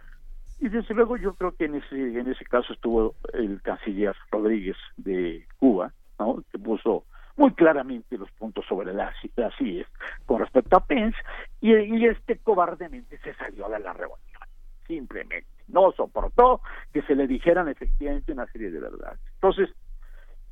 [0.61, 4.77] Y desde luego yo creo que en ese, en ese caso estuvo el canciller Rodríguez
[4.97, 6.43] de Cuba, ¿no?
[6.51, 7.05] que puso
[7.37, 9.89] muy claramente los puntos sobre las, las IES
[10.25, 11.19] con respecto a Pence,
[11.61, 14.21] y, y este cobardemente se salió de la reunión
[14.87, 16.61] simplemente no soportó
[16.93, 19.19] que se le dijeran efectivamente una serie de verdades.
[19.35, 19.71] Entonces,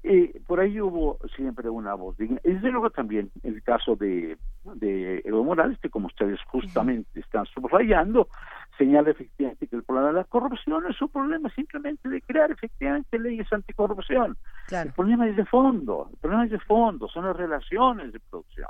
[0.05, 2.41] eh, por ahí hubo siempre una voz digna.
[2.45, 7.47] Y desde luego también el caso de, de Evo Morales, que como ustedes justamente están
[7.47, 8.29] subrayando,
[8.77, 13.19] señala efectivamente que el problema de la corrupción es un problema simplemente de crear efectivamente
[13.19, 14.37] leyes anticorrupción.
[14.71, 18.69] El problema es de fondo, el problema es de fondo, son las relaciones de producción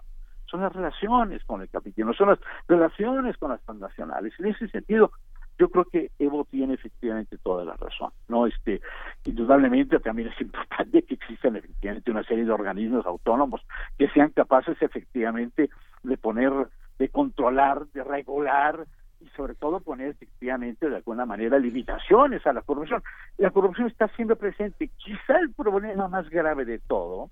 [0.53, 2.39] son las relaciones con el capitalismo, son las
[2.69, 4.35] relaciones con las transnacionales.
[4.39, 5.11] En ese sentido,
[5.59, 8.11] yo creo que Evo tiene efectivamente toda la razón.
[8.29, 8.81] No, este,
[9.25, 13.61] indudablemente también es importante que existan efectivamente una serie de organismos autónomos
[13.99, 15.71] que sean capaces efectivamente
[16.03, 16.53] de poner,
[16.99, 18.87] de controlar, de regular
[19.21, 23.03] y sobre todo poner efectivamente de alguna manera limitaciones a la corrupción.
[23.39, 24.91] La corrupción está siempre presente.
[24.97, 27.31] Quizá el problema más grave de todo,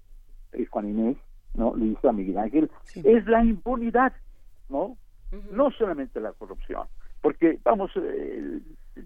[0.53, 1.17] eh, Juan Inés,
[1.55, 1.75] ¿no?
[1.75, 4.13] Le dice a Miguel Ángel, es la impunidad,
[4.69, 4.97] ¿no?
[5.51, 6.87] No solamente la corrupción,
[7.21, 8.61] porque vamos, eh,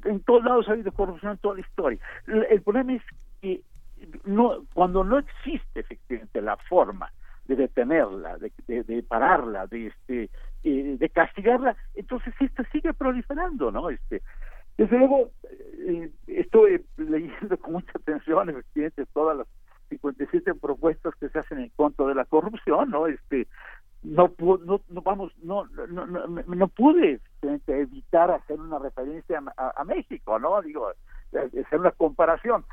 [0.05, 1.99] en todos lados ha habido corrupción en toda la historia.
[2.27, 3.03] El, problema es
[3.41, 3.63] que
[4.25, 7.11] no, cuando no existe efectivamente la forma
[7.47, 10.31] de detenerla, de, de, de pararla, de este,
[10.63, 13.91] eh, de castigarla, entonces esta sigue proliferando, ¿no?
[13.91, 14.23] Este,
[14.79, 15.31] desde luego,
[15.87, 19.47] eh, estoy leyendo con mucha atención efectivamente todas las
[19.91, 23.07] 57 propuestas que se hacen en contra de la corrupción, ¿no?
[23.07, 23.47] Este,
[24.05, 29.85] no, no, no vamos, no, no, no, no pude este, evitar hacer una referencia a,
[29.85, 30.61] México, ¿no?
[30.61, 30.91] Digo,
[31.33, 32.65] hacer una comparación.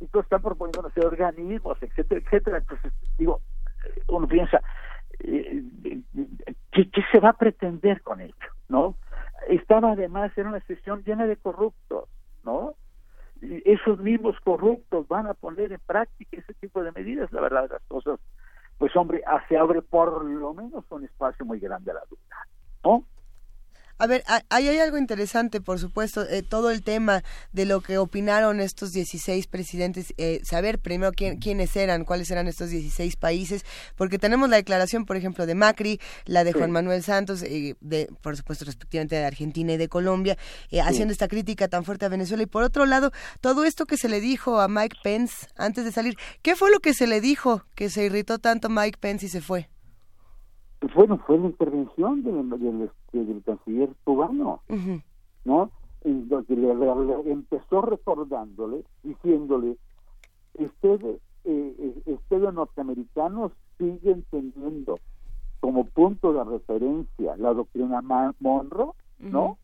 [0.00, 2.58] Entonces están proponiendo hacer organismos, etcétera, etcétera.
[2.58, 3.40] Entonces, digo,
[4.08, 4.60] uno piensa,
[5.20, 5.62] eh,
[6.72, 8.34] ¿qué, ¿qué se va a pretender con ello,
[8.68, 8.96] no?
[9.48, 12.08] Estaba además en una sesión llena de corruptos,
[12.44, 12.74] ¿no?
[13.40, 17.82] Esos mismos corruptos van a poner en práctica ese tipo de medidas, la verdad las
[17.84, 18.18] cosas,
[18.80, 22.46] pues hombre, ah, se abre por lo menos un espacio muy grande a la duda,
[22.82, 23.04] ¿no?
[24.00, 27.22] A ver, ahí hay algo interesante, por supuesto, eh, todo el tema
[27.52, 32.48] de lo que opinaron estos 16 presidentes, eh, saber primero quién, quiénes eran, cuáles eran
[32.48, 33.62] estos 16 países,
[33.96, 36.58] porque tenemos la declaración, por ejemplo, de Macri, la de Sí.
[36.58, 40.38] Juan Manuel Santos, eh, de, por supuesto, respectivamente de Argentina y de Colombia,
[40.70, 42.42] eh, haciendo esta crítica tan fuerte a Venezuela.
[42.42, 43.12] Y por otro lado,
[43.42, 46.80] todo esto que se le dijo a Mike Pence antes de salir, ¿qué fue lo
[46.80, 49.68] que se le dijo que se irritó tanto Mike Pence y se fue?
[50.80, 54.60] Pues bueno, fue la intervención del, del, este, del canciller cubano,
[55.44, 55.70] ¿no?
[56.02, 59.76] En donde le, le- le empezó recordándole, diciéndole,
[60.54, 64.98] ustedes, eh, eh, ustedes norteamericanos siguen teniendo
[65.60, 68.00] como punto de referencia la doctrina
[68.40, 69.58] Monroe, ¿no?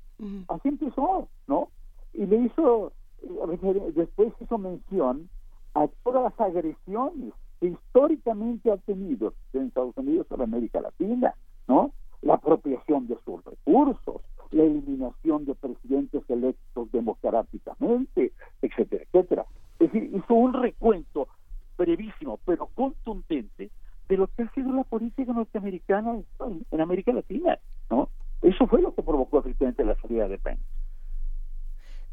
[0.48, 1.68] Así empezó, ¿no?
[2.12, 5.28] Y le hizo, eh, después hizo mención
[5.74, 11.34] a todas las agresiones que históricamente ha tenido en Estados Unidos sobre América Latina,
[11.68, 11.92] ¿no?
[12.22, 19.46] La apropiación de sus recursos, la eliminación de presidentes electos democráticamente, etcétera, etcétera.
[19.78, 21.28] Es decir, hizo un recuento
[21.76, 23.70] brevísimo, pero contundente,
[24.08, 27.58] de lo que ha sido la política norteamericana en, en América Latina,
[27.90, 28.08] ¿no?
[28.42, 30.62] Eso fue lo que provocó efectivamente la salida de Pence.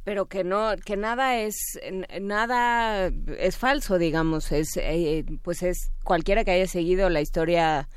[0.04, 1.80] Pero que no que nada es
[2.22, 3.08] nada
[3.38, 7.88] es falso digamos es eh, pues es cualquiera que haya seguido la historia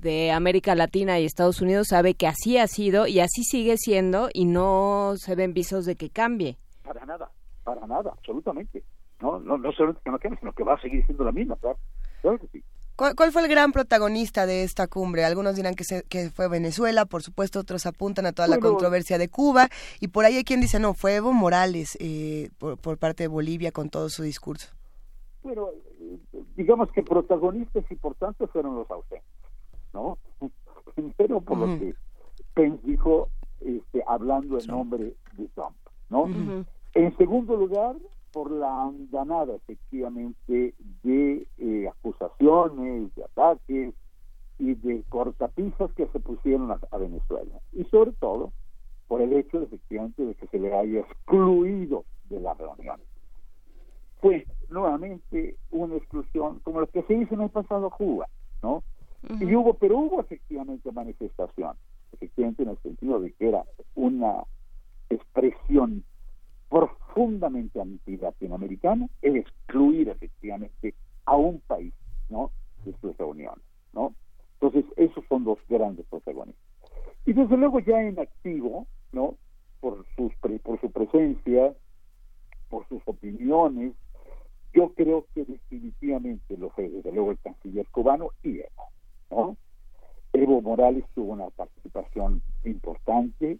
[0.00, 4.28] de América Latina y Estados Unidos sabe que así ha sido y así sigue siendo
[4.32, 7.30] y no se ven visos de que cambie Para nada,
[7.64, 8.82] para nada, absolutamente.
[9.20, 9.38] ¿no?
[9.40, 11.78] No, no solamente que no cambie, sino que va a seguir siendo la misma, claro,
[12.22, 12.64] claro que sí.
[13.00, 15.24] ¿Cuál, cuál fue el gran protagonista de esta cumbre?
[15.24, 19.16] Algunos dirán que, se- que fue Venezuela, por supuesto, otros apuntan a toda la controversia
[19.16, 19.70] de Cuba,
[20.00, 23.28] y por ahí hay quien dice, no, fue Evo Morales eh, por, por parte de
[23.28, 24.68] Bolivia con todo su discurso.
[25.42, 25.68] Bueno,
[25.98, 26.18] eh,
[26.56, 29.24] digamos que protagonistas importantes fueron los ausentes,
[29.94, 30.18] ¿no?
[30.94, 31.94] Primero por lo que
[32.52, 33.30] Pence dijo
[33.62, 35.74] este, hablando en nombre de Trump,
[36.10, 36.26] ¿no?
[36.92, 37.96] En segundo lugar,
[38.32, 43.94] por la andanada, efectivamente, de eh, acusaciones, de ataques
[44.58, 47.60] y de cortapisas que se pusieron a, a Venezuela.
[47.72, 48.52] Y sobre todo,
[49.08, 53.00] por el hecho, efectivamente, de que se le haya excluido de la reunión.
[54.20, 58.28] Fue nuevamente una exclusión, como lo que se hizo en el pasado Cuba,
[58.62, 58.82] ¿no?
[59.40, 61.76] Y hubo, pero hubo efectivamente manifestación,
[62.12, 64.44] efectivamente en el sentido de que era una
[65.10, 66.04] expresión
[66.70, 70.94] profundamente anti-latinoamericana el excluir efectivamente
[71.26, 71.92] a un país,
[72.28, 72.52] ¿no?
[72.84, 74.14] De sus reuniones, ¿no?
[74.54, 76.64] Entonces, esos son dos grandes protagonistas.
[77.26, 79.34] Y desde luego ya en activo, ¿no?
[79.80, 80.32] Por, sus
[80.80, 81.74] su presencia,
[82.68, 83.94] por sus opiniones,
[84.72, 88.88] yo creo que definitivamente lo fue desde luego el canciller cubano y Evo,
[89.30, 89.56] ¿no?
[90.32, 93.58] Evo Morales tuvo una participación importante,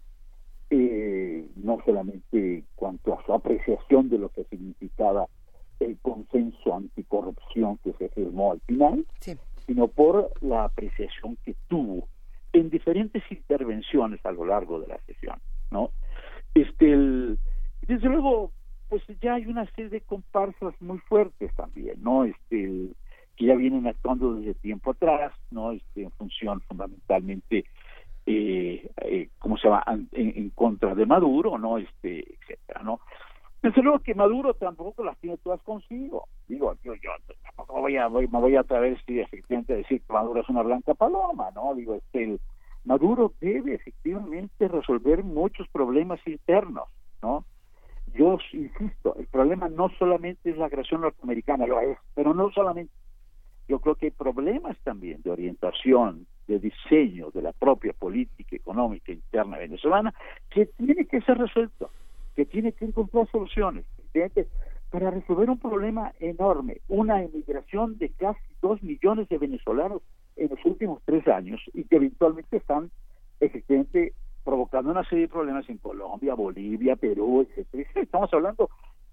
[0.70, 5.26] eh, no solamente en cuanto a su apreciación de lo que significaba
[5.80, 9.06] el consenso anticorrupción que se firmó al final,
[9.66, 12.08] sino por la apreciación que tuvo
[12.52, 15.38] en diferentes intervenciones a lo largo de la sesión,
[15.70, 15.90] ¿no?
[16.54, 17.38] Este, el-
[17.86, 18.52] desde luego,
[18.88, 22.24] pues ya hay una serie de comparsas muy fuertes también, ¿no?
[22.24, 22.94] Este, el-
[23.36, 25.72] que ya vienen actuando desde tiempo atrás, ¿no?
[25.72, 27.64] Este, en función fundamentalmente,
[28.26, 29.84] eh, eh, ¿cómo se llama?
[30.12, 31.78] En, contra de Maduro, ¿no?
[31.78, 33.00] Este, etcétera, ¿no?
[33.62, 36.28] Desde luego que Maduro tampoco las tiene todas consigo.
[36.46, 37.10] Digo, yo, yo
[37.44, 40.62] tampoco voy a, voy- me voy a atrever si efectivamente decir que Maduro es una
[40.62, 41.74] blanca paloma, ¿no?
[41.74, 42.38] Digo, este,
[42.84, 46.88] Maduro debe efectivamente resolver muchos problemas internos,
[47.22, 47.44] ¿no?
[48.14, 52.92] Yo insisto, el problema no solamente es la agresión norteamericana, lo es, pero no solamente.
[53.68, 59.12] Yo creo que hay problemas también de orientación, de diseño de la propia política económica
[59.12, 60.12] interna venezolana
[60.50, 61.90] que tiene que ser resuelto,
[62.34, 63.84] que tiene que encontrar soluciones.
[64.12, 64.48] Fíjate,
[64.90, 70.02] Para resolver un problema enorme, una emigración de casi dos millones de venezolanos
[70.36, 72.90] en los últimos tres años y que eventualmente están
[73.38, 74.12] efectivamente
[74.42, 77.88] provocando una serie de problemas en Colombia, Bolivia, Perú, etcétera.
[77.94, 78.68] Estamos hablando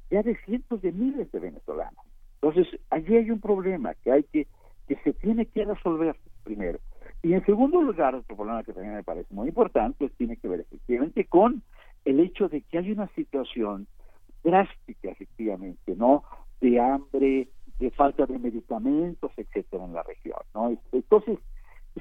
[0.10, 2.04] ya de cientos de miles de venezolanos.
[2.42, 4.48] Entonces, allí hay un problema que hay que
[4.88, 6.80] que se tiene que resolver primero.
[7.24, 10.62] Y en segundo lugar, otro problema que también me parece muy importante tiene que ver
[10.62, 11.64] efectivamente con
[12.06, 13.88] el hecho de que hay una situación
[14.44, 16.24] drástica, efectivamente, ¿no?
[16.62, 17.50] De hambre,
[17.80, 20.78] de falta de medicamentos, etcétera, en la región, ¿no?
[20.92, 21.40] Entonces,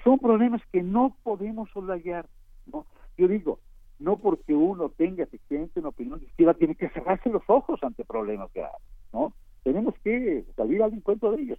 [0.05, 2.27] son problemas que no podemos soslayar,
[2.73, 2.87] ¿no?
[3.17, 3.59] Yo digo,
[3.99, 8.53] no porque uno tenga efectivamente una opinión izquierda tiene que cerrarse los ojos ante problemas
[8.53, 8.83] graves,
[9.13, 9.33] ¿no?
[9.63, 11.59] Tenemos que salir al encuentro de ellos.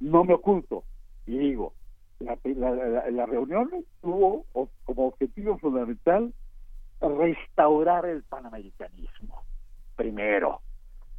[0.00, 0.84] No me oculto
[1.26, 1.74] y digo,
[2.20, 3.70] la, la, la, la reunión
[4.00, 4.44] tuvo
[4.84, 6.32] como objetivo fundamental
[7.00, 9.42] restaurar el panamericanismo,
[9.96, 10.60] primero.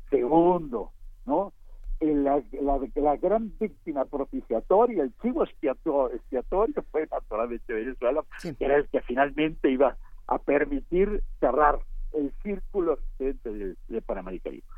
[0.09, 0.91] Segundo,
[1.25, 1.53] ¿no?
[1.99, 8.77] La, la, la gran víctima propiciatoria, el chivo expiatorio, expiatorio fue naturalmente Venezuela, que era
[8.77, 9.97] el que finalmente iba
[10.27, 11.79] a permitir cerrar
[12.13, 14.69] el círculo existente del, del panamericanismo.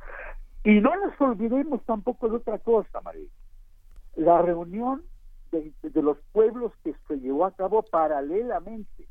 [0.64, 3.28] Y no nos olvidemos tampoco de otra cosa, María.
[4.16, 5.04] La reunión
[5.52, 9.06] de, de los pueblos que se llevó a cabo paralelamente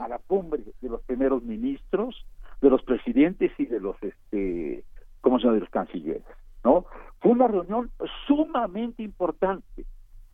[0.00, 2.26] a la cumbre de los primeros ministros,
[2.60, 4.84] de los presidentes y de los, este,
[5.22, 6.22] ¿cómo se llama?, de los cancilleres,
[6.62, 6.84] ¿no?
[7.20, 7.90] Fue una reunión
[8.26, 9.86] sumamente importante,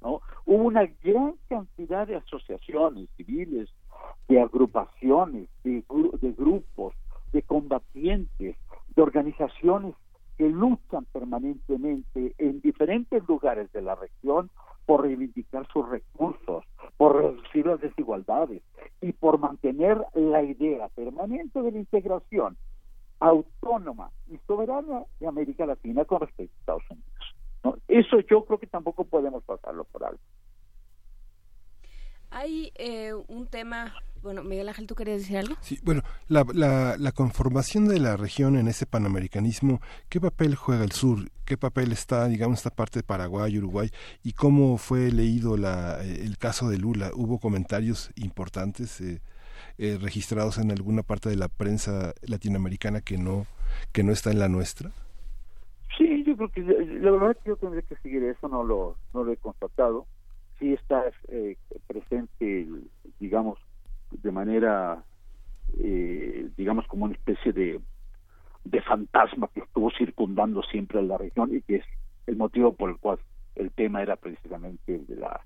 [0.03, 0.23] ¿no?
[0.45, 3.69] Hubo una gran cantidad de asociaciones civiles,
[4.29, 6.95] de agrupaciones, de, gru- de grupos,
[7.33, 8.57] de combatientes,
[8.97, 9.95] de organizaciones
[10.37, 14.51] que luchan permanentemente en diferentes lugares de la región
[14.89, 16.65] por reivindicar sus recursos,
[16.97, 18.63] por reducir las desigualdades
[19.03, 22.57] y por mantener la idea permanente de la integración
[23.21, 27.81] autónoma y soberana de América Latina con respecto a Estados Unidos.
[27.87, 30.23] Eso yo creo que tampoco podemos pasarlo por alto.
[32.31, 35.55] Hay eh, un tema, bueno, Miguel Ángel, ¿tú querías decir algo?
[35.61, 40.85] Sí, bueno, la, la, la conformación de la región en ese panamericanismo, ¿qué papel juega
[40.85, 41.31] el sur?
[41.45, 43.91] ¿Qué papel está, digamos, esta parte de Paraguay, Uruguay?
[44.23, 47.11] ¿Y cómo fue leído la, eh, el caso de Lula?
[47.15, 49.21] ¿Hubo comentarios importantes eh,
[49.79, 53.47] eh, registrados en alguna parte de la prensa latinoamericana que no,
[53.93, 54.91] que no está en la nuestra?
[56.39, 59.33] creo que la verdad es que yo tendría que seguir eso, no lo, no lo
[59.33, 60.07] he constatado.
[60.59, 62.67] Sí está eh, presente,
[63.19, 63.59] digamos,
[64.11, 65.03] de manera,
[65.79, 67.81] eh, digamos, como una especie de,
[68.65, 71.85] de fantasma que estuvo circundando siempre a la región y que es
[72.27, 73.19] el motivo por el cual
[73.55, 75.41] el tema era precisamente el de la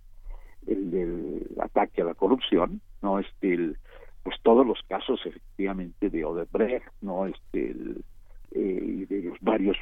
[0.66, 3.78] el del ataque a la corrupción, no este el,
[4.22, 8.04] pues todos los casos efectivamente de Odebrecht, no este el,
[8.52, 9.76] eh, de los varios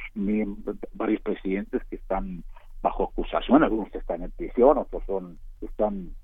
[0.93, 2.43] varios presidentes que están
[2.81, 6.15] bajo acusación, algunos están en prisión, otros son están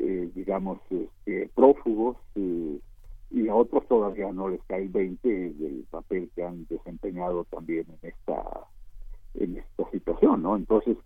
[0.00, 2.78] eh, digamos este, prófugos eh,
[3.30, 7.86] y a otros todavía no les cae el 20 del papel que han desempeñado también
[8.02, 8.42] en esta
[9.34, 10.56] en esta situación, ¿no?
[10.56, 10.96] Entonces,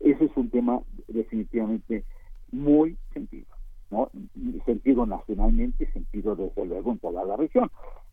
[0.00, 2.04] ese es un tema definitivamente
[2.52, 3.48] muy sentido,
[3.90, 4.10] ¿no?
[4.64, 7.70] Sentido nacionalmente, sentido desde luego en toda la región.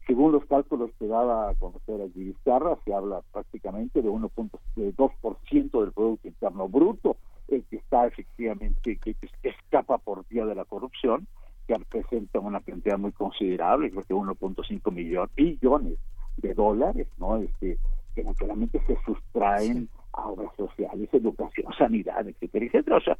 [0.08, 6.28] Según los cálculos que daba a conocer allí se habla prácticamente de 1.2% del Producto
[6.28, 7.16] Interno Bruto,
[7.60, 11.28] que está efectivamente, que, escapa por vía de la corrupción,
[11.68, 15.98] que representa una cantidad muy considerable, creo que 1.5 millones, billones
[16.38, 17.38] de dólares, ¿no?
[17.38, 17.78] Este,
[18.16, 22.98] que naturalmente se sustraen a obras sociales, educación, sanidad, etcétera, etcétera.
[22.98, 23.18] O sea,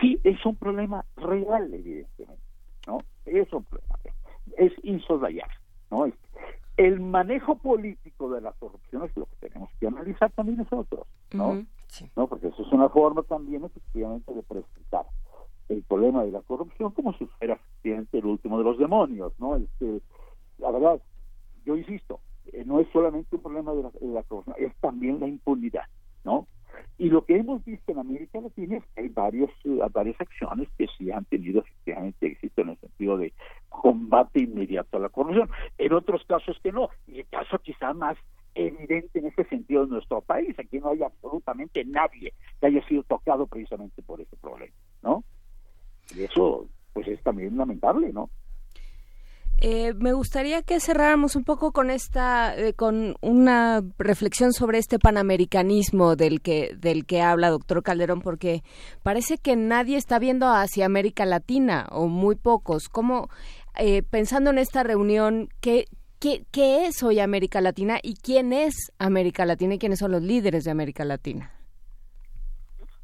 [0.00, 2.42] sí, es un problema real, evidentemente,
[2.86, 2.98] ¿no?
[3.26, 4.16] Es un problema real.
[4.56, 5.54] Es insoslayable,
[5.90, 6.10] ¿no?
[6.76, 11.64] El manejo político de la corrupción es lo que tenemos que analizar también nosotros, ¿no?
[12.16, 12.26] ¿No?
[12.26, 15.06] Porque eso es una forma también, efectivamente, de presentar
[15.68, 19.56] el problema de la corrupción como si fuera, efectivamente, el último de los demonios, ¿no?
[19.56, 20.00] Este,
[20.58, 21.00] la verdad,
[21.64, 22.20] yo insisto,
[22.52, 25.84] eh, no es solamente un problema de la, corrupción, es también la impunidad,
[26.24, 26.46] ¿no?
[26.98, 30.68] Y lo que hemos visto en América Latina es que hay varios, eh, varias acciones
[30.76, 33.32] que sí han tenido efectivamente éxito en el sentido de
[33.68, 35.48] combate inmediato a la corrupción.
[35.78, 36.88] En otros casos que no.
[37.06, 38.16] Y el caso quizá más
[38.54, 40.58] evidente en ese sentido en nuestro país.
[40.58, 45.24] Aquí no hay absolutamente nadie que haya sido tocado precisamente por ese problema, ¿no?
[46.14, 48.28] Y eso, pues es también lamentable, ¿no?
[49.58, 54.98] Eh, me gustaría que cerráramos un poco con esta, eh, con una reflexión sobre este
[54.98, 58.62] panamericanismo del que del que habla doctor Calderón, porque
[59.02, 62.88] parece que nadie está viendo hacia América Latina o muy pocos.
[62.88, 63.28] ¿Cómo,
[63.78, 65.86] eh, pensando en esta reunión, qué,
[66.24, 70.22] qué, qué es hoy América Latina y quién es América Latina y quiénes son los
[70.22, 71.50] líderes de América Latina?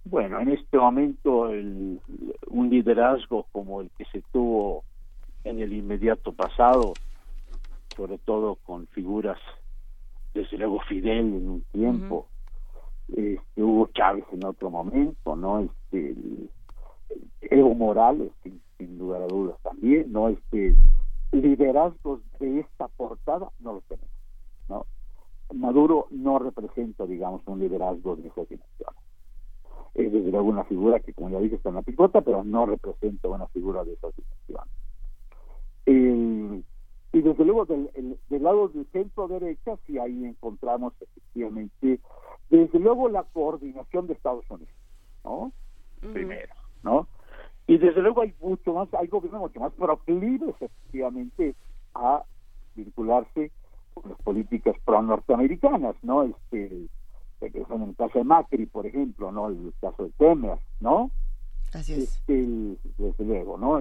[0.05, 2.01] Bueno, en este momento el,
[2.47, 4.85] un liderazgo como el que se tuvo
[5.45, 6.95] en el inmediato pasado,
[7.95, 9.39] sobre todo con figuras,
[10.33, 12.27] desde luego Fidel en un tiempo,
[13.09, 15.61] este, Hugo Chávez en otro momento, ¿no?
[15.61, 16.15] Este,
[17.43, 20.31] Evo Morales, sin, lugar a dudas también, ¿no?
[20.31, 20.75] Este,
[21.33, 24.11] liderazgos de esta portada no los tenemos,
[24.69, 24.87] ¿no?
[25.55, 28.95] Maduro no representa, digamos, un liderazgo de esa dimensión.
[29.95, 32.67] Es desde luego una figura que, como ya dije, está en la picota, pero no
[32.67, 34.31] representa una figura de esa dimensión
[37.13, 42.01] y desde luego del, del lado del centro derecha, si ahí encontramos efectivamente,
[42.49, 44.75] desde luego la coordinación de Estados Unidos,
[45.25, 45.53] ¿no?
[46.13, 47.09] Primero, ¿no?
[47.71, 51.55] Y desde luego hay mucho más, hay gobiernos mucho más proclives efectivamente
[51.95, 52.25] a
[52.75, 53.53] vincularse
[53.95, 56.25] con las políticas pro-norteamericanas, ¿no?
[56.25, 56.89] Este,
[57.41, 59.47] en el caso de Macri, por ejemplo, ¿no?
[59.47, 61.13] El caso de Temer, ¿no?
[61.73, 62.17] Así es.
[62.17, 63.79] Este, desde luego, ¿no?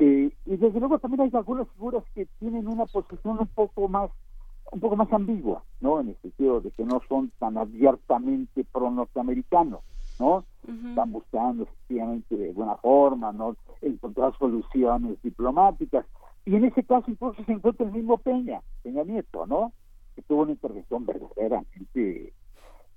[0.00, 4.10] Eh, y desde luego también hay algunas figuras que tienen una posición un poco más
[4.70, 5.98] un poco más ambigua, ¿no?
[5.98, 9.80] En el sentido de que no son tan abiertamente pro-norteamericanos,
[10.18, 10.44] ¿no?
[10.66, 13.56] Están buscando efectivamente de buena forma, ¿no?
[13.82, 16.06] Encontrar soluciones diplomáticas.
[16.44, 19.72] Y en ese caso incluso se encuentra el mismo Peña, Peña Nieto, ¿no?
[20.14, 22.32] Que tuvo una intervención verdaderamente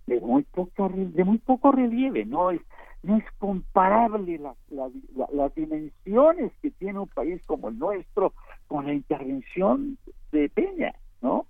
[0.08, 2.52] de muy poco, de muy poco relieve, ¿no?
[2.52, 2.62] Es,
[3.04, 4.40] no es comparable
[4.70, 8.34] las dimensiones que tiene un país como el nuestro
[8.68, 9.98] con la intervención
[10.32, 11.46] de Peña, ¿no?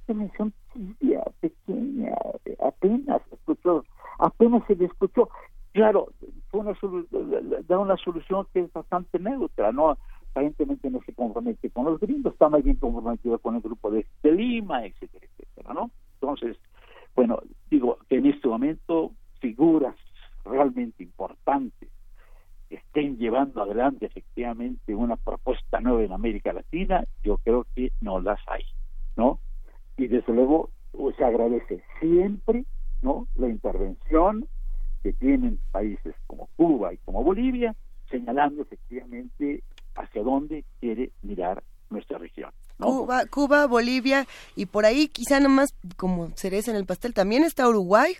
[0.00, 2.14] Intervención tibia, pequeña,
[2.62, 3.84] apenas escuchó,
[4.18, 5.28] apenas se escuchó.
[5.72, 6.08] Claro,
[6.48, 6.74] fue una
[7.68, 9.96] da una solución que es bastante neutra, ¿no?
[10.30, 14.06] Aparentemente no se compromete con los gringos, está más bien comprometido con el grupo de,
[14.22, 15.90] de Lima, etcétera, etcétera, ¿no?
[16.14, 16.56] Entonces,
[17.14, 17.40] bueno,
[17.70, 19.94] digo que en este momento figuras
[20.44, 21.88] realmente importantes
[22.70, 28.40] estén llevando adelante efectivamente una propuesta nueva en América Latina, yo creo que no las
[28.46, 28.62] hay,
[29.16, 29.40] ¿no?
[29.96, 32.64] Y desde luego pues, se agradece siempre,
[33.02, 33.26] ¿no?
[33.34, 34.48] La intervención
[35.02, 37.74] que tienen países como Cuba y como Bolivia,
[38.10, 39.62] señalando efectivamente
[39.94, 42.50] hacia dónde quiere mirar nuestra región.
[42.78, 47.68] Cuba, Cuba, Bolivia y por ahí quizá nomás como cereza en el pastel también está
[47.68, 48.14] Uruguay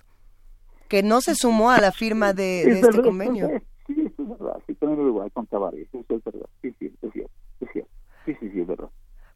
[0.89, 3.49] que no se sumó a la firma de, de este convenio.
[3.87, 4.59] Sí, eso es verdad.
[4.67, 5.87] Sí, también Uruguay con Tavares.
[5.93, 6.49] Eso es verdad.
[6.63, 7.31] Sí, sí, es cierto.
[7.61, 7.91] Es cierto.
[8.25, 8.91] Sí, sí, sí, es verdad.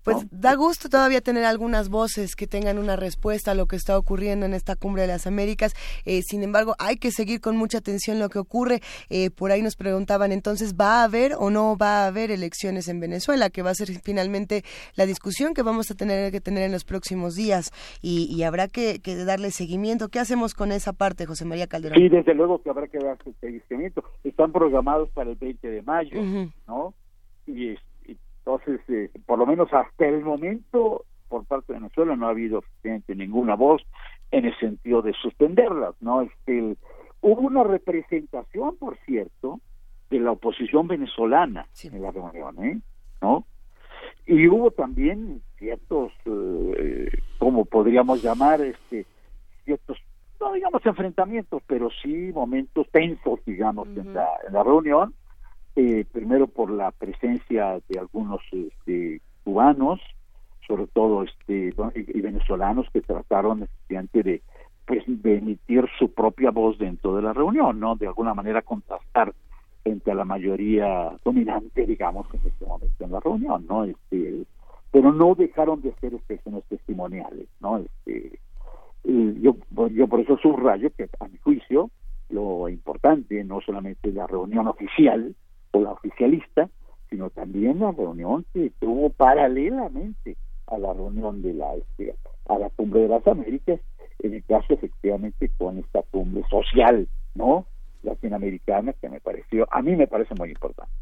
[0.05, 3.97] Pues da gusto todavía tener algunas voces que tengan una respuesta a lo que está
[3.97, 5.74] ocurriendo en esta cumbre de las Américas.
[6.05, 8.81] Eh, sin embargo, hay que seguir con mucha atención lo que ocurre.
[9.11, 12.89] Eh, por ahí nos preguntaban entonces, ¿va a haber o no va a haber elecciones
[12.89, 13.51] en Venezuela?
[13.51, 14.62] Que va a ser finalmente
[14.97, 17.70] la discusión que vamos a tener que tener en los próximos días
[18.01, 20.09] y, habrá que, darle seguimiento.
[20.09, 21.99] ¿Qué hacemos con esa parte, José María Calderón?
[21.99, 24.03] Sí, desde luego que habrá que darle seguimiento.
[24.24, 26.20] Están programados para el 20 de mayo,
[26.66, 26.95] ¿no?
[27.47, 27.91] Y este
[28.44, 32.64] entonces, eh, por lo menos hasta el momento, por parte de Venezuela no ha habido
[33.06, 33.82] ninguna voz
[34.32, 36.23] en el sentido de suspenderlas, ¿no?
[36.23, 36.77] Este,
[37.20, 39.60] hubo una representación, por cierto,
[40.10, 42.81] de la oposición venezolana en la reunión, ¿eh?
[43.20, 43.47] ¿no?
[44.27, 49.06] Y hubo también ciertos, eh, como podríamos llamar, este,
[49.64, 49.98] ciertos,
[50.40, 55.14] no digamos enfrentamientos, pero sí momentos tensos, digamos, en, la, en la reunión,
[55.77, 60.01] eh, primero por la presencia de algunos este, cubanos,
[60.66, 64.43] sobre todo este y venezolanos que trataron efectivamente de
[64.86, 67.94] pues de emitir su propia voz dentro de la reunión, ¿no?
[67.97, 69.32] De alguna manera contrastar
[69.82, 73.85] frente a la mayoría dominante, digamos, en este momento en la reunión, ¿no?
[73.85, 74.44] Este,
[74.90, 77.78] pero no dejaron de ser expresiones testimoniales, ¿no?
[77.78, 78.39] Este,
[79.05, 79.57] yo,
[79.90, 81.90] yo por eso subrayo que a mi juicio
[82.28, 85.35] lo importante no solamente la reunión oficial,
[85.73, 86.69] o la oficialista,
[87.11, 90.36] sino también la reunión que tuvo paralelamente
[90.66, 92.15] a la reunión de la este,
[92.49, 93.81] a la cumbre de las Américas,
[94.20, 97.66] en el caso efectivamente con esta cumbre social, ¿no?
[98.03, 100.93] latinoamericana que me pareció, a mí me parece muy importante.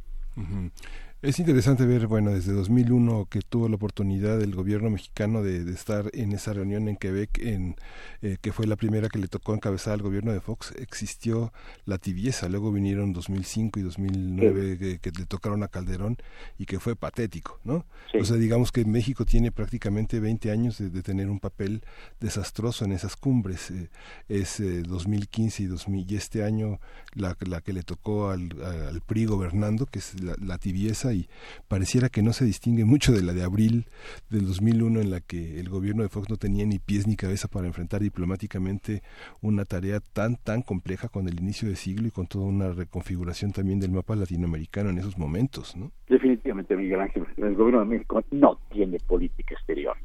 [1.22, 6.08] Es interesante ver, bueno, desde 2001 que tuvo la oportunidad el gobierno mexicano de, estar
[6.14, 7.76] en esa reunión en Quebec, en,
[8.22, 11.52] eh, que fue la primera que le tocó encabezar al gobierno de Fox, existió
[11.84, 12.48] la tibieza.
[12.48, 16.16] Luego vinieron 2005 y 2009 que, le tocaron a Calderón
[16.58, 17.84] y que fue patético, ¿no?
[18.18, 21.82] O sea, digamos que México tiene prácticamente 20 años de, tener un papel
[22.18, 23.70] desastroso en esas cumbres.
[23.70, 23.90] Eh,
[24.30, 26.80] es 2015 eh, y, 2000, y este año
[27.12, 31.28] la, la que le tocó al, al PRI gobernando, que es la tibieza y
[31.68, 33.86] pareciera que no se distingue mucho de la de abril
[34.28, 37.48] del 2001 en la que el gobierno de Fox no tenía ni pies ni cabeza
[37.48, 39.02] para enfrentar diplomáticamente
[39.40, 43.52] una tarea tan tan compleja con el inicio de siglo y con toda una reconfiguración
[43.52, 45.90] también del mapa latinoamericano en esos momentos, ¿no?
[46.08, 49.96] Definitivamente, Miguel Ángel, el gobierno de México no tiene política exterior,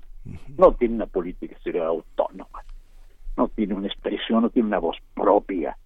[0.57, 2.63] no tiene una política exterior autónoma,
[3.37, 5.77] no tiene una expresión, no tiene una voz propia,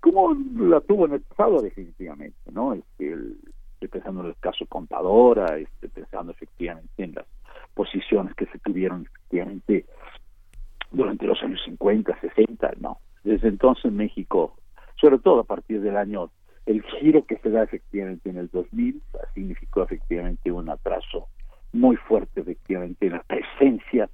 [0.00, 2.74] como la tuvo en el pasado definitivamente, ¿no?
[2.74, 3.36] Este, el,
[3.78, 7.26] estoy pensando en el caso Contadora, estoy pensando efectivamente en las
[7.74, 9.86] posiciones que se tuvieron efectivamente
[10.90, 12.98] durante los años 50, 60, no.
[13.22, 14.56] Desde entonces México,
[15.00, 16.30] sobre todo a partir del año,
[16.66, 19.00] el giro que se da efectivamente en el 2000,
[19.34, 21.28] significó efectivamente un atraso
[21.72, 24.10] muy fuerte efectivamente en la presencia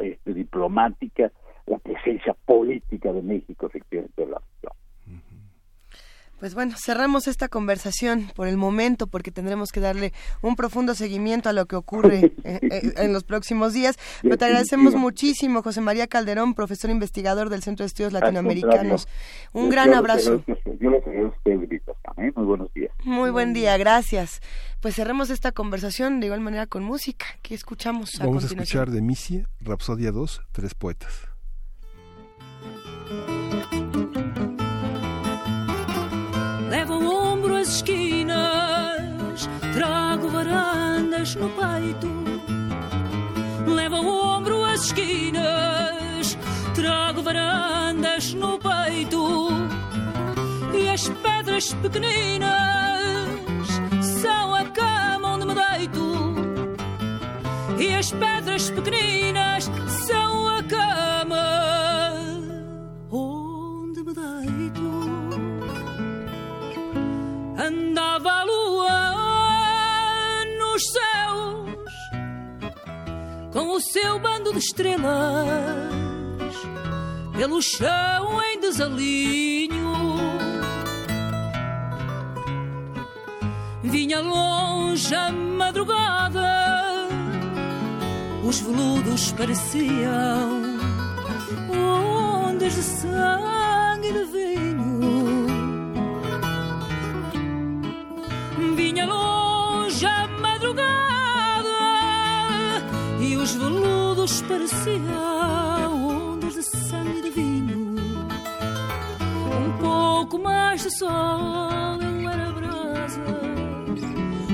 [0.00, 1.30] este, diplomática,
[1.66, 4.72] la presencia política de México efectivamente en la región.
[6.40, 11.50] Pues bueno, cerramos esta conversación por el momento porque tendremos que darle un profundo seguimiento
[11.50, 13.98] a lo que ocurre eh, eh, en, los próximos días.
[14.22, 19.06] Pero te agradecemos muchísimo, José María Calderón, profesor investigador del Centro de Estudios Latinoamericanos.
[19.52, 20.42] Un gran abrazo.
[20.80, 21.04] Yo les.
[22.34, 22.90] Muy buenos días.
[23.04, 24.40] Muy buen día, gracias.
[24.80, 27.26] Pues cerremos esta conversación de igual manera con música.
[27.42, 31.29] ¿Qué escuchamos a Vamos a escuchar de Misia, Rapsodia 2, Tres Poetas.
[37.76, 42.08] Esquinas, trago varandas no peito.
[43.66, 46.36] Levo o ombro as esquinas,
[46.74, 49.48] trago varandas no peito.
[50.74, 53.68] E as pedras pequeninas
[54.20, 56.34] são a cama onde me deito.
[57.78, 59.70] E as pedras pequeninas
[60.06, 61.79] são a cama
[67.60, 69.14] andava a lua
[70.58, 71.92] nos céus
[73.52, 76.10] com o seu bando de estrelas
[77.36, 79.90] pelo chão em desalinho.
[83.82, 87.08] Vinha longe a madrugada,
[88.44, 90.78] os veludos pareciam
[91.70, 94.99] ondas de sangue e de vinho.
[98.80, 100.88] vinha longe a madrugada
[103.20, 107.96] e os veludos pareciam ondas de sangue e de vinho.
[109.62, 113.20] Um pouco mais de sol eu era brasa,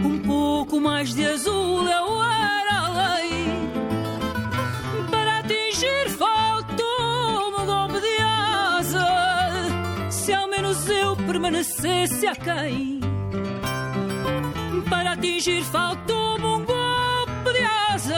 [0.04, 3.30] um pouco mais de azul eu era lei.
[5.08, 9.06] Para atingir faltou-me um golpe de asa,
[10.10, 13.05] se ao menos eu permanecesse a quem
[15.26, 18.14] atingir faltou-me um golpe de asa,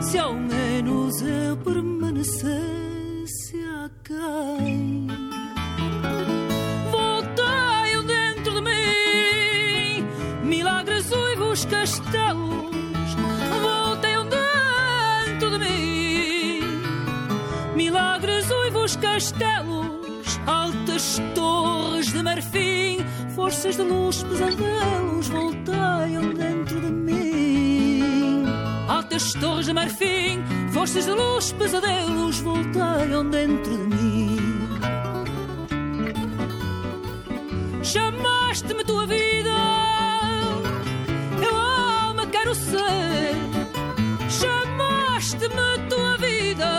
[0.00, 5.08] se ao menos eu permanecesse aquém.
[6.90, 10.06] Voltei dentro de mim,
[10.44, 12.68] milagres uivos castelos.
[13.60, 16.60] Voltei dentro de mim,
[17.74, 19.88] milagres uivos castelos.
[20.46, 23.04] Altas torres de marfim,
[23.38, 25.28] forças de luz, pesadelos.
[25.28, 28.44] Voltei dentro de mim.
[28.88, 30.42] Altas torres de marfim,
[30.72, 32.40] forças de luz, pesadelos.
[32.40, 34.36] Voltei dentro de mim.
[37.84, 39.56] Chamaste-me tua vida,
[41.48, 43.36] eu alma quero ser.
[44.28, 46.70] Chamaste-me tua vida,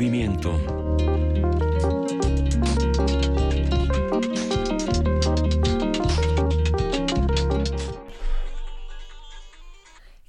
[0.00, 0.79] movimiento.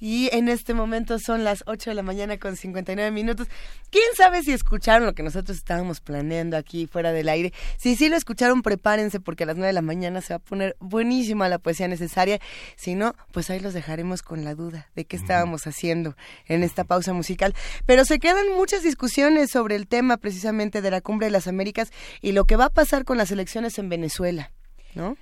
[0.04, 3.46] Y en este momento son las 8 de la mañana con 59 minutos.
[3.88, 7.52] ¿Quién sabe si escucharon lo que nosotros estábamos planeando aquí fuera del aire?
[7.78, 10.40] Si sí lo escucharon, prepárense porque a las 9 de la mañana se va a
[10.40, 12.40] poner buenísima la poesía necesaria.
[12.74, 16.16] Si no, pues ahí los dejaremos con la duda de qué estábamos haciendo
[16.46, 17.54] en esta pausa musical.
[17.86, 21.92] Pero se quedan muchas discusiones sobre el tema precisamente de la Cumbre de las Américas
[22.20, 24.50] y lo que va a pasar con las elecciones en Venezuela,
[24.96, 25.16] ¿no?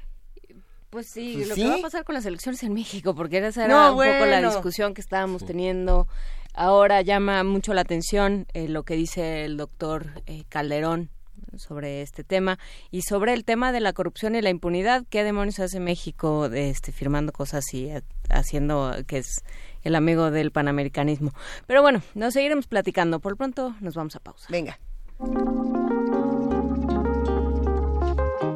[0.91, 1.63] Pues sí, Pues lo sí.
[1.63, 4.27] que va a pasar con las elecciones en México, porque esa era No, un poco
[4.27, 6.09] la discusión que estábamos teniendo.
[6.53, 11.09] Ahora llama mucho la atención eh, lo que dice el doctor eh, Calderón
[11.57, 12.59] sobre este tema
[12.91, 15.05] y sobre el tema de la corrupción y la impunidad.
[15.09, 17.91] ¿Qué demonios hace México este, firmando cosas y
[18.29, 19.45] haciendo que es
[19.83, 21.33] el amigo del panamericanismo?
[21.67, 23.21] Pero bueno, nos seguiremos platicando.
[23.21, 24.47] Por pronto nos vamos a pausa.
[24.51, 24.79] Venga.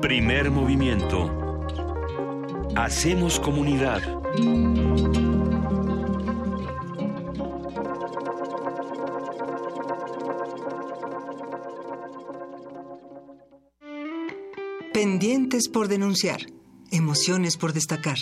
[0.01, 1.44] Primer movimiento.
[2.77, 4.03] Hacemos comunidad.
[14.93, 16.41] Pendientes por denunciar,
[16.91, 18.19] emociones por destacar,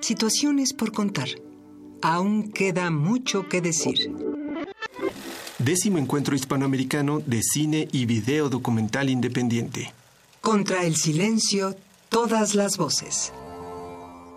[0.00, 1.28] situaciones por contar.
[2.00, 4.10] Aún queda mucho que decir.
[5.58, 9.92] Décimo Encuentro Hispanoamericano de Cine y Video Documental Independiente.
[10.40, 11.76] Contra el silencio,
[12.08, 13.34] todas las voces.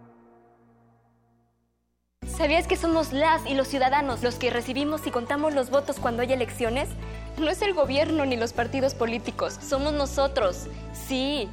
[2.28, 6.22] ¿Sabías que somos las y los ciudadanos los que recibimos y contamos los votos cuando
[6.22, 6.90] hay elecciones?
[7.38, 10.68] No es el gobierno ni los partidos políticos, somos nosotros.
[10.92, 11.48] Sí,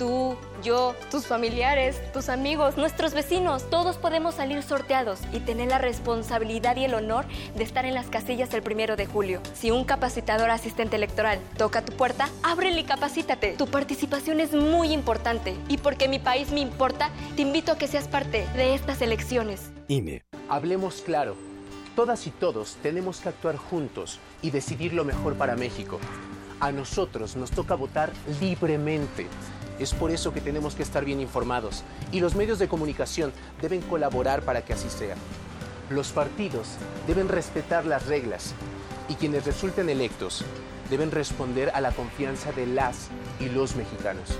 [0.00, 5.76] tú, yo, tus familiares, tus amigos, nuestros vecinos, todos podemos salir sorteados y tener la
[5.76, 9.42] responsabilidad y el honor de estar en las casillas el primero de julio.
[9.52, 13.56] Si un capacitador asistente electoral toca tu puerta, ábrele y capacítate.
[13.58, 17.86] Tu participación es muy importante y porque mi país me importa, te invito a que
[17.86, 19.70] seas parte de estas elecciones.
[19.88, 20.22] INE.
[20.48, 21.36] Hablemos claro.
[21.94, 26.00] Todas y todos tenemos que actuar juntos y decidir lo mejor para México.
[26.58, 28.10] A nosotros nos toca votar
[28.40, 29.26] libremente.
[29.80, 33.32] Es por eso que tenemos que estar bien informados y los medios de comunicación
[33.62, 35.16] deben colaborar para que así sea.
[35.88, 36.68] Los partidos
[37.06, 38.54] deben respetar las reglas
[39.08, 40.44] y quienes resulten electos
[40.90, 43.08] deben responder a la confianza de las
[43.40, 44.38] y los mexicanos.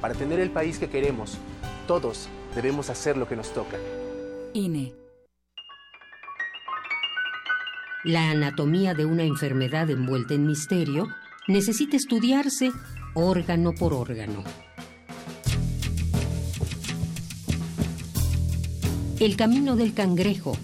[0.00, 1.38] Para tener el país que queremos,
[1.86, 3.76] todos debemos hacer lo que nos toca.
[4.54, 4.92] INE.
[8.02, 11.06] La anatomía de una enfermedad envuelta en misterio
[11.46, 12.72] necesita estudiarse
[13.14, 14.44] órgano por órgano.
[19.20, 20.56] El camino del cangrejo,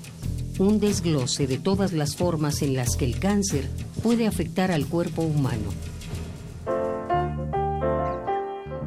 [0.59, 3.70] un desglose de todas las formas en las que el cáncer
[4.02, 5.70] puede afectar al cuerpo humano.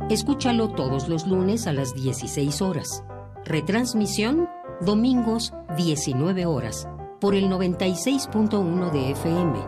[0.09, 3.03] Escúchalo todos los lunes a las 16 horas.
[3.45, 4.49] Retransmisión
[4.81, 6.87] domingos 19 horas
[7.21, 9.59] por el 96.1 de FM.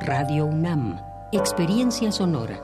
[0.00, 1.00] Radio UNAM,
[1.32, 2.60] Experiencia Sonora.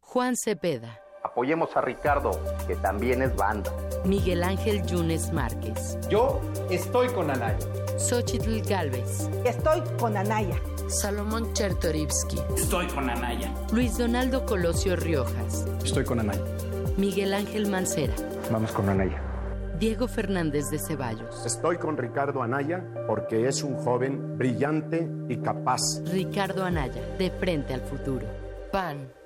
[0.00, 1.01] Juan Cepeda.
[1.32, 2.30] Apoyemos a Ricardo,
[2.66, 3.72] que también es banda.
[4.04, 5.98] Miguel Ángel Yunes Márquez.
[6.10, 7.56] Yo estoy con Anaya.
[7.96, 9.30] Xochitl Galvez.
[9.46, 10.60] Estoy con Anaya.
[10.88, 12.38] Salomón Chertorivsky.
[12.54, 13.50] Estoy con Anaya.
[13.72, 15.64] Luis Donaldo Colosio Riojas.
[15.82, 16.44] Estoy con Anaya.
[16.98, 18.12] Miguel Ángel Mancera.
[18.50, 19.18] Vamos con Anaya.
[19.78, 21.46] Diego Fernández de Ceballos.
[21.46, 26.02] Estoy con Ricardo Anaya porque es un joven brillante y capaz.
[26.12, 28.26] Ricardo Anaya, de frente al futuro.
[28.70, 29.21] PAN.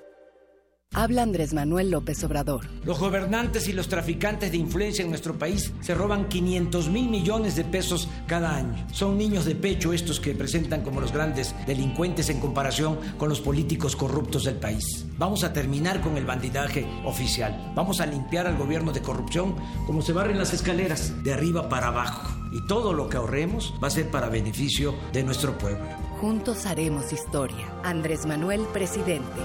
[0.96, 2.64] Habla Andrés Manuel López Obrador.
[2.82, 7.54] Los gobernantes y los traficantes de influencia en nuestro país se roban 500 mil millones
[7.54, 8.86] de pesos cada año.
[8.92, 13.42] Son niños de pecho estos que presentan como los grandes delincuentes en comparación con los
[13.42, 15.04] políticos corruptos del país.
[15.18, 17.72] Vamos a terminar con el bandidaje oficial.
[17.74, 19.54] Vamos a limpiar al gobierno de corrupción
[19.86, 22.34] como se barren las escaleras, de arriba para abajo.
[22.52, 25.84] Y todo lo que ahorremos va a ser para beneficio de nuestro pueblo.
[26.22, 27.70] Juntos haremos historia.
[27.84, 29.42] Andrés Manuel, presidente.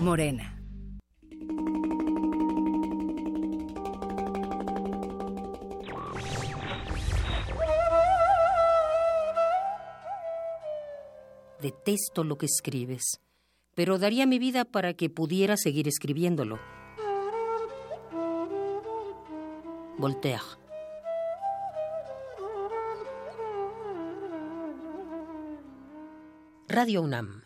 [0.00, 0.53] Morena.
[11.64, 13.22] Detesto lo que escribes,
[13.74, 16.58] pero daría mi vida para que pudiera seguir escribiéndolo.
[19.96, 20.42] Voltaire.
[26.68, 27.44] Radio UNAM.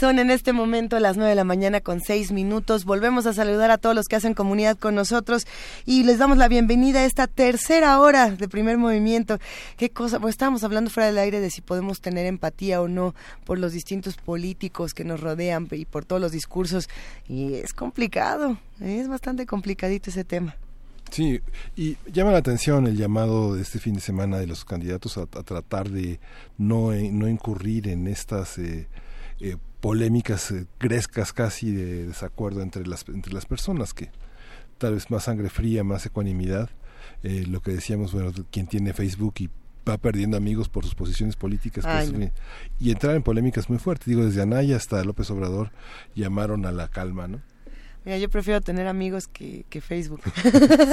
[0.00, 2.86] Son en este momento las 9 de la mañana con 6 minutos.
[2.86, 5.46] Volvemos a saludar a todos los que hacen comunidad con nosotros
[5.84, 9.38] y les damos la bienvenida a esta tercera hora de primer movimiento.
[9.76, 10.18] ¿Qué cosa?
[10.18, 13.14] Pues estábamos hablando fuera del aire de si podemos tener empatía o no
[13.44, 16.88] por los distintos políticos que nos rodean y por todos los discursos.
[17.28, 20.56] Y es complicado, es bastante complicadito ese tema.
[21.10, 21.42] Sí,
[21.76, 25.26] y llama la atención el llamado de este fin de semana de los candidatos a,
[25.26, 26.20] tratar de
[26.56, 28.88] no, eh, no incurrir en estas eh,
[29.40, 34.10] eh, polémicas eh, grescas casi de desacuerdo entre las entre las personas que
[34.78, 36.70] tal vez más sangre fría más ecuanimidad
[37.22, 39.50] eh, lo que decíamos bueno quien tiene Facebook y
[39.88, 42.30] va perdiendo amigos por sus posiciones políticas pues, no.
[42.78, 45.70] y entrar en polémicas muy fuertes digo desde Anaya hasta López Obrador
[46.14, 47.40] llamaron a la calma no
[48.10, 50.20] Mira, yo prefiero tener amigos que, que Facebook.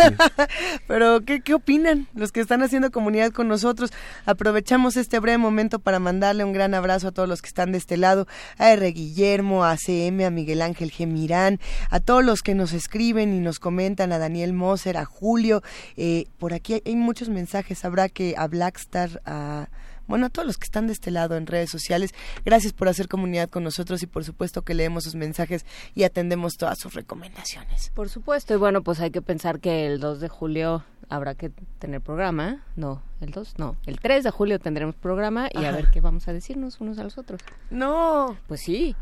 [0.88, 3.92] Pero, ¿qué, ¿qué opinan los que están haciendo comunidad con nosotros?
[4.28, 7.80] Aprovechamos este breve momento para mandarle un gran abrazo a todos los que están de
[7.80, 8.28] este lado,
[8.60, 8.92] a R.
[8.92, 13.60] Guillermo, a CM, a Miguel Ángel Gemirán, a todos los que nos escriben y nos
[13.60, 15.64] comentan, a Daniel Moser, a Julio.
[15.96, 19.70] Eh, por aquí hay, hay muchos mensajes, habrá que a Blackstar, a
[20.08, 22.14] bueno, a todos los que están de este lado en redes sociales.
[22.46, 25.66] Gracias por hacer comunidad con nosotros y por supuesto que leemos sus mensajes
[25.96, 27.92] y atendemos todas sus recomendaciones.
[27.94, 31.52] Por supuesto, y bueno, pues hay que pensar que el 2 de julio habrá que
[31.80, 32.64] tener programa.
[32.76, 33.78] No, el 2, no.
[33.86, 37.04] El 3 de julio tendremos programa y a ver qué vamos a decirnos unos a
[37.04, 37.42] los otros.
[37.70, 38.38] No.
[38.48, 38.96] Pues sí.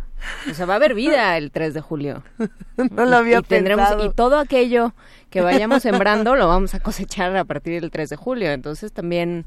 [0.49, 2.23] O sea, va a haber vida el 3 de julio.
[2.91, 4.05] No lo había y tendremos pensado.
[4.05, 4.93] Y todo aquello
[5.29, 8.51] que vayamos sembrando lo vamos a cosechar a partir del 3 de julio.
[8.51, 9.45] Entonces también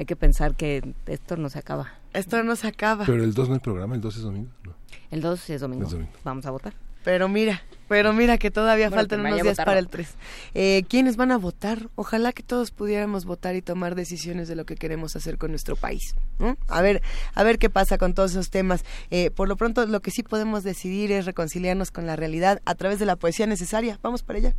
[0.00, 1.92] hay que pensar que esto no se acaba.
[2.14, 3.04] Esto no se acaba.
[3.04, 4.48] Pero el 2 no hay programa, el 2 es domingo.
[4.64, 4.74] No.
[5.10, 5.84] El 2 es domingo.
[5.84, 6.12] Es domingo.
[6.24, 6.72] Vamos a votar.
[7.04, 10.08] Pero mira, pero mira que todavía Bueno, faltan unos días votar, para el 3.
[10.54, 11.90] Eh, ¿Quiénes van a votar?
[11.96, 15.76] Ojalá que todos pudiéramos votar y tomar decisiones de lo que queremos hacer con nuestro
[15.76, 16.14] país.
[16.38, 16.56] ¿no?
[16.68, 17.02] A ver,
[17.34, 18.86] a ver qué pasa con todos esos temas.
[19.10, 22.74] Eh, por lo pronto, lo que sí podemos decidir es reconciliarnos con la realidad a
[22.74, 23.98] través de la poesía necesaria.
[24.02, 24.54] Vamos para allá.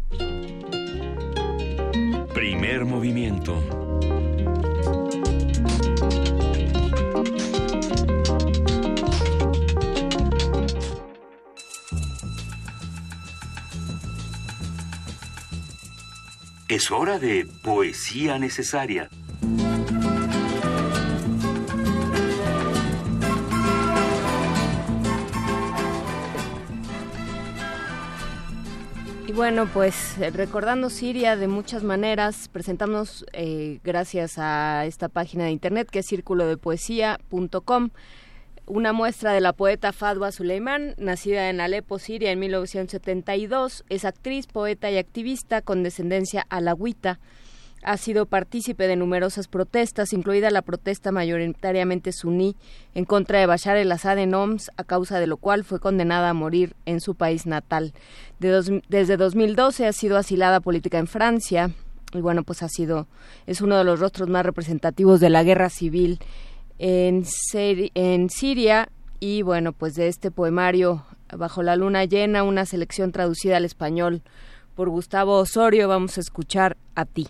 [2.35, 3.80] Primer movimiento.
[16.71, 19.09] Es hora de poesía necesaria.
[29.27, 35.43] Y bueno, pues eh, recordando Siria de muchas maneras, presentamos eh, gracias a esta página
[35.43, 37.89] de internet que es círculodepoesía.com
[38.71, 44.47] una muestra de la poeta Fadwa Suleiman, nacida en Alepo, Siria en 1972, es actriz,
[44.47, 47.19] poeta y activista con descendencia alawita.
[47.83, 52.55] Ha sido partícipe de numerosas protestas, incluida la protesta mayoritariamente suní
[52.95, 56.33] en contra de Bashar el-Assad en Homs, a causa de lo cual fue condenada a
[56.33, 57.91] morir en su país natal.
[58.39, 61.71] De dos- desde 2012 ha sido asilada política en Francia
[62.13, 63.07] y bueno, pues ha sido
[63.47, 66.19] es uno de los rostros más representativos de la guerra civil
[66.81, 68.89] en, Siria
[69.19, 71.05] y bueno, pues de este poemario
[71.37, 74.21] Bajo la luna llena, una selección traducida al español
[74.75, 77.29] por Gustavo Osorio, vamos a escuchar a ti.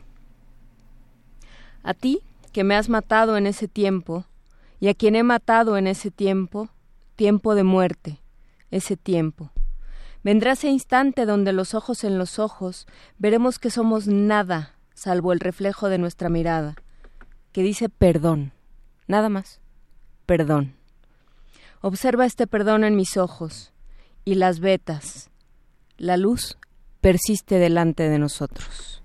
[1.84, 2.22] A ti
[2.52, 4.26] que me has matado en ese tiempo
[4.80, 6.69] y a quien he matado en ese tiempo,
[7.15, 8.22] tiempo de muerte,
[8.72, 9.52] ese tiempo.
[10.23, 12.88] Vendrá ese instante donde los ojos en los ojos
[13.19, 16.73] veremos que somos nada salvo el reflejo de nuestra mirada,
[17.52, 18.52] que dice perdón,
[19.11, 19.59] nada más,
[20.25, 20.73] perdón.
[21.81, 23.73] Observa este perdón en mis ojos
[24.25, 25.29] y las vetas.
[25.97, 26.57] La luz
[27.01, 29.03] persiste delante de nosotros.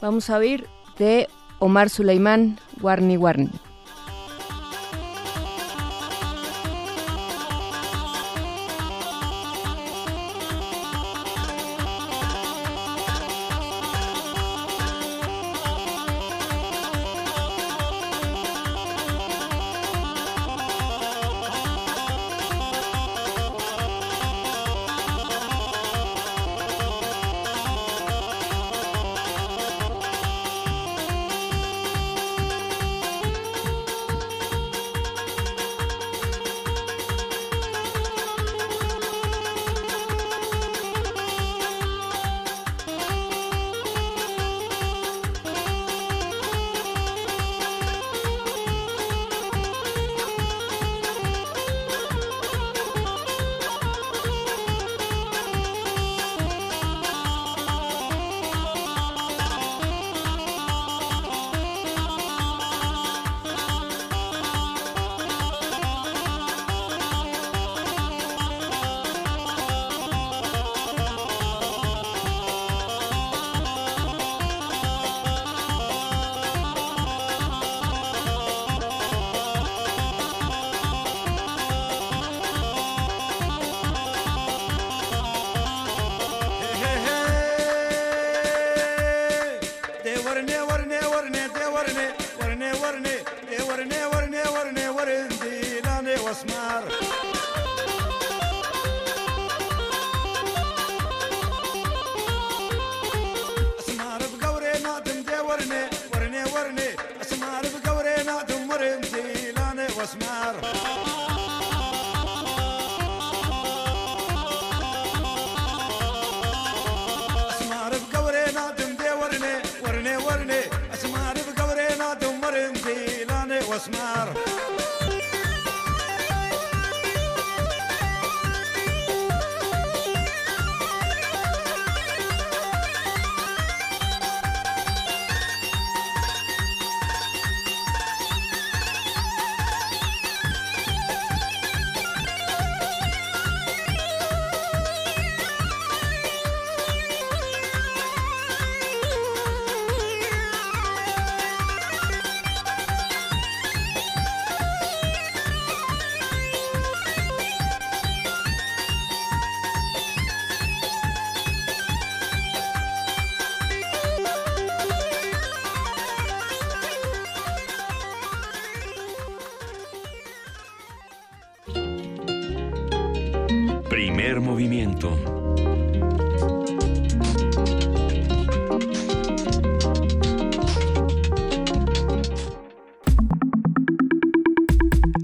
[0.00, 0.66] Vamos a oír
[0.98, 1.28] de
[1.60, 3.71] Omar Suleimán, Warni Warni.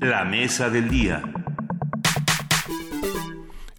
[0.00, 1.22] La mesa del día.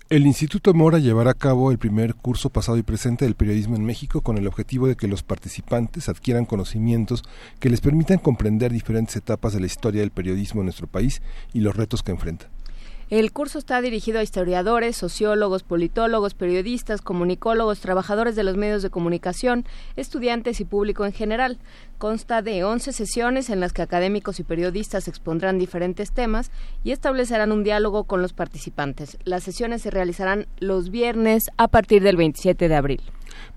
[0.09, 3.83] El Instituto Mora llevará a cabo el primer curso pasado y presente del periodismo en
[3.83, 7.23] México con el objetivo de que los participantes adquieran conocimientos
[7.59, 11.21] que les permitan comprender diferentes etapas de la historia del periodismo en nuestro país
[11.53, 12.49] y los retos que enfrenta.
[13.09, 18.91] El curso está dirigido a historiadores, sociólogos, politólogos, periodistas, comunicólogos, trabajadores de los medios de
[18.91, 19.65] comunicación,
[19.95, 21.57] estudiantes y público en general.
[21.97, 26.51] Consta de 11 sesiones en las que académicos y periodistas expondrán diferentes temas
[26.83, 29.17] y establecerán un diálogo con los participantes.
[29.23, 33.01] Las sesiones se realizarán los viernes a partir del 27 de abril.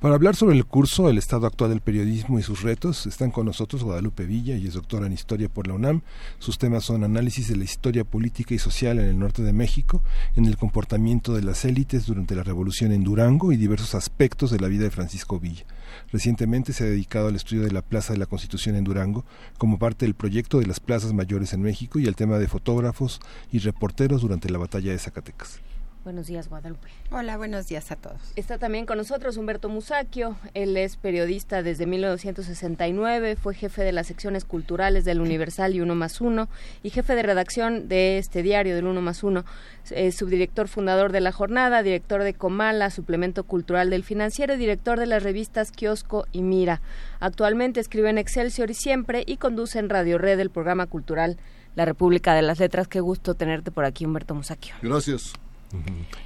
[0.01, 3.47] Para hablar sobre el curso, el estado actual del periodismo y sus retos, están con
[3.47, 6.03] nosotros Guadalupe Villa, y es doctora en Historia por la UNAM.
[6.39, 10.03] Sus temas son análisis de la historia política y social en el norte de México,
[10.37, 14.59] en el comportamiento de las élites durante la revolución en Durango y diversos aspectos de
[14.59, 15.65] la vida de Francisco Villa.
[16.13, 19.25] Recientemente se ha dedicado al estudio de la Plaza de la Constitución en Durango
[19.59, 23.21] como parte del proyecto de las plazas mayores en México y el tema de fotógrafos
[23.51, 25.61] y reporteros durante la batalla de Zacatecas.
[26.05, 26.89] Buenos días, Guadalupe.
[27.12, 28.33] Hola, buenos días a todos.
[28.35, 30.37] Está también con nosotros Humberto Musacchio.
[30.53, 35.95] Él es periodista desde 1969, fue jefe de las secciones culturales del Universal y Uno
[35.95, 36.49] más Uno
[36.83, 39.45] y jefe de redacción de este diario del Uno más Uno.
[39.91, 44.99] Es subdirector fundador de La Jornada, director de Comala, suplemento cultural del Financiero y director
[44.99, 46.81] de las revistas Kiosco y Mira.
[47.20, 51.37] Actualmente escribe en Excelsior y Siempre y conduce en Radio Red el programa cultural
[51.77, 52.89] La República de las Letras.
[52.89, 54.74] Qué gusto tenerte por aquí, Humberto Musacchio.
[54.83, 55.35] Gracias.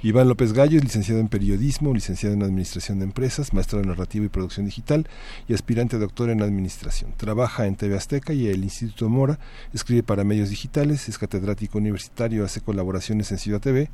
[0.03, 4.25] Iván López Gallo es licenciado en periodismo, licenciado en administración de empresas, maestro de narrativa
[4.25, 5.07] y producción digital
[5.47, 7.13] y aspirante a doctor en administración.
[7.17, 9.39] Trabaja en TV Azteca y el Instituto Mora,
[9.73, 13.89] escribe para medios digitales, es catedrático universitario, hace colaboraciones en Ciudad TV,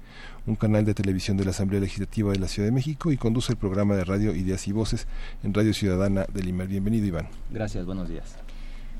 [0.45, 3.53] un canal de televisión de la Asamblea Legislativa de la Ciudad de México y conduce
[3.53, 5.07] el programa de radio Ideas y Voces
[5.43, 6.67] en Radio Ciudadana del Imer.
[6.67, 7.27] Bienvenido, Iván.
[7.51, 8.35] Gracias, buenos días.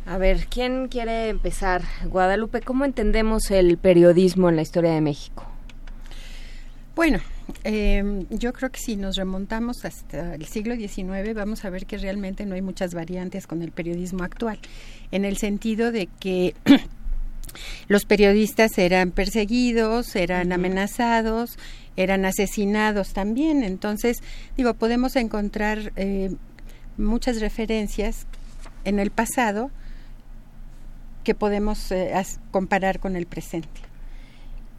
[0.06, 1.82] A ver, ¿quién quiere empezar?
[2.06, 5.53] Guadalupe, ¿cómo entendemos el periodismo en la historia de México?
[6.96, 7.20] Bueno,
[7.64, 11.98] eh, yo creo que si nos remontamos hasta el siglo XIX vamos a ver que
[11.98, 14.60] realmente no hay muchas variantes con el periodismo actual,
[15.12, 16.54] en el sentido de que
[17.88, 21.58] los periodistas eran perseguidos, eran amenazados,
[21.96, 23.64] eran asesinados también.
[23.64, 24.22] Entonces,
[24.56, 26.36] digo, podemos encontrar eh,
[26.98, 28.28] muchas referencias
[28.86, 29.72] en el pasado
[31.24, 32.14] que podemos eh,
[32.52, 33.93] comparar con el presente.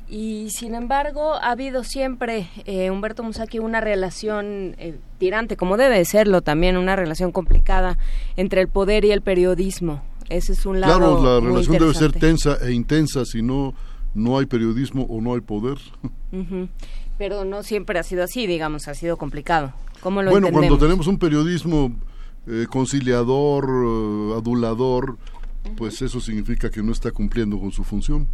[0.09, 5.97] Y sin embargo, ha habido siempre, eh, Humberto Musaki, una relación eh, tirante, como debe
[5.97, 7.99] de serlo también, una relación complicada
[8.37, 10.03] entre el poder y el periodismo.
[10.29, 10.99] Ese es un lado.
[10.99, 13.75] Claro, la muy relación debe ser tensa e intensa, si no,
[14.15, 15.79] no hay periodismo o no hay poder.
[16.33, 16.69] Ujú.
[17.17, 19.73] Pero no siempre ha sido así, digamos, ha sido complicado.
[20.01, 20.69] ¿Cómo lo bueno, entendemos?
[20.69, 21.93] cuando tenemos un periodismo
[22.47, 25.17] eh, conciliador, eh, adulador,
[25.77, 28.29] pues eso significa que no está cumpliendo con su función.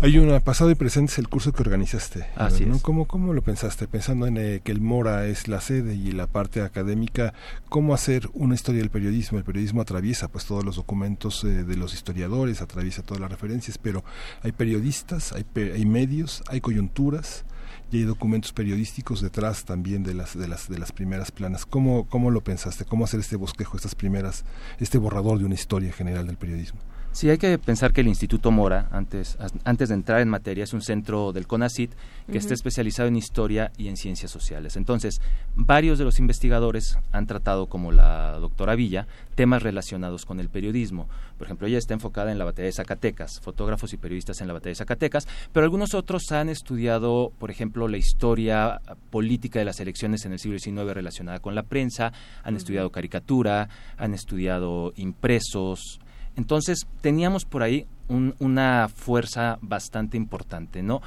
[0.00, 2.26] Hay una pasado y presente es el curso que organizaste.
[2.36, 2.76] Así ¿no?
[2.76, 2.82] es.
[2.82, 3.88] ¿Cómo, ¿Cómo lo pensaste?
[3.88, 7.34] Pensando en eh, que el Mora es la sede y la parte académica,
[7.68, 9.38] ¿cómo hacer una historia del periodismo?
[9.38, 13.76] El periodismo atraviesa pues todos los documentos eh, de los historiadores, atraviesa todas las referencias,
[13.76, 14.04] pero
[14.42, 17.44] hay periodistas, hay, pe- hay medios, hay coyunturas
[17.90, 21.66] y hay documentos periodísticos detrás también de las de las de las primeras planas.
[21.66, 22.84] ¿Cómo cómo lo pensaste?
[22.84, 24.44] ¿Cómo hacer este bosquejo, estas primeras
[24.78, 26.78] este borrador de una historia general del periodismo?
[27.10, 30.72] Sí, hay que pensar que el Instituto Mora, antes, antes de entrar en materia, es
[30.72, 31.92] un centro del CONACIT
[32.30, 34.76] que está especializado en historia y en ciencias sociales.
[34.76, 35.20] Entonces,
[35.56, 41.08] varios de los investigadores han tratado, como la doctora Villa, temas relacionados con el periodismo.
[41.38, 44.52] Por ejemplo, ella está enfocada en la batalla de Zacatecas, fotógrafos y periodistas en la
[44.52, 48.80] batalla de Zacatecas, pero algunos otros han estudiado, por ejemplo, la historia
[49.10, 52.12] política de las elecciones en el siglo XIX relacionada con la prensa,
[52.44, 56.00] han estudiado caricatura, han estudiado impresos,
[56.38, 61.02] entonces teníamos por ahí un- una fuerza bastante importante, ¿no?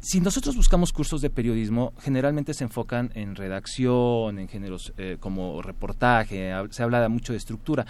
[0.00, 5.60] Si nosotros buscamos cursos de periodismo, generalmente se enfocan en redacción, en géneros eh, como
[5.62, 7.86] reportaje, se habla mucho de estructura,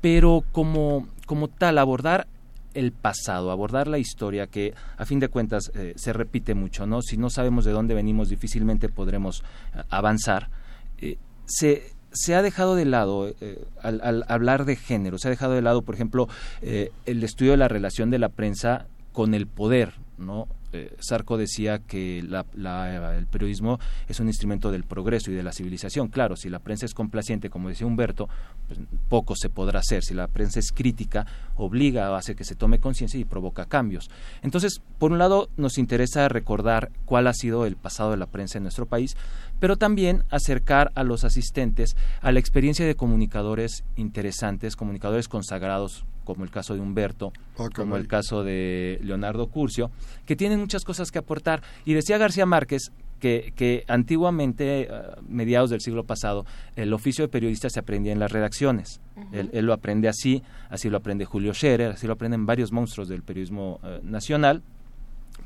[0.00, 2.26] pero como, como tal, abordar
[2.74, 7.02] el pasado, abordar la historia que a fin de cuentas eh, se repite mucho, ¿no?
[7.02, 9.42] Si no sabemos de dónde venimos, difícilmente podremos
[9.74, 10.48] eh, avanzar.
[11.44, 15.54] Se, se ha dejado de lado, eh, al, al hablar de género, se ha dejado
[15.54, 16.28] de lado, por ejemplo,
[16.60, 20.46] eh, el estudio de la relación de la prensa con el poder, ¿no?
[20.72, 23.78] Eh, Sarko decía que el periodismo
[24.08, 26.08] es un instrumento del progreso y de la civilización.
[26.08, 28.28] Claro, si la prensa es complaciente, como decía Humberto,
[28.66, 30.02] pues poco se podrá hacer.
[30.02, 31.26] Si la prensa es crítica,
[31.56, 34.10] obliga, hace que se tome conciencia y provoca cambios.
[34.42, 38.58] Entonces, por un lado, nos interesa recordar cuál ha sido el pasado de la prensa
[38.58, 39.16] en nuestro país,
[39.60, 46.44] pero también acercar a los asistentes a la experiencia de comunicadores interesantes, comunicadores consagrados, como
[46.44, 49.90] el caso de Humberto, ah, como el caso de Leonardo Curcio,
[50.26, 51.62] que tienen muchas cosas que aportar.
[51.84, 54.88] Y decía García Márquez que, que, antiguamente,
[55.28, 56.44] mediados del siglo pasado,
[56.74, 59.00] el oficio de periodista se aprendía en las redacciones.
[59.32, 63.22] él, lo aprende así, así lo aprende Julio Scherer, así lo aprenden varios monstruos del
[63.22, 64.62] periodismo eh, nacional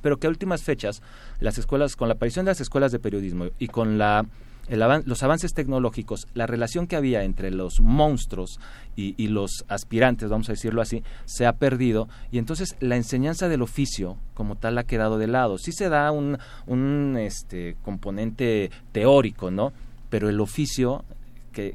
[0.03, 1.03] pero que a últimas fechas
[1.41, 4.25] las escuelas, con la aparición de las escuelas de periodismo y con la
[4.69, 8.59] los avances tecnológicos, la relación que había entre los monstruos
[8.97, 13.63] y, los aspirantes, vamos a decirlo así, se ha perdido y entonces la enseñanza del
[13.63, 15.59] oficio como tal ha quedado de lado.
[15.59, 19.73] Sí se da un, un este, componente teórico, ¿no?
[20.09, 21.05] Pero el oficio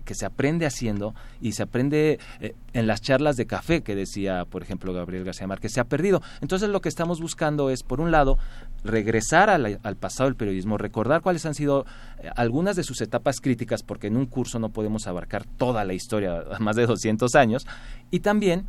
[0.05, 4.45] que, se aprende haciendo y se aprende eh, en las charlas de café que decía,
[4.45, 6.21] por ejemplo, Gabriel García Márquez, se ha perdido.
[6.41, 8.37] Entonces lo que estamos buscando es, por un lado,
[8.83, 11.85] regresar al, pasado del periodismo, recordar cuáles han sido
[12.19, 15.93] eh, algunas de sus etapas críticas, porque en un curso no podemos abarcar toda la
[15.93, 17.67] historia, más de 200 años,
[18.09, 18.65] y también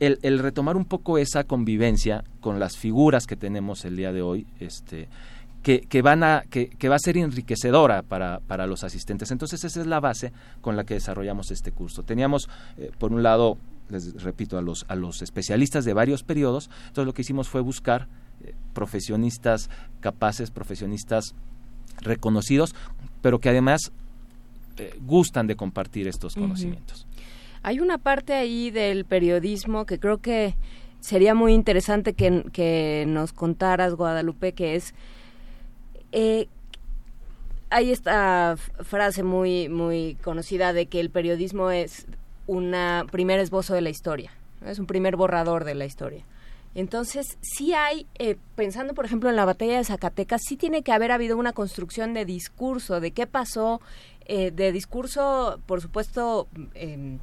[0.00, 4.46] el, retomar un poco esa convivencia con las figuras que tenemos el día de hoy,
[4.58, 5.08] este,
[5.62, 9.30] que, van a, que, va a ser enriquecedora para, para, los asistentes.
[9.30, 10.32] Entonces esa es la base
[10.62, 12.02] con la que desarrollamos este curso.
[12.02, 13.58] Teníamos, eh, por un lado,
[13.90, 17.60] les repito, a los, a los especialistas de varios periodos, entonces lo que hicimos fue
[17.60, 18.08] buscar
[18.72, 21.34] profesionistas capaces, profesionistas
[22.00, 22.74] reconocidos,
[23.20, 23.92] pero que además
[24.76, 27.06] eh, gustan de compartir estos conocimientos.
[27.62, 30.54] Hay una parte ahí del periodismo que creo que
[31.00, 34.94] sería muy interesante que, que nos contaras, Guadalupe, que es
[36.12, 36.48] eh,
[37.70, 42.06] hay esta frase muy, muy conocida de que el periodismo es
[42.46, 42.74] un
[43.12, 44.32] primer esbozo de la historia,
[44.66, 46.24] es un primer borrador de la historia.
[46.74, 50.92] Entonces, sí hay, eh, pensando por ejemplo en la batalla de Zacatecas, sí tiene que
[50.92, 53.80] haber habido una construcción de discurso, de qué pasó,
[54.26, 57.18] eh, de discurso, por supuesto, em,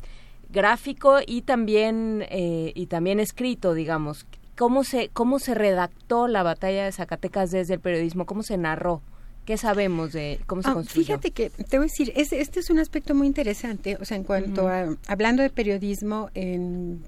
[0.49, 4.25] gráfico y también, eh, y también escrito, digamos
[4.57, 9.01] cómo se, cómo se redactó la batalla de Zacatecas desde el periodismo, cómo se narró.
[9.45, 11.05] ¿Qué sabemos de cómo se ah, construyó?
[11.05, 14.17] Fíjate que te voy a decir, este, este es un aspecto muy interesante, o sea,
[14.17, 17.01] en cuanto a, hablando de periodismo, en,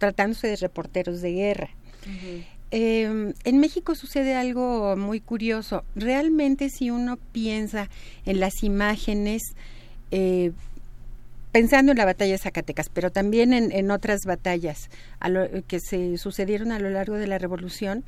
[0.00, 1.70] tratándose de reporteros de guerra.
[2.72, 5.84] Em, en México sucede algo muy curioso.
[5.94, 7.90] Realmente si uno piensa
[8.24, 9.42] en las imágenes,
[10.10, 10.52] eh,
[11.52, 14.88] pensando en la batalla de Zacatecas, pero también en, otras batallas
[15.66, 18.04] que se sucedieron a lo largo de la Revolución,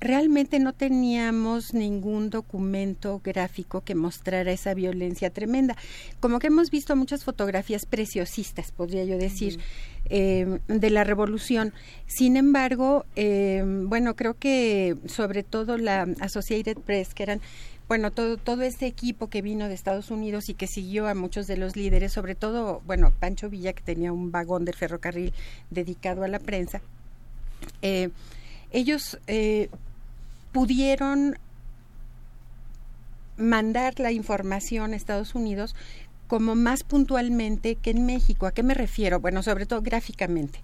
[0.00, 5.76] realmente no teníamos ningún documento gráfico que mostrara esa violencia tremenda.
[6.20, 9.58] Como que hemos visto muchas fotografías preciosistas, podría yo decir,
[10.06, 11.72] em, de la revolución.
[12.06, 17.40] Sin embargo, em, bueno, creo que sobre todo la Associated Press, que eran
[17.86, 21.46] bueno, todo, todo ese equipo que vino de Estados Unidos y que siguió a muchos
[21.46, 25.34] de los líderes, sobre todo, bueno, Pancho Villa, que tenía un vagón del ferrocarril
[25.70, 26.80] dedicado a la prensa,
[27.82, 28.08] eh,
[28.74, 29.70] ellos eh,
[30.52, 31.38] pudieron
[33.36, 35.74] mandar la información a Estados Unidos
[36.26, 38.46] como más puntualmente que en México.
[38.46, 39.20] ¿A qué me refiero?
[39.20, 40.60] Bueno, sobre todo gráficamente.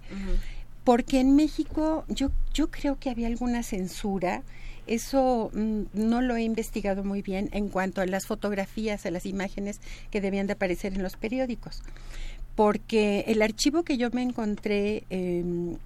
[0.83, 4.43] Porque en México yo, yo creo que había alguna censura
[4.87, 9.25] eso mm, no lo he investigado muy bien en cuanto a las fotografías, a las
[9.25, 9.79] imágenes
[10.09, 11.81] que debían de aparecer en los periódicos,
[12.55, 15.79] porque el archivo que yo me encontré en,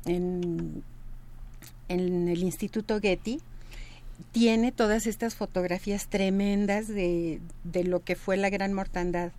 [1.87, 3.39] en, el Instituto Getty,
[4.31, 9.31] tiene todas estas fotografías tremendas de, de lo que fue la gran mortandad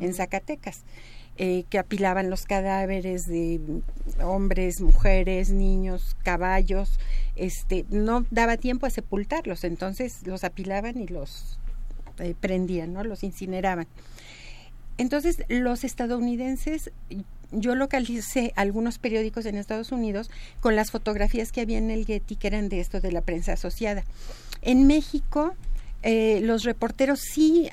[0.00, 0.82] en Zacatecas.
[1.36, 3.60] Eh, que apilaban los cadáveres de
[4.22, 7.00] hombres, mujeres, niños, caballos,
[7.34, 11.58] este, no daba tiempo a sepultarlos, entonces los apilaban y los
[12.20, 13.02] eh, prendían, ¿no?
[13.02, 13.88] Los incineraban.
[14.96, 16.92] Entonces, los estadounidenses,
[17.50, 20.30] yo localicé algunos periódicos en Estados Unidos
[20.60, 23.52] con las fotografías que había en el Getty, que eran de esto de la prensa
[23.52, 24.04] asociada.
[24.62, 25.54] En México,
[26.02, 27.68] eh, los reporteros sí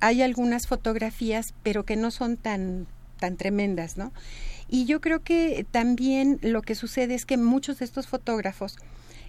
[0.00, 2.86] hay algunas fotografías, pero que no son tan,
[3.20, 4.12] tan tremendas, ¿no?
[4.68, 8.76] Y yo creo que también lo que sucede es que muchos de estos fotógrafos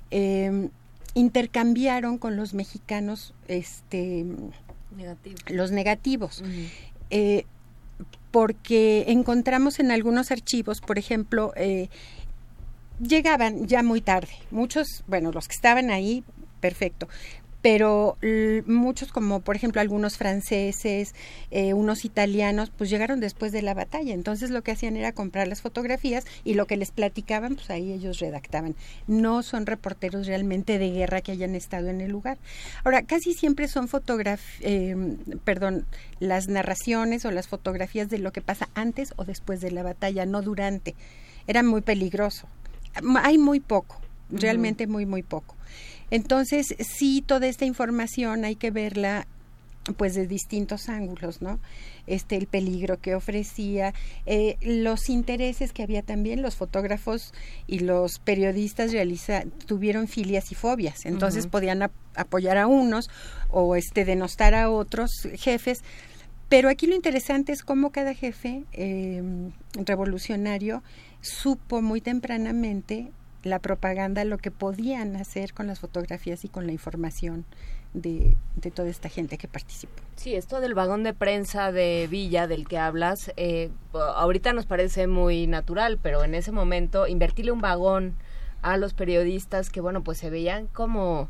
[0.09, 0.69] em,
[1.13, 4.25] intercambiaron con los mexicanos este,
[5.47, 6.43] los negativos.
[7.09, 7.45] Eh,
[8.33, 11.87] porque encontramos en algunos archivos, por ejemplo, eh,
[12.99, 14.33] llegaban ya muy tarde.
[14.49, 16.23] Muchos, bueno, los que estaban ahí,
[16.59, 17.07] perfecto.
[17.63, 18.17] Pero
[18.67, 21.15] muchos, como por ejemplo algunos franceses,
[21.49, 24.13] eh, unos italianos, pues llegaron después de la batalla.
[24.13, 27.93] Entonces lo que hacían era comprar las fotografías y lo que les platicaban, pues ahí
[27.93, 28.75] ellos redactaban.
[29.07, 32.37] No son reporteros realmente de guerra que hayan estado en el lugar.
[32.83, 34.41] Ahora, casi siempre son fotografías,
[35.45, 35.85] perdón,
[36.19, 40.25] las narraciones o las fotografías de lo que pasa antes o después de la batalla,
[40.25, 40.95] no durante.
[41.47, 42.45] Era muy peligroso.
[43.21, 45.55] Hay muy poco, realmente muy, muy poco.
[46.13, 49.25] Entonces, sí, toda esta información hay que verla
[49.97, 51.59] pues de distintos ángulos, ¿no?
[52.07, 53.93] Este, el peligro que ofrecía,
[54.25, 57.33] eh, los intereses que había también, los fotógrafos
[57.67, 63.09] y los periodistas realiza, tuvieron filias y fobias, entonces podían ap- apoyar a unos
[63.49, 65.81] o este denostar a otros jefes,
[66.47, 69.21] pero aquí lo interesante es cómo cada jefe eh,
[69.73, 70.83] revolucionario
[71.21, 73.11] supo muy tempranamente
[73.43, 77.45] la propaganda, lo que podían hacer con las fotografías y con la información
[77.93, 80.01] de, de toda esta gente que participó.
[80.15, 85.07] Sí, esto del vagón de prensa de Villa del que hablas, eh, ahorita nos parece
[85.07, 88.15] muy natural, pero en ese momento invertirle un vagón
[88.61, 91.29] a los periodistas que, bueno, pues se veían como,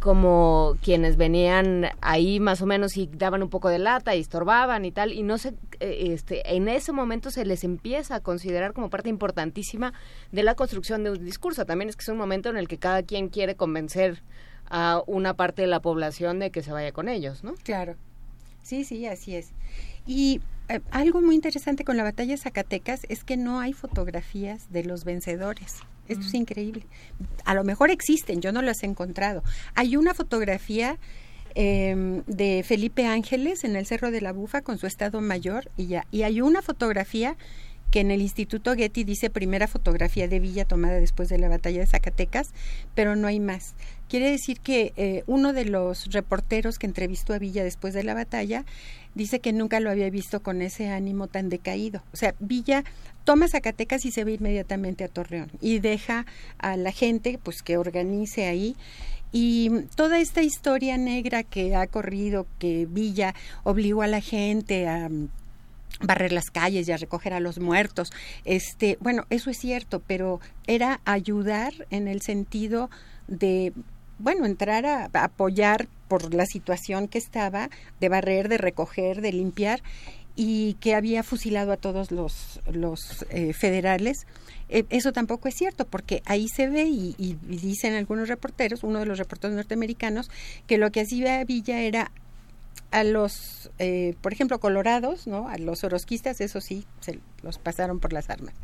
[0.00, 4.84] como quienes venían ahí más o menos y daban un poco de lata y estorbaban
[4.84, 8.72] y tal y no se eh, este en ese momento se les empieza a considerar
[8.72, 9.92] como parte importantísima
[10.32, 12.78] de la construcción de un discurso también es que es un momento en el que
[12.78, 14.22] cada quien quiere convencer
[14.70, 17.96] a una parte de la población de que se vaya con ellos no Claro.
[18.68, 19.52] Sí, sí, así es.
[20.06, 24.70] Y eh, algo muy interesante con la batalla de Zacatecas es que no hay fotografías
[24.70, 25.78] de los vencedores.
[26.08, 26.86] Esto es increíble.
[27.44, 29.42] A lo mejor existen, yo no las he encontrado.
[29.74, 30.98] Hay una fotografía
[31.54, 35.86] eh, de Felipe Ángeles en el Cerro de la Bufa con su estado mayor y
[35.86, 36.06] ya.
[36.10, 37.36] Y hay una fotografía
[37.90, 41.80] que en el Instituto Getty dice primera fotografía de Villa tomada después de la batalla
[41.80, 42.50] de Zacatecas,
[42.94, 43.74] pero no hay más.
[44.08, 48.14] Quiere decir que eh, uno de los reporteros que entrevistó a Villa después de la
[48.14, 48.64] batalla
[49.14, 52.02] dice que nunca lo había visto con ese ánimo tan decaído.
[52.12, 52.84] O sea, Villa
[53.24, 56.24] toma Zacatecas y se ve inmediatamente a Torreón y deja
[56.58, 58.76] a la gente pues que organice ahí
[59.30, 65.08] y toda esta historia negra que ha corrido, que Villa obligó a la gente a
[65.08, 65.28] mm,
[66.00, 68.10] barrer las calles y a recoger a los muertos.
[68.44, 72.88] Este, bueno, eso es cierto, pero era ayudar en el sentido
[73.26, 73.72] de
[74.18, 79.82] bueno, entrar a, apoyar por la situación que estaba, de barrer, de recoger, de limpiar,
[80.36, 82.60] y que había fusilado a todos los,
[83.30, 84.26] eh, federales.
[84.68, 88.84] Eh, eso tampoco es cierto, porque ahí se ve, y, y- y dicen algunos reporteros,
[88.84, 90.30] uno de los reporteros norteamericanos,
[90.66, 92.12] que lo que hacía Villa era
[92.90, 95.48] a los, eh, por ejemplo, colorados, ¿no?
[95.48, 98.54] A los orosquistas, eso sí, se los pasaron por las armas.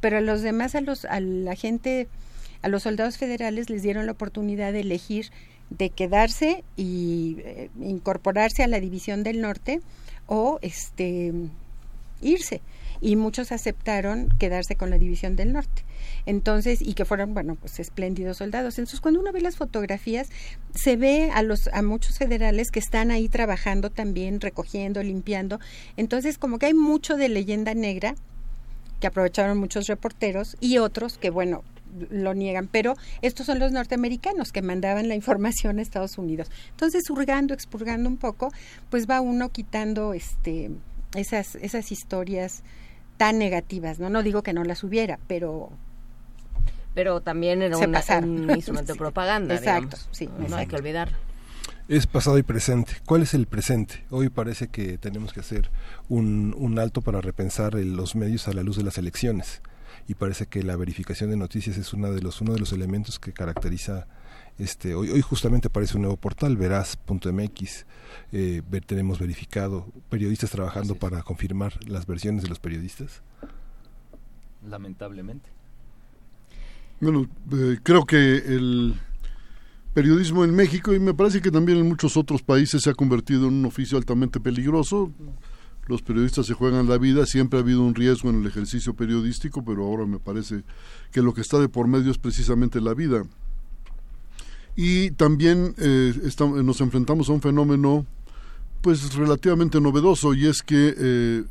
[0.00, 2.08] Pero a los demás, a los, a la gente,
[2.64, 5.30] a los soldados federales les dieron la oportunidad de elegir
[5.68, 9.82] de quedarse y eh, incorporarse a la división del norte
[10.26, 11.34] o este
[12.22, 12.62] irse.
[13.02, 15.84] Y muchos aceptaron quedarse con la división del norte.
[16.24, 18.78] Entonces y que fueron bueno pues espléndidos soldados.
[18.78, 20.28] Entonces cuando uno ve las fotografías
[20.74, 25.60] se ve a los a muchos federales que están ahí trabajando también recogiendo limpiando.
[25.98, 28.14] Entonces como que hay mucho de leyenda negra
[29.00, 31.62] que aprovecharon muchos reporteros y otros que bueno
[32.10, 36.50] lo niegan, pero estos son los norteamericanos que mandaban la información a Estados Unidos.
[36.70, 38.52] Entonces, hurgando, expurgando un poco,
[38.90, 40.70] pues va uno quitando este
[41.14, 42.62] esas esas historias
[43.16, 44.10] tan negativas, ¿no?
[44.10, 45.70] No digo que no las hubiera, pero
[46.94, 50.08] pero también era una- un instrumento de propaganda exacto, digamos.
[50.12, 51.16] sí, no, hay que olvidarlo
[51.88, 52.92] Es pasado y presente.
[53.04, 54.04] ¿Cuál es el presente?
[54.10, 55.70] Hoy parece que tenemos que hacer
[56.08, 59.60] un, un alto para repensar el- los medios a la luz de las elecciones.
[60.08, 63.18] Y parece que la verificación de noticias es una de los, uno de los elementos
[63.18, 64.06] que caracteriza
[64.58, 67.86] este hoy, hoy justamente aparece un nuevo portal, veraz.mx.
[68.32, 73.22] Eh, ver- tenemos verificado periodistas trabajando para confirmar las versiones de los periodistas.
[74.68, 75.48] Lamentablemente.
[77.00, 78.94] Bueno, eh, creo que el
[79.92, 83.48] periodismo en México y me parece que también en muchos otros países se ha convertido
[83.48, 85.10] en un oficio altamente peligroso.
[85.86, 89.64] Los periodistas se juegan la vida, siempre ha habido un riesgo en el ejercicio periodístico,
[89.64, 90.62] pero ahora me parece
[91.12, 93.24] que lo que está de por medio es precisamente la vida.
[94.76, 96.14] Y también eh,
[96.64, 98.06] nos enfrentamos a un fenómeno
[98.80, 101.44] pues relativamente novedoso y es que eh,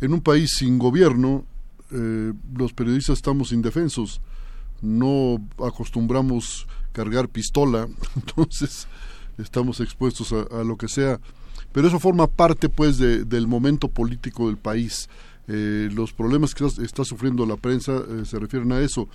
[0.00, 1.44] en un país sin gobierno
[1.90, 4.20] eh, los periodistas estamos indefensos.
[4.82, 8.86] No acostumbramos cargar pistola entonces
[9.38, 11.20] estamos expuestos a lo que sea
[11.76, 15.08] pero eso forma parte pues de- del momento político del país
[15.48, 19.06] Eh, los problemas que está, sufriendo la prensa eh, se refieren a eso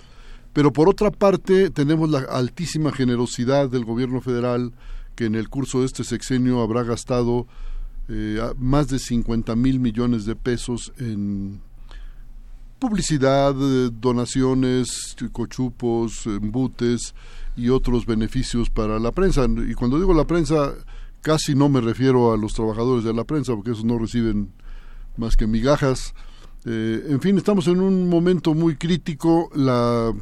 [0.54, 4.72] Pero por otra parte, tenemos la altísima generosidad del gobierno federal,
[5.14, 7.46] que en el curso de este sexenio habrá gastado
[8.08, 11.60] eh, más de 50 mil millones de pesos en
[12.78, 13.54] publicidad,
[13.92, 17.14] donaciones, cochupos, embutes
[17.56, 19.46] y otros beneficios para la prensa.
[19.68, 20.72] Y cuando digo la prensa,
[21.22, 24.52] casi no me refiero a los trabajadores de la prensa, porque esos no reciben
[25.16, 26.14] más que migajas.
[26.64, 29.48] Eh, en fin, estamos en un momento muy crítico.
[29.54, 30.12] La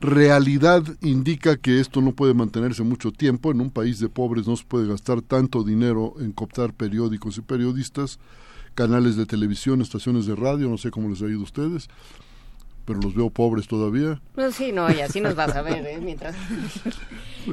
[0.00, 3.50] realidad indica que esto no puede mantenerse mucho tiempo.
[3.50, 7.40] En un país de pobres no se puede gastar tanto dinero en cooptar periódicos y
[7.40, 8.18] periodistas,
[8.74, 11.88] canales de televisión, estaciones de radio, no sé cómo les ha ido a ustedes,
[12.86, 14.20] pero los veo pobres todavía.
[14.36, 15.98] No, sí, no, y así nos vas a ver, ¿eh?
[16.00, 16.34] Mientras...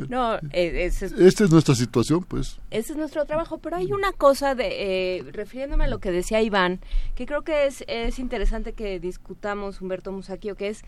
[0.10, 2.60] No, eh, ese es, Esta es nuestra situación, pues.
[2.72, 6.42] ese es nuestro trabajo, pero hay una cosa, de, eh, refiriéndome a lo que decía
[6.42, 6.80] Iván,
[7.16, 10.82] que creo que es, es interesante que discutamos, Humberto Musaquio, que es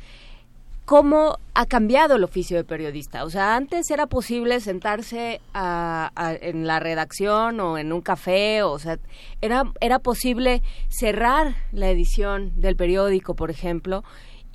[0.85, 3.24] cómo ha cambiado el oficio de periodista.
[3.25, 8.61] O sea, antes era posible sentarse a- a- en la redacción o en un café,
[8.64, 8.98] o sea,
[9.41, 14.03] era, era posible cerrar la edición del periódico, por ejemplo,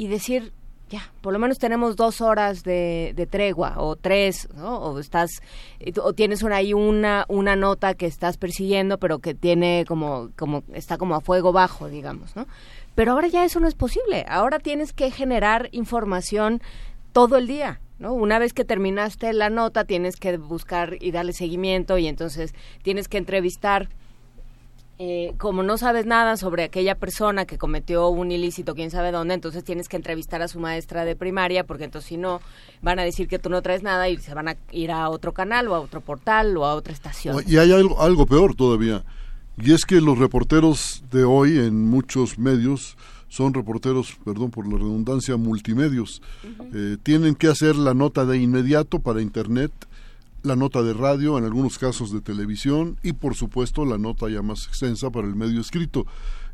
[0.00, 0.54] y decir,
[0.88, 4.78] ya, por lo menos tenemos dos horas de, de tregua o tres, ¿no?
[4.78, 5.42] O estás,
[6.02, 10.62] o tienes una, ahí una, una nota que estás persiguiendo, pero que tiene como, como,
[10.72, 12.46] está como a fuego bajo, digamos, ¿no?
[12.94, 14.24] Pero ahora ya eso no es posible.
[14.26, 16.62] Ahora tienes que generar información
[17.12, 17.78] todo el día.
[17.98, 18.14] ¿No?
[18.14, 23.08] Una vez que terminaste la nota, tienes que buscar y darle seguimiento y entonces tienes
[23.08, 23.90] que entrevistar
[25.02, 29.32] eh, como no sabes nada sobre aquella persona que cometió un ilícito, quién sabe dónde,
[29.32, 32.42] entonces tienes que entrevistar a su maestra de primaria, porque entonces si no,
[32.82, 35.32] van a decir que tú no traes nada y se van a ir a otro
[35.32, 37.42] canal o a otro portal o a otra estación.
[37.46, 39.02] Y hay algo, algo peor todavía,
[39.56, 42.98] y es que los reporteros de hoy en muchos medios
[43.30, 46.20] son reporteros, perdón por la redundancia, multimedios.
[46.74, 49.72] Eh, tienen que hacer la nota de inmediato para Internet,
[50.42, 54.42] la nota de radio, en algunos casos de televisión, y por supuesto la nota ya
[54.42, 56.06] más extensa para el medio escrito.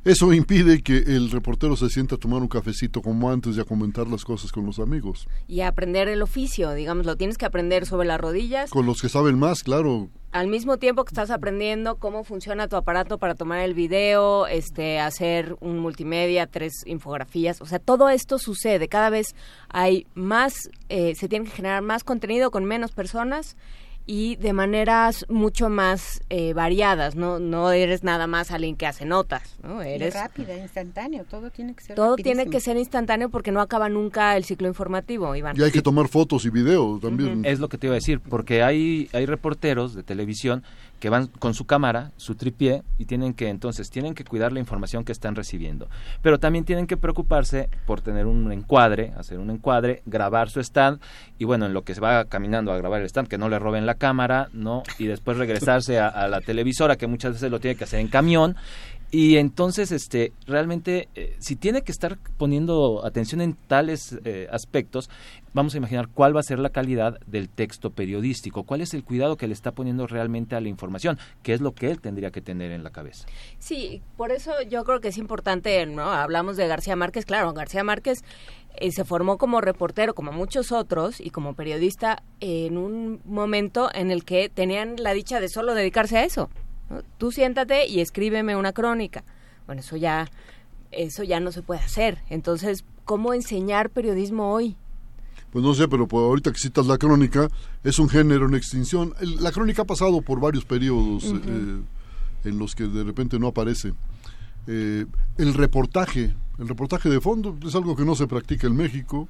[0.07, 3.65] Eso impide que el reportero se sienta a tomar un cafecito como antes y a
[3.65, 5.27] comentar las cosas con los amigos.
[5.49, 8.71] Y aprender el oficio, digamos, lo tienes que aprender sobre las rodillas.
[8.71, 10.09] Con los que saben más, claro.
[10.31, 15.01] al mismo tiempo que estás aprendiendo cómo funciona tu aparato para tomar el video, este,
[15.01, 18.87] hacer un multimedia, tres infografías, o sea, todo esto sucede.
[18.87, 19.35] Cada vez
[19.69, 20.55] hay más,
[20.89, 23.57] eh, se tiene que generar más contenido con menos personas
[24.07, 27.17] y de maneras mucho más eh, variadas.
[27.17, 29.85] No, no eres nada más alguien que hace notas, ¿no?
[29.85, 32.35] Y Eres rápida, instantáneo, todo tiene que ser todo rapidísimo.
[32.35, 35.57] tiene que ser instantáneo porque no acaba nunca el ciclo informativo, Iván.
[35.59, 37.45] Y hay que tomar fotos y videos también.
[37.45, 40.63] Es lo que te iba a decir, porque hay, hay reporteros de televisión
[41.01, 44.61] que van con su cámara, su tripié, y tienen que entonces, tienen que cuidar la
[44.61, 45.89] información que están recibiendo.
[46.23, 51.01] Pero también tienen que preocuparse por tener un encuadre, hacer un encuadre, grabar su stand,
[51.39, 53.59] y bueno, en lo que se va caminando a grabar el stand, que no le
[53.59, 54.83] roben la cámara, ¿no?
[54.99, 58.09] Y después regresarse a, a la televisora, que muchas veces lo tiene que hacer en
[58.09, 58.57] camión.
[59.11, 65.09] Y entonces, este, realmente, eh, si tiene que estar poniendo atención en tales eh, aspectos,
[65.55, 69.05] vamos a imaginar cuál va a ser la calidad del texto periodístico, cuál es el
[69.05, 72.31] cuidado que le está poniendo realmente a la información, qué es lo que él tendría
[72.31, 73.27] que tener en la cabeza.
[73.59, 76.11] Sí, por eso yo creo que es importante, ¿no?
[76.11, 78.23] Hablamos de García Márquez, claro, García Márquez
[78.75, 84.11] eh, se formó como reportero, como muchos otros, y como periodista en un momento en
[84.11, 86.51] el que tenían la dicha de solo dedicarse a eso.
[86.91, 87.03] ¿No?
[87.19, 89.25] Tú siéntate y escríbeme una crónica.
[89.67, 90.29] Bueno, eso ya,
[90.93, 92.19] eso ya no se puede hacer.
[92.31, 94.77] Entonces, ¿cómo enseñar periodismo hoy?
[95.53, 97.49] Pues no sé, pero pues, ahorita que citas la crónica,
[97.83, 99.15] es un género en extinción.
[99.21, 101.81] El- la crónica ha pasado por varios periodos eh,
[102.45, 103.95] en los que de repente no aparece.
[104.67, 105.07] Eh,
[105.39, 109.29] el reportaje, el reportaje de fondo es algo que no se practica en México.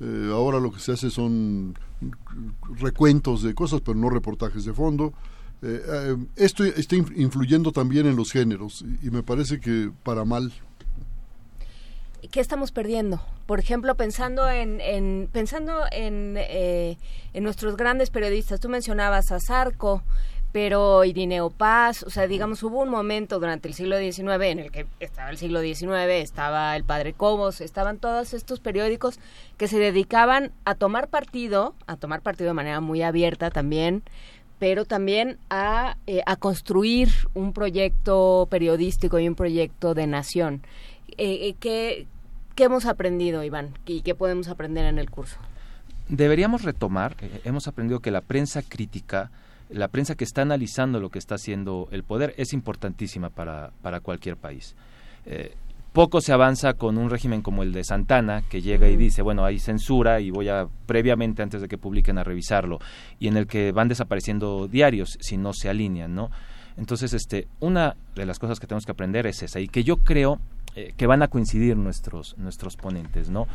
[0.00, 1.74] Eh, ahora lo que se hace son
[2.78, 5.12] recuentos de cosas, pero no reportajes de fondo.
[5.62, 10.24] Eh, eh, esto está inf- influyendo también en los géneros y, me parece que para
[10.24, 10.52] mal.
[12.30, 13.20] ¿qué estamos perdiendo?
[13.46, 16.96] Por ejemplo, pensando en, en pensando en, eh,
[17.32, 20.02] en nuestros grandes periodistas, tú mencionabas a Zarco,
[20.50, 24.70] pero Irineo Paz, o sea, digamos, hubo un momento durante el siglo XIX en el
[24.70, 29.18] que estaba el siglo XIX, estaba el Padre Cobos, estaban todos estos periódicos
[29.56, 34.04] que se dedicaban a tomar partido, a tomar partido de manera muy abierta también,
[34.58, 40.62] pero también a, eh, a construir un proyecto periodístico y un proyecto de nación.
[41.18, 42.06] Eh, eh, ¿qué,
[42.54, 43.74] ¿Qué hemos aprendido, Iván?
[43.86, 45.36] ¿Y qué podemos aprender en el curso?
[46.08, 49.30] Deberíamos retomar, hemos aprendido que la prensa crítica,
[49.70, 54.00] la prensa que está analizando lo que está haciendo el poder es importantísima para, para
[54.00, 54.76] cualquier país.
[55.94, 59.44] Poco se avanza con un régimen como el de Santana, que llega y dice, bueno,
[59.44, 62.80] hay censura y voy a previamente, antes de que publiquen, a revisarlo,
[63.20, 66.30] y en el que van desapareciendo diarios si no se alinean, ¿no?
[66.76, 69.98] Entonces, este, una de las cosas que tenemos que aprender es esa, y que yo
[69.98, 70.40] creo
[70.74, 73.46] eh, que van a coincidir nuestros, nuestros ponentes, ¿no?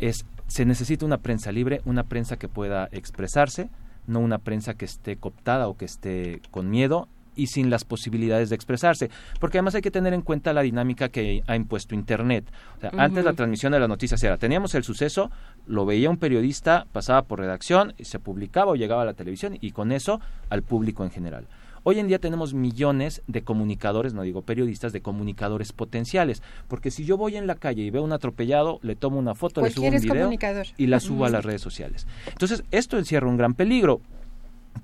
[0.00, 3.70] Es, se necesita una prensa libre, una prensa que pueda expresarse,
[4.08, 7.06] no una prensa que esté cooptada o que esté con miedo
[7.36, 9.10] y sin las posibilidades de expresarse.
[9.40, 12.44] Porque además hay que tener en cuenta la dinámica que ha impuesto Internet.
[12.78, 15.30] O sea, Antes la transmisión de las noticias era, teníamos el suceso,
[15.66, 19.58] lo veía un periodista, pasaba por redacción, y se publicaba o llegaba a la televisión
[19.60, 21.46] y con eso al público en general.
[21.86, 27.04] Hoy en día tenemos millones de comunicadores, no digo periodistas, de comunicadores potenciales, porque si
[27.04, 29.88] yo voy en la calle y veo un atropellado, le tomo una foto, le subo
[29.88, 30.30] un video
[30.78, 32.06] y la subo a las redes sociales.
[32.26, 34.00] Entonces, esto encierra un gran peligro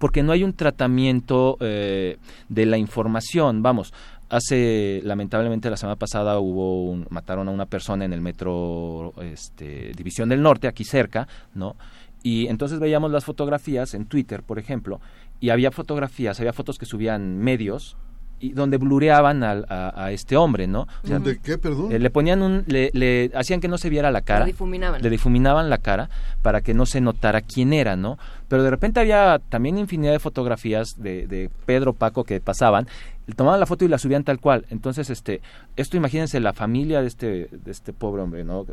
[0.00, 2.16] porque no hay un tratamiento eh,
[2.48, 3.62] de la información.
[3.62, 3.92] Vamos,
[4.30, 9.92] hace lamentablemente la semana pasada hubo un, mataron a una persona en el metro este,
[9.96, 11.76] División del Norte, aquí cerca, ¿no?
[12.22, 15.00] Y entonces veíamos las fotografías en Twitter, por ejemplo,
[15.38, 17.96] y había fotografías, había fotos que subían medios
[18.40, 20.88] y donde blureaban al, a, este hombre, ¿no?
[21.02, 21.92] ¿De qué, perdón?
[21.92, 24.40] Eh, le ponían un, le, le, hacían que no se viera la cara.
[24.40, 25.02] Le difuminaban.
[25.02, 26.08] Le difuminaban la cara
[26.42, 28.18] para que no se notara quién era, ¿no?
[28.48, 32.88] Pero de repente había también infinidad de fotografías de, de Pedro Paco que pasaban
[33.34, 34.66] tomaban la foto y la subían tal cual.
[34.70, 35.40] Entonces, este,
[35.76, 38.66] esto imagínense la familia de este, de este pobre hombre, ¿no?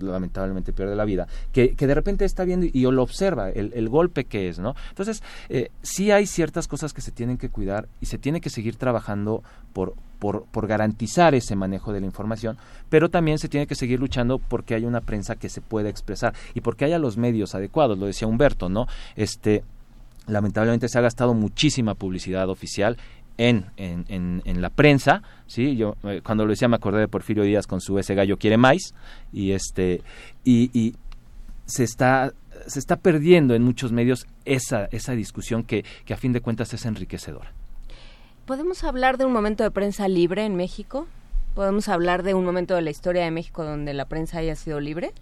[0.00, 3.88] lamentablemente pierde la vida, que, que de repente está viendo y, lo observa, el, el,
[3.88, 4.74] golpe que es, ¿no?
[4.90, 8.50] Entonces, eh, sí hay ciertas cosas que se tienen que cuidar y se tiene que
[8.50, 12.56] seguir trabajando por, por, por, garantizar ese manejo de la información,
[12.88, 16.34] pero también se tiene que seguir luchando porque haya una prensa que se pueda expresar
[16.54, 18.86] y porque haya los medios adecuados, lo decía Humberto, ¿no?
[19.16, 19.64] Este,
[20.26, 22.96] lamentablemente se ha gastado muchísima publicidad oficial
[23.38, 25.76] en, en, en, la prensa, ¿sí?
[25.76, 28.56] Yo eh, cuando lo decía me acordé de Porfirio Díaz con su ese gallo quiere
[28.56, 28.94] más
[29.32, 30.02] y este
[30.44, 30.94] y, y
[31.66, 32.32] se está
[32.66, 36.72] se está perdiendo en muchos medios esa esa discusión que, que a fin de cuentas
[36.74, 37.52] es enriquecedora.
[38.46, 41.08] ¿Podemos hablar de un momento de prensa libre en México?
[41.54, 44.80] ¿Podemos hablar de un momento de la historia de México donde la prensa haya sido
[44.80, 45.12] libre?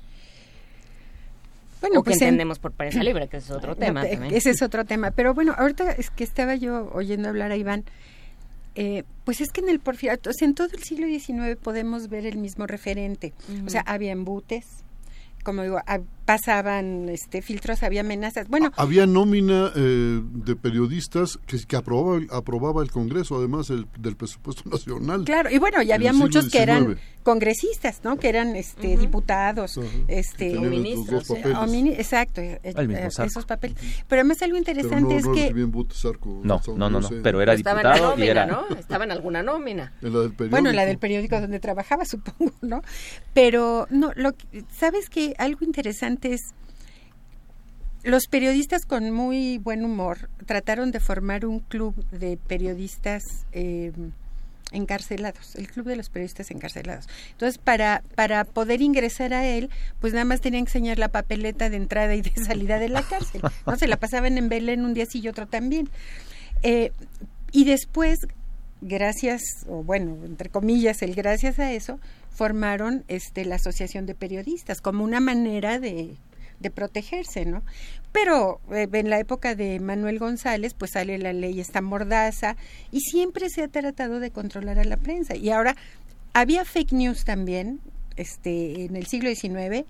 [1.82, 4.04] Bueno, pues entendemos por prensa libre, que es otro tema.
[4.06, 5.10] ese es otro tema.
[5.10, 7.84] Pero bueno, ahorita es que estaba yo oyendo hablar a Iván.
[8.74, 12.08] Eh, pues es que en el porfiriato, o sea, en todo el siglo XIX podemos
[12.08, 13.34] ver el mismo referente.
[13.66, 14.66] O sea, había embutes,
[15.44, 15.78] como digo,
[16.24, 18.48] pasaban este filtros, había amenazas.
[18.48, 24.68] Bueno, había nómina eh, de periodistas que, que aprobaba, aprobaba el Congreso, además del presupuesto
[24.68, 25.24] nacional.
[25.24, 28.16] Claro, y bueno, y había muchos que eran congresistas, ¿no?
[28.16, 29.78] Que eran este diputados,
[30.08, 33.76] este o ministros, exacto, eh, eh, esos papeles.
[34.08, 38.24] Pero además algo interesante es que no, no, no, no, pero era diputado en nómina,
[38.24, 38.66] y era ¿no?
[38.76, 39.92] Estaba en alguna nómina.
[40.02, 40.50] En la del periódico.
[40.50, 42.82] Bueno, en la del periódico donde trabajaba, supongo, ¿no?
[43.32, 44.32] Pero no, lo
[44.76, 46.21] sabes que algo interesante
[48.04, 53.92] los periodistas con muy buen humor trataron de formar un club de periodistas eh,
[54.72, 57.06] encarcelados, el club de los periodistas encarcelados.
[57.30, 59.70] Entonces, para, para poder ingresar a él,
[60.00, 63.02] pues nada más tenían que enseñar la papeleta de entrada y de salida de la
[63.02, 63.42] cárcel.
[63.66, 65.88] No se la pasaban en Belén un día sí y otro también.
[66.62, 66.90] Eh,
[67.52, 68.20] y después,
[68.80, 72.00] gracias, o bueno, entre comillas, el gracias a eso,
[72.34, 76.16] formaron este la Asociación de Periodistas como una manera de
[76.62, 77.62] de protegerse, ¿no?
[78.12, 82.56] Pero eh, en la época de Manuel González, pues sale la ley esta mordaza
[82.90, 85.36] y siempre se ha tratado de controlar a la prensa.
[85.36, 85.76] Y ahora,
[86.32, 87.80] había fake news también,
[88.16, 89.84] este, en el siglo XIX,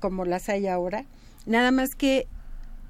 [0.00, 1.04] como las hay ahora,
[1.44, 2.26] nada más que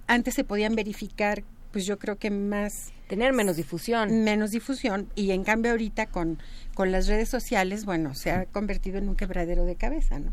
[0.07, 1.42] antes se podían verificar,
[1.76, 4.24] pues yo creo que más tener menos difusión.
[4.24, 6.38] Menos difusión y en cambio ahorita con,
[6.72, 10.32] con las redes sociales, bueno, se ha convertido en un quebradero de cabeza, ¿no?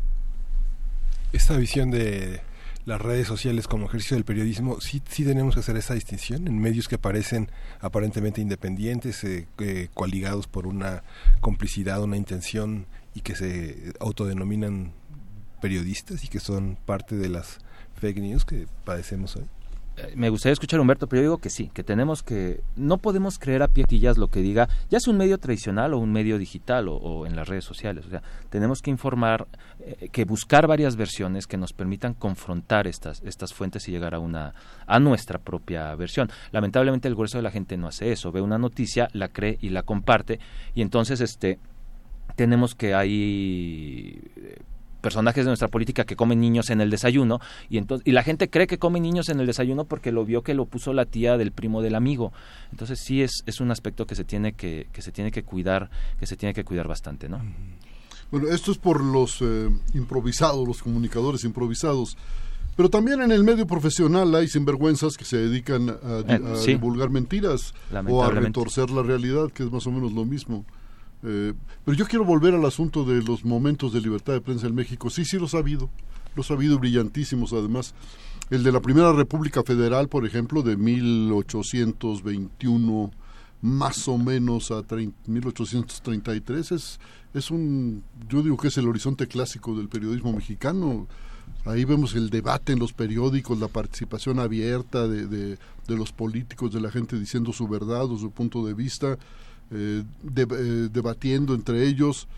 [1.34, 2.40] Esta visión de
[2.86, 6.58] las redes sociales como ejercicio del periodismo, sí, sí tenemos que hacer esa distinción en
[6.58, 7.50] medios que parecen
[7.82, 11.02] aparentemente independientes, eh, eh, coaligados por una
[11.42, 14.94] complicidad, una intención y que se autodenominan
[15.60, 17.58] periodistas y que son parte de las
[18.00, 19.44] fake news que padecemos hoy.
[19.96, 22.98] Eh, me gustaría escuchar a Humberto, pero yo digo que sí, que tenemos que, no
[22.98, 23.84] podemos creer a pie
[24.16, 27.48] lo que diga, ya es un medio tradicional o un medio digital o, en las
[27.48, 29.46] redes sociales, o sea, tenemos que informar,
[29.80, 34.18] eh, que buscar varias versiones que nos permitan confrontar estas, estas fuentes y llegar a
[34.18, 34.54] una,
[34.86, 36.28] a nuestra propia versión.
[36.50, 39.68] Lamentablemente el grueso de la gente no hace eso, ve una noticia, la cree y
[39.68, 40.40] la comparte,
[40.74, 41.58] y entonces este
[42.34, 44.20] tenemos que ahí
[45.04, 48.48] personajes de nuestra política que comen niños en el desayuno y entonces y la gente
[48.48, 51.36] cree que comen niños en el desayuno porque lo vio que lo puso la tía
[51.36, 52.32] del primo del amigo
[52.72, 55.90] entonces sí es, es un aspecto que se tiene que, que se tiene que cuidar
[56.18, 57.38] que se tiene que cuidar bastante no
[58.30, 62.16] Bueno, esto es por los eh, improvisados, los comunicadores improvisados.
[62.76, 65.94] Pero también en el medio profesional hay sinvergüenzas que se dedican a,
[66.26, 66.72] Eh, a sí.
[66.72, 67.74] divulgar mentiras
[68.08, 70.64] o a retorcer la realidad, que es más o menos lo mismo.
[71.24, 71.54] Eh,
[71.84, 75.10] pero yo quiero volver al asunto de los momentos de libertad de prensa en México.
[75.10, 75.88] Sí, sí, los ha habido.
[76.36, 77.94] Los ha habido brillantísimos, además.
[78.50, 83.10] El de la Primera República Federal, por ejemplo, de 1821
[83.62, 87.00] más o menos a trein- 1833 es,
[87.32, 91.06] es un, yo digo que es el horizonte clásico del periodismo mexicano.
[91.64, 96.72] Ahí vemos el debate en los periódicos, la participación abierta de, de- de los políticos,
[96.74, 99.16] de la gente diciendo su verdad o su punto de vista,
[99.74, 102.28] eh, de- eh, debatiendo entre ellos.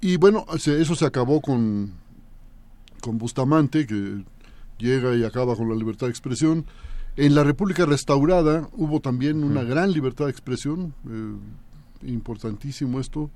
[0.00, 1.92] Y bueno, se- eso se acabó con,
[3.00, 4.22] con Bustamante, que
[4.78, 6.64] llega y acaba con la libertad de expresión.
[7.16, 13.30] En la República Restaurada hubo también una gran libertad de expresión, eh, importantísimo esto.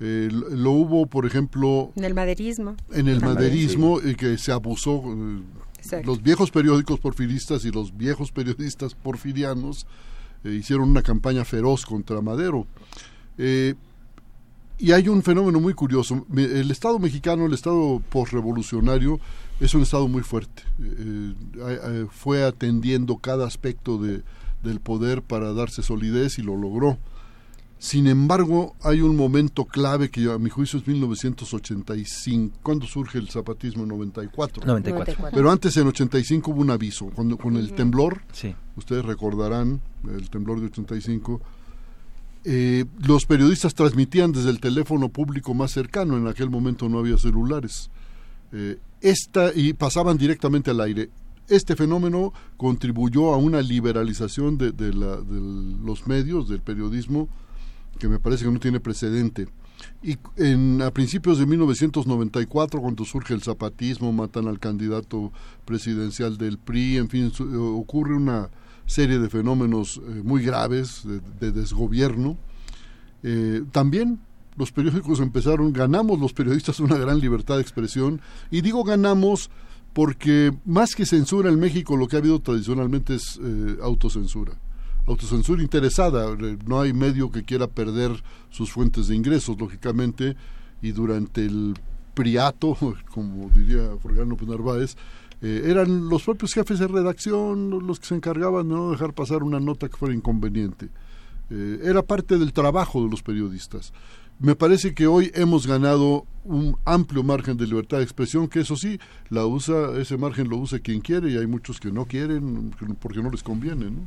[0.00, 2.74] Eh, lo- hubo, por ejemplo, En el maderismo.
[2.92, 3.34] en el También.
[3.34, 5.02] maderismo, y que se abusó.
[5.06, 9.84] eh, los viejos periódicos porfiristas y los viejos periodistas porfirianos
[10.44, 12.66] eh, hicieron una campaña feroz contra Madero.
[13.38, 13.74] Eh,
[14.78, 16.26] y hay un fenómeno muy curioso.
[16.34, 19.20] El Estado mexicano, el Estado postrevolucionario,
[19.60, 20.64] es un Estado muy fuerte.
[20.80, 24.22] Eh, fue atendiendo cada aspecto de,
[24.62, 26.98] del poder para darse solidez y lo logró.
[27.82, 32.58] Sin embargo, hay un momento clave que a mi juicio es 1985.
[32.62, 33.82] ¿Cuándo surge el zapatismo?
[33.82, 34.64] En 94.
[34.64, 35.30] 94.
[35.34, 37.06] Pero antes, en 85, hubo un aviso.
[37.06, 38.54] Cuando, con el temblor, Sí.
[38.76, 41.40] ustedes recordarán, el temblor de 85,
[42.44, 46.16] eh, los periodistas transmitían desde el teléfono público más cercano.
[46.16, 47.90] En aquel momento no había celulares.
[48.52, 51.10] Eh, esta, y pasaban directamente al aire.
[51.48, 55.40] Este fenómeno contribuyó a una liberalización de, de la- de
[55.84, 57.28] los medios, del periodismo,
[57.98, 59.48] que me parece que no tiene precedente.
[60.02, 65.32] Y en, a principios de 1994, cuando surge el zapatismo, matan al candidato
[65.64, 68.50] presidencial del PRI, en fin, eh, ocurre una
[68.86, 72.36] serie de fenómenos eh, muy graves de, de desgobierno.
[73.22, 74.20] Eh, también
[74.56, 79.50] los periódicos empezaron, ganamos los periodistas una gran libertad de expresión, y digo ganamos
[79.92, 83.38] porque más que censura en México lo que ha habido tradicionalmente es
[83.82, 84.52] autocensura.
[85.06, 90.36] Autocensura interesada, eh, no hay medio que quiera perder sus fuentes de ingresos, lógicamente,
[90.80, 91.74] y durante el
[92.14, 92.76] priato,
[93.10, 94.96] como diría Forgano López Narváez,
[95.40, 99.42] eh, eran los propios jefes de redacción los que se encargaban de no dejar pasar
[99.42, 100.88] una nota que fuera inconveniente.
[101.50, 103.92] Eh, era parte del trabajo de los periodistas.
[104.38, 108.76] Me parece que hoy hemos ganado un amplio margen de libertad de expresión, que eso
[108.76, 108.98] sí,
[109.28, 113.22] la usa, ese margen lo usa quien quiere y hay muchos que no quieren porque
[113.22, 113.90] no les conviene.
[113.90, 114.00] ¿no?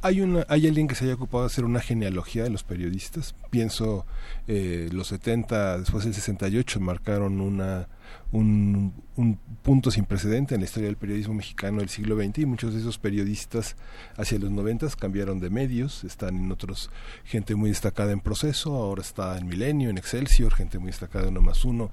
[0.00, 3.34] ¿Hay, una, ¿Hay alguien que se haya ocupado de hacer una genealogía de los periodistas?
[3.50, 4.06] Pienso,
[4.46, 7.88] eh, los 70, después del 68, marcaron una,
[8.30, 12.46] un, un punto sin precedente en la historia del periodismo mexicano del siglo XX y
[12.46, 13.76] muchos de esos periodistas
[14.16, 16.90] hacia los 90 cambiaron de medios, están en otros,
[17.24, 21.30] gente muy destacada en proceso, ahora está en Milenio, en Excelsior, gente muy destacada en
[21.30, 21.90] uno más uno,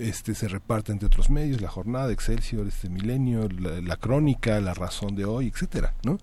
[0.00, 4.72] este se reparte entre otros medios, La Jornada, Excelsior, este Milenio, la, la Crónica, La
[4.72, 6.18] Razón de Hoy, etcétera, ¿no?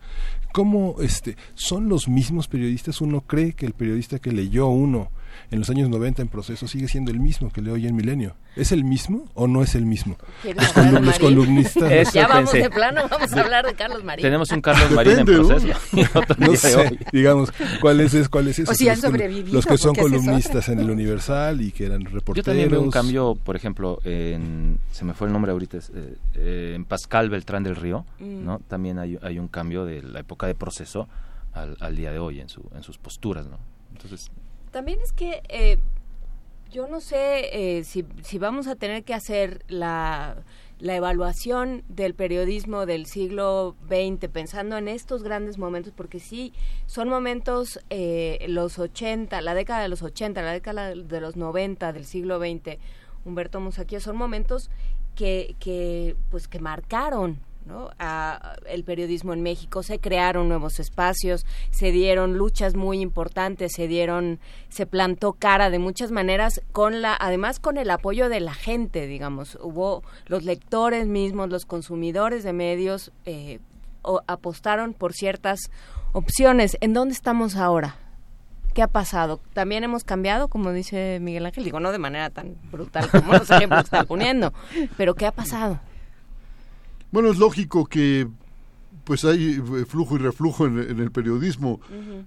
[0.54, 3.02] ¿Cómo este, son los mismos periodistas?
[3.02, 5.12] Uno cree que el periodista que leyó uno
[5.52, 8.36] en los años 90 en proceso sigue siendo el mismo que leo hoy en Milenio.
[8.56, 10.16] ¿Es el mismo o no es el mismo?
[10.42, 10.64] ¿Quieres
[11.02, 11.92] Los, columnistas.
[11.92, 12.70] Eso ya vamos pensé.
[12.70, 14.22] de plano, vamos a hablar de Carlos Marín.
[14.22, 15.68] Tenemos un Carlos Marín en proceso.
[15.94, 18.72] y otro no sé, digamos, ¿cuál es, es- cuál es eso?
[18.72, 21.86] O si han los, que- sobrevivido, los que son columnistas en el Universal y que
[21.86, 22.38] eran reporteros.
[22.38, 25.90] Yo también veo un cambio, por ejemplo, en, se me fue el nombre ahorita, es,
[25.96, 28.46] eh, eh, en Pascal Beltrán del Río, Mm.
[28.46, 28.60] ¿no?
[28.68, 31.08] También hay, hay un cambio de la época de proceso
[31.54, 33.58] al, al día de hoy en, su, en sus posturas, ¿no?
[33.92, 34.30] Entonces,
[34.74, 35.78] También es que eh,
[36.72, 40.44] yo no sé eh, si, si vamos a tener que hacer la,
[40.80, 46.54] la evaluación del periodismo del siglo XX pensando en estos grandes momentos, porque sí,
[46.88, 51.94] son momentos, eh, los 80, la década de los 80, la década de los 90
[51.94, 52.80] del siglo XX,
[53.26, 54.72] Humberto Musaquia, son momentos
[55.14, 57.90] que, que, pues, que marcaron ¿no?
[58.00, 63.88] a el periodismo en México se crearon nuevos espacios se dieron luchas muy importantes se
[63.88, 68.54] dieron se plantó cara de muchas maneras con la además con el apoyo de la
[68.54, 73.60] gente digamos hubo los lectores mismos los consumidores de medios eh,
[74.02, 75.72] o- apostaron por ciertas
[76.12, 77.96] opciones en dónde estamos ahora
[78.74, 79.40] ¿Qué ha pasado?
[79.54, 83.48] También hemos cambiado, como dice Miguel Ángel, digo, no de manera tan brutal como los
[83.52, 84.52] ejemplos que está poniendo,
[84.98, 85.80] pero ¿qué ha pasado?
[87.14, 88.28] Bueno, es lógico que
[89.04, 91.80] pues hay eh, flujo y reflujo en, en el periodismo.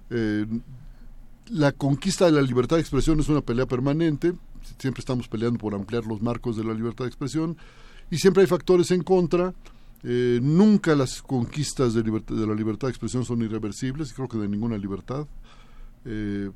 [0.09, 0.45] Eh,
[1.49, 4.31] la conquista de la libertad de expresión es una pelea permanente.
[4.79, 7.57] siempre estamos peleando por ampliar los marcos de la libertad de expresión
[8.09, 9.53] y siempre hay factores en contra.
[10.03, 14.37] Eh, nunca las conquistas de, libertad, de la libertad de expresión son irreversibles, creo que
[14.37, 15.27] de ninguna libertad.
[16.05, 16.49] Eh,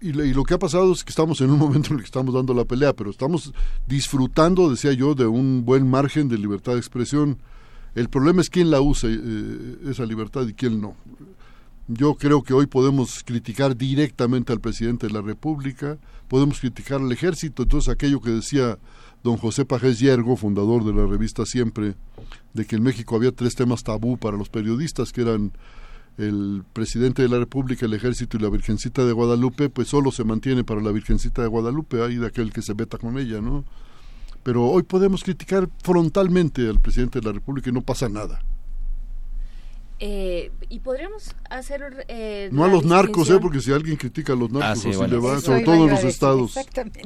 [0.00, 2.34] y, lo que ha pasado es que estamos en un momento en el que estamos
[2.34, 3.52] dando la pelea, pero estamos
[3.86, 7.38] disfrutando, decía yo, de un buen margen de libertad de expresión.
[7.94, 10.94] El problema es quién la usa eh, esa libertad y quién no.
[11.88, 17.10] Yo creo que hoy podemos criticar directamente al presidente de la República, podemos criticar al
[17.10, 18.78] ejército, entonces aquello que decía
[19.24, 21.96] don José Pajés Yergo, fundador de la revista Siempre,
[22.52, 25.52] de que en México había tres temas tabú para los periodistas, que eran
[26.18, 30.24] el presidente de la República, el ejército y la Virgencita de Guadalupe, pues solo se
[30.24, 33.64] mantiene para la Virgencita de Guadalupe, ahí de aquel que se meta con ella, ¿no?
[34.42, 38.40] Pero hoy podemos criticar frontalmente al presidente de la República y no pasa nada.
[40.00, 44.36] Eh, y podríamos hacer eh, no a los narcos eh porque si alguien critica a
[44.36, 45.14] los narcos Ah, sí, así bueno.
[45.16, 47.02] le va sobre todo en los estados Exactamente.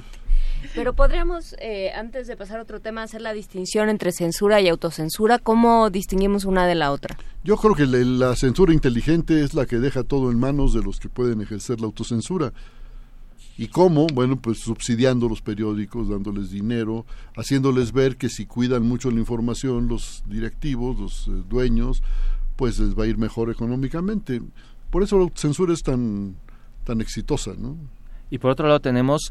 [0.74, 4.68] Pero podríamos eh, antes de pasar a otro tema hacer la distinción entre censura y
[4.68, 9.54] autocensura cómo distinguimos una de la otra yo creo que la, la censura inteligente es
[9.54, 12.52] la que deja todo en manos de los que pueden ejercer la autocensura
[13.58, 14.06] ¿Y cómo?
[14.06, 17.04] Bueno, pues subsidiando los periódicos, dándoles dinero,
[17.36, 22.02] haciéndoles ver que si cuidan mucho la información, los directivos, los eh, dueños,
[22.56, 24.40] pues les va a ir mejor económicamente.
[24.90, 26.36] Por eso la censura es tan,
[26.84, 27.76] tan exitosa, ¿no?
[28.30, 29.30] Y por otro lado tenemos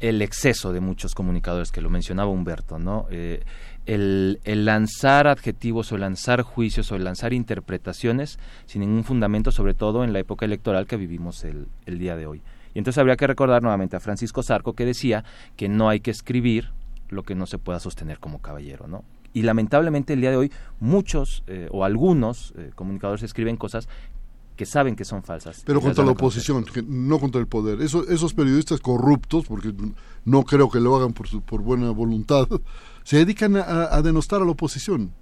[0.00, 3.06] el exceso de muchos comunicadores, que lo mencionaba Humberto, ¿no?
[3.10, 3.42] Eh,
[3.86, 10.12] el, lanzar adjetivos o lanzar juicios o lanzar interpretaciones sin ningún fundamento, sobre todo en
[10.12, 12.42] la época electoral que vivimos el, día de hoy.
[12.74, 15.24] Y entonces habría que recordar nuevamente a Francisco Zarco que decía
[15.56, 16.70] que no hay que escribir
[17.08, 19.04] lo que no se pueda sostener como caballero, ¿no?
[19.32, 23.88] Y lamentablemente el día de hoy muchos eh, o algunos eh, comunicadores escriben cosas
[24.60, 25.62] que saben que son falsas.
[25.64, 27.80] Pero contra la oposición, que no contra el poder.
[27.80, 29.72] Eso, esos periodistas corruptos, porque
[30.26, 32.46] no creo que lo hagan por, su- por buena voluntad,
[33.02, 35.12] se dedican a, a denostar a la oposición.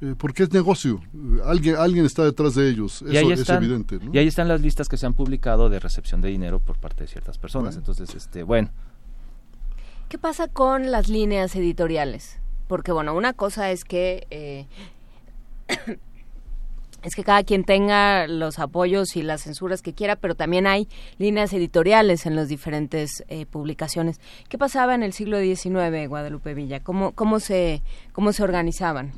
[0.00, 1.00] Eh, porque es negocio.
[1.44, 3.02] Alguien, alguien está detrás de ellos.
[3.02, 4.00] Eso y ahí es evidente.
[4.02, 4.12] ¿no?
[4.12, 7.04] Y ahí están las listas que se han publicado de recepción de dinero por parte
[7.04, 7.76] de ciertas personas.
[7.76, 7.86] Bueno.
[7.88, 8.70] Entonces, este, bueno,
[10.08, 12.40] ¿Qué pasa con las líneas editoriales?
[12.66, 14.26] Porque, bueno, una cosa es que...
[14.30, 14.66] eh,
[17.06, 20.88] es que cada quien tenga los apoyos y las censuras que quiera, pero también hay
[21.18, 24.20] líneas editoriales en las diferentes eh, publicaciones.
[24.48, 26.80] ¿Qué pasaba en el siglo XIX, Guadalupe Villa?
[26.80, 27.80] ¿Cómo, cómo, se,
[28.12, 29.12] cómo se organizaban?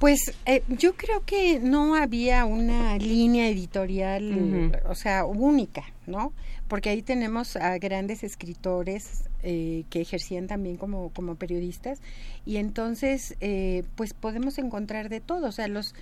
[0.00, 6.32] Pues eh, yo creo que no había una línea editorial, o sea, única, ¿no?
[6.72, 12.00] Porque ahí tenemos a grandes escritores eh, que ejercían también como, como periodistas
[12.46, 15.94] y entonces, eh, pues podemos encontrar de todo, o sea, los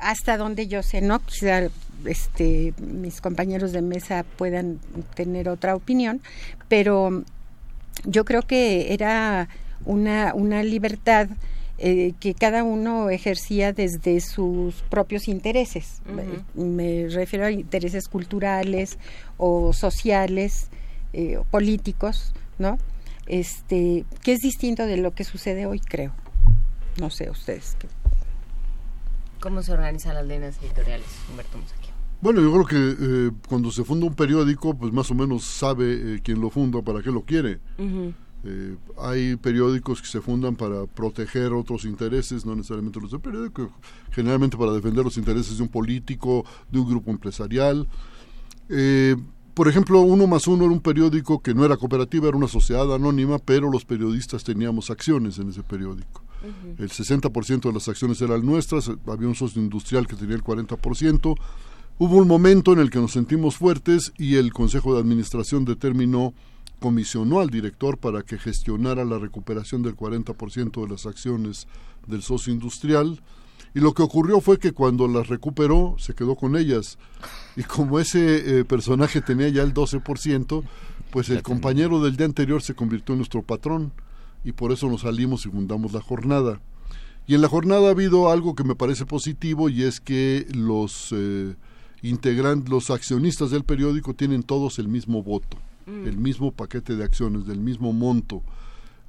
[0.00, 1.18] hasta donde yo sé, ¿no?
[1.18, 1.68] Quizá
[2.06, 4.80] este, mis compañeros de mesa puedan
[5.16, 6.22] tener otra opinión,
[6.68, 7.22] pero
[8.06, 9.50] yo creo que era
[9.84, 11.28] una, una libertad
[11.86, 16.00] eh, que cada uno ejercía desde sus propios intereses.
[16.54, 18.98] Me refiero a intereses culturales
[19.36, 20.70] o sociales,
[21.12, 22.78] eh, o políticos, ¿no?
[23.26, 26.14] Este, que es distinto de lo que sucede hoy, creo.
[26.98, 27.76] No sé, ustedes.
[27.78, 27.86] ¿qué?
[29.40, 31.92] ¿Cómo se organizan las líneas editoriales, Humberto Musaquio?
[32.22, 36.14] Bueno, yo creo que eh, cuando se funda un periódico, pues más o menos sabe
[36.14, 37.60] eh, quién lo funda, para qué lo quiere.
[38.44, 43.70] Eh, hay periódicos que se fundan para proteger otros intereses, no necesariamente los del periódico,
[44.10, 47.88] generalmente para defender los intereses de un político, de un grupo empresarial.
[48.68, 49.16] Eh,
[49.54, 52.92] por ejemplo, Uno más Uno era un periódico que no era cooperativa, era una sociedad
[52.92, 56.22] anónima, pero los periodistas teníamos acciones en ese periódico.
[56.76, 61.36] El 60% de las acciones eran nuestras, había un socio industrial que tenía el 40%.
[61.98, 66.34] Hubo un momento en el que nos sentimos fuertes y el Consejo de Administración determinó,
[66.84, 71.66] comisionó al director para que gestionara la recuperación del 40% de las acciones
[72.06, 73.22] del socio industrial.
[73.74, 76.98] Y lo que ocurrió fue que cuando las recuperó, se quedó con ellas.
[77.56, 80.62] Y como ese eh, personaje tenía ya el 12%,
[81.10, 83.90] pues el compañero del día anterior se convirtió en nuestro patrón.
[84.44, 86.60] Y por eso nos salimos y fundamos la jornada.
[87.26, 91.14] Y en la jornada ha habido algo que me parece positivo y es que los
[91.16, 91.54] eh,
[92.02, 95.56] integrantes, los accionistas del periódico tienen todos el mismo voto,
[95.86, 96.06] Mm.
[96.06, 98.42] el mismo paquete de acciones, del mismo monto.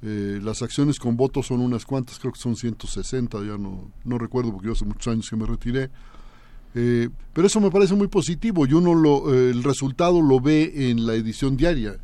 [0.02, 4.18] Eh, las acciones con voto son unas cuantas, creo que son 160, ya no, no
[4.18, 5.90] recuerdo porque yo hace muchos años que me retiré.
[6.74, 10.90] Eh, pero eso me parece muy positivo y uno lo, eh, el resultado lo ve
[10.90, 11.96] en la edición diaria.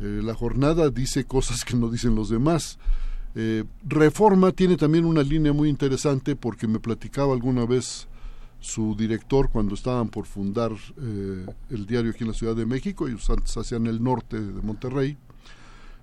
[0.00, 2.78] La jornada dice cosas que no dicen los demás.
[3.86, 8.08] Reforma tiene también una línea muy interesante porque me platicaba alguna vez
[8.60, 13.08] su director cuando estaban por fundar eh, el diario aquí en la Ciudad de México,
[13.08, 15.16] ellos antes hacían el norte de Monterrey,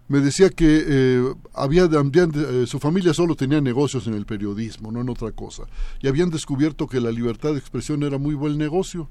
[0.09, 5.01] me decía que eh, había, eh, su familia solo tenía negocios en el periodismo, no
[5.01, 5.63] en otra cosa,
[6.01, 9.09] y habían descubierto que la libertad de expresión era muy buen negocio.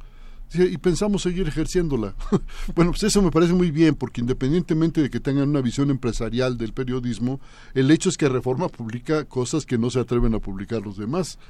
[0.55, 2.15] Y pensamos seguir ejerciéndola.
[2.77, 6.57] bueno, pues eso me parece muy bien, porque independientemente de que tengan una visión empresarial
[6.57, 7.41] del periodismo,
[7.75, 11.41] el hecho es que Reforma publica cosas que no se atreven a publicar los demás.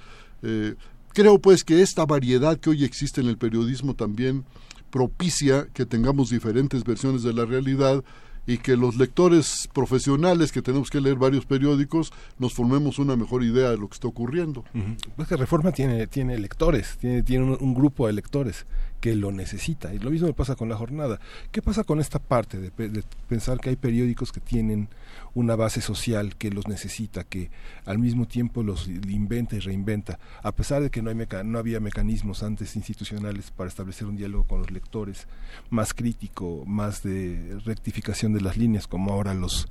[1.16, 4.44] Creo pues que esta variedad que hoy existe en el periodismo también
[4.90, 8.04] propicia que tengamos diferentes versiones de la realidad
[8.46, 13.44] y que los lectores profesionales que tenemos que leer varios periódicos nos formemos una mejor
[13.44, 14.62] idea de lo que está ocurriendo.
[15.16, 18.66] Pues que Reforma tiene, tiene lectores, tiene, tiene un, un grupo de lectores
[19.00, 19.92] que lo necesita.
[19.94, 21.20] Y lo mismo pasa con la jornada.
[21.52, 24.88] ¿Qué pasa con esta parte de, de pensar que hay periódicos que tienen
[25.34, 27.50] una base social que los necesita, que
[27.84, 31.58] al mismo tiempo los inventa y reinventa, a pesar de que no, hay meca- no
[31.58, 35.26] había mecanismos antes institucionales para establecer un diálogo con los lectores,
[35.68, 39.68] más crítico, más de rectificación de las líneas, como ahora los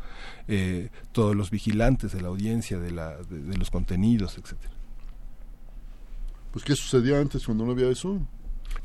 [0.47, 4.71] eh, todos los vigilantes de la audiencia, de, la, de, de los contenidos, etcétera.
[6.51, 8.21] Pues ¿qué sucedía antes cuando no había eso?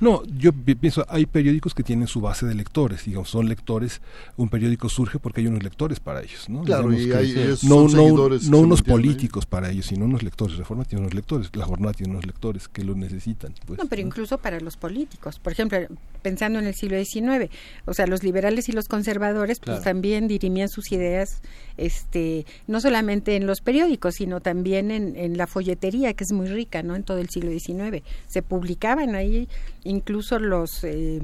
[0.00, 4.00] No, yo pi- pienso, hay periódicos que tienen su base de lectores, digamos, son lectores,
[4.38, 6.62] un periódico surge porque hay unos lectores para ellos, ¿no?
[6.62, 8.82] Claro, Digamos y que hay- es- no, son no- no unos mantienen ahí.
[8.84, 10.56] políticos para ellos, sino unos lectores.
[10.56, 13.52] Reforma tiene unos lectores, la jornada tiene unos lectores que lo necesitan.
[13.66, 15.38] Pues, no, pero incluso para los políticos.
[15.38, 15.78] Por ejemplo,
[16.22, 17.50] pensando en el siglo XIX,
[17.84, 19.78] o sea, los liberales y los conservadores Claro.
[19.78, 21.42] pues también dirimían sus ideas
[21.76, 26.46] este no solamente en los periódicos, sino también en, en la folletería, que es muy
[26.48, 26.94] rica, ¿no?
[26.96, 28.02] En todo el siglo XIX.
[28.26, 29.48] Se publicaban ahí
[29.84, 31.20] incluso los eh,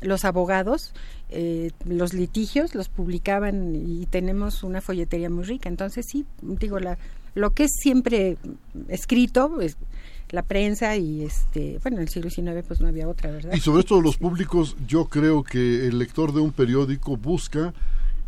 [0.00, 0.92] los abogados
[1.36, 5.68] eh, los litigios los publicaban y tenemos una folletería muy rica.
[5.68, 6.96] Entonces sí, digo, la,
[7.34, 8.36] lo que es siempre
[8.88, 9.76] escrito, es
[10.30, 13.52] la prensa y este, bueno, en el siglo XIX pues no había otra, ¿verdad?
[13.52, 17.74] Y sobre esto los públicos, yo creo que el lector de un periódico busca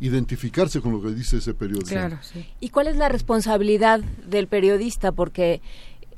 [0.01, 1.89] identificarse con lo que dice ese periódico.
[1.89, 2.45] Claro, sí.
[2.61, 5.13] ¿Y cuál es la responsabilidad del periodista?
[5.13, 5.61] Porque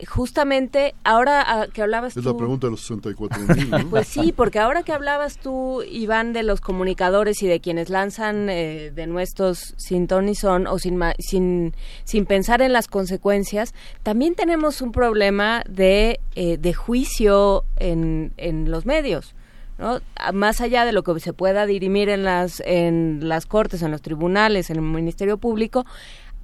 [0.06, 2.30] justamente ahora ah, que hablabas Es tú...
[2.30, 3.70] la pregunta de los 64 mil.
[3.70, 3.78] ¿no?
[3.90, 8.48] Pues sí, porque ahora que hablabas tú, Iván, de los comunicadores y de quienes lanzan
[8.50, 13.74] eh, de nuestros sin ton ni son o sin, sin, sin pensar en las consecuencias,
[14.02, 19.34] también tenemos un problema de, eh, de juicio en, en los medios.
[19.78, 20.00] ¿no?
[20.16, 23.90] A- Más allá de lo que se pueda dirimir en las, en las cortes, en
[23.90, 25.84] los tribunales, en el Ministerio Público,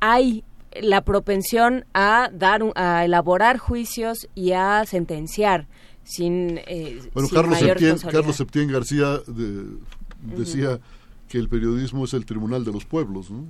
[0.00, 0.44] hay
[0.80, 5.66] la propensión a dar a elaborar juicios y a sentenciar
[6.02, 8.10] sin, eh, Bueno, sin Carlos mayor Septién.
[8.12, 9.78] Carlos Septién García de-
[10.36, 10.80] decía
[11.28, 13.30] que el periodismo es el tribunal de los pueblos.
[13.30, 13.44] ¿no?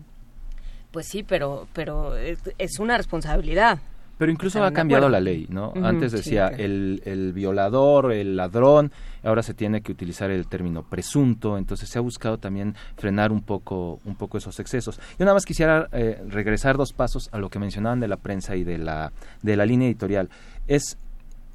[0.93, 3.81] Pues sí, pero pero es una responsabilidad.
[4.25, 5.75] Pero incluso ha cambiado la ley, ¿no?
[5.83, 8.91] Antes sí, decía el, el violador, el ladrón,
[9.23, 13.43] ahora se tiene que utilizar el término presunto, entonces se ha buscado también frenar un
[13.43, 14.99] poco, un poco esos excesos.
[15.19, 18.57] Yo nada más quisiera eh, regresar dos pasos a lo que mencionaban de la prensa
[18.57, 19.12] y de la,
[19.43, 20.31] de la línea editorial.
[20.69, 20.97] Es,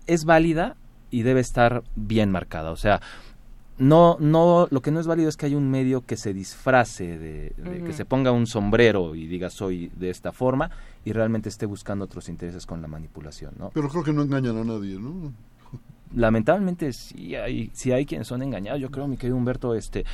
[0.05, 0.75] es válida
[1.09, 3.01] y debe estar bien marcada, o sea,
[3.79, 7.17] no, no, lo que no es válido es que haya un medio que se disfrace
[7.17, 10.69] de, de que se ponga un sombrero y diga soy de esta forma
[11.05, 13.71] y realmente esté buscando otros intereses con la manipulación, ¿no?
[13.73, 15.33] Pero creo que no engañan a nadie, ¿no?
[16.13, 18.81] Lamentablemente sí hay, sí hay quienes son engañados.
[18.81, 20.05] Yo creo, mi querido Humberto, este,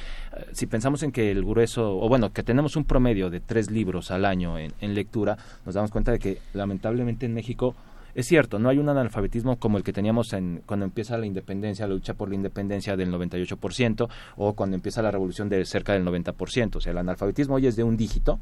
[0.52, 4.12] si pensamos en que el grueso, o bueno, que tenemos un promedio de tres libros
[4.12, 7.76] al año en, en lectura, nos damos cuenta de que lamentablemente en México
[8.16, 11.88] es cierto, no hay un analfabetismo como el que teníamos en, cuando empieza la independencia,
[11.88, 16.04] la lucha por la independencia del 98%, o cuando empieza la revolución de cerca del
[16.06, 16.78] 90%.
[16.78, 18.40] O sea, el analfabetismo hoy es de un dígito,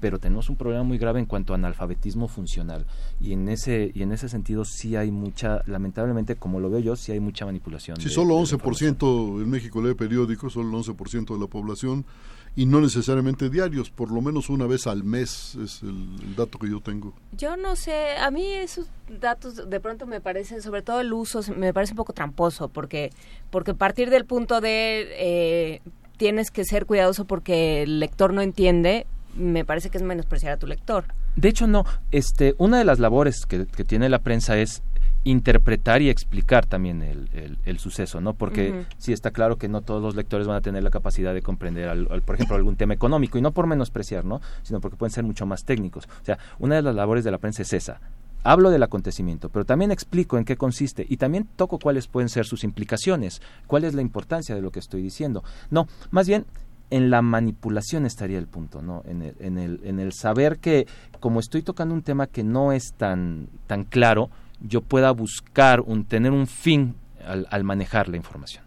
[0.00, 2.86] pero tenemos un problema muy grave en cuanto a analfabetismo funcional.
[3.20, 6.96] Y en ese, y en ese sentido sí hay mucha, lamentablemente, como lo veo yo,
[6.96, 7.98] sí hay mucha manipulación.
[7.98, 11.46] Si de- solo de la 11% en México lee periódicos, solo el 11% de la
[11.48, 12.06] población,
[12.56, 16.58] y no necesariamente diarios, por lo menos una vez al mes es el, el dato
[16.58, 17.14] que yo tengo.
[17.36, 18.86] Yo no sé, a mí esos
[19.20, 23.10] datos de pronto me parecen, sobre todo el uso, me parece un poco tramposo, porque,
[23.50, 25.80] porque partir del punto de eh,
[26.16, 30.56] tienes que ser cuidadoso porque el lector no entiende, me parece que es menospreciar a
[30.56, 31.04] tu lector.
[31.36, 31.84] De hecho, no.
[32.10, 34.82] Este, una de las labores que, que tiene la prensa es
[35.24, 38.34] interpretar y explicar también el, el- el suceso, ¿no?
[38.34, 41.42] Porque sí está claro que no todos los lectores van a tener la capacidad de
[41.42, 44.40] comprender, al- al- por ejemplo, algún tema económico, y no por menospreciar, ¿no?
[44.62, 46.06] Sino porque pueden ser mucho más técnicos.
[46.22, 48.00] O sea, una de las labores de la prensa es esa.
[48.42, 52.46] Hablo del acontecimiento, pero también explico en qué consiste y también toco cuáles pueden ser
[52.46, 55.44] sus implicaciones, cuál es la importancia de lo que estoy diciendo.
[55.70, 56.46] No, más bien
[56.88, 59.02] en la manipulación estaría el punto, ¿no?
[59.06, 60.86] En el, en el, en el saber que
[61.20, 66.04] como estoy tocando un tema que no es tan, tan claro, yo pueda buscar, un,
[66.04, 66.94] tener un fin
[67.26, 68.64] al, al manejar la información.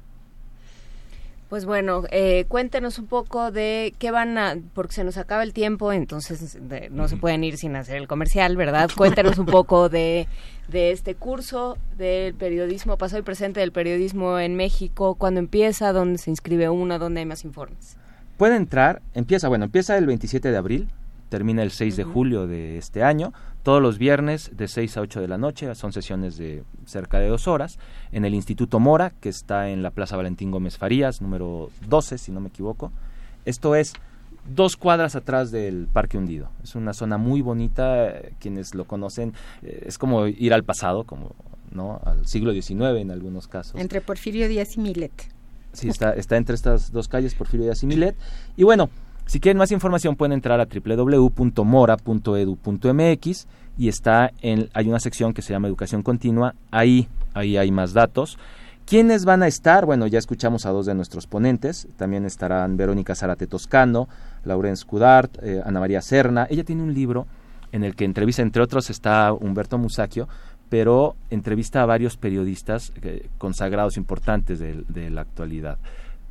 [1.50, 5.54] Pues bueno, eh, cuéntenos un poco de qué van a, porque se nos acaba el
[5.54, 8.90] tiempo, entonces de- no se pueden ir sin hacer el comercial, ¿verdad?
[8.98, 10.28] Cuéntenos un poco de,
[10.68, 16.18] de este curso del periodismo pasado y presente del periodismo en México, cuándo empieza, dónde
[16.18, 17.98] se inscribe uno, dónde hay más informes.
[18.38, 20.90] Puede entrar, empieza, bueno, empieza el 27 de abril,
[21.34, 25.20] termina el 6 de julio de este año, todos los viernes de 6 a 8
[25.20, 27.80] de la noche, son sesiones de cerca de dos horas,
[28.12, 32.32] en el Instituto Mora, que está en la Plaza Valentín Gómez Farías, número 12, si
[32.32, 32.92] no me equivoco.
[33.46, 33.94] Esto es
[34.48, 36.52] dos cuadras atrás del Parque Hundido.
[36.64, 41.34] Es una zona muy bonita, quienes lo conocen, eh, es como ir al pasado, como
[41.72, 43.82] no al siglo XIX en algunos casos.
[43.82, 45.32] Entre Porfirio Díaz y Milet.
[45.72, 48.16] Sí, está, está entre estas dos calles, Porfirio Díaz y Milet.
[48.56, 48.92] Y bueno,
[49.34, 51.48] si quieren más información pueden entrar a www.mora.edu.mx
[53.80, 57.94] y está en, hay una sección que se llama Educación Continua, ahí, ahí hay más
[57.94, 58.38] datos.
[58.86, 59.88] ¿Quiénes van a estar?
[59.88, 64.08] Bueno, ya escuchamos a dos de nuestros ponentes, también estarán Verónica Zarate Toscano,
[64.46, 66.46] Laurence Cudart, eh, Ana María Serna.
[66.48, 67.26] Ella tiene un libro
[67.72, 70.28] en el que entrevista, entre otros está Humberto Musacchio,
[70.70, 75.80] pero entrevista a varios periodistas eh, consagrados importantes de, de la actualidad.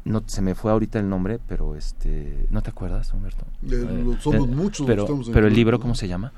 [0.04, 3.44] No se me fue ahorita el nombre, pero este, ¿no te acuerdas, Humberto?
[3.64, 6.32] Eh, lo- somos muchos los Pero, que estamos en pero el libro, ¿cómo se llama?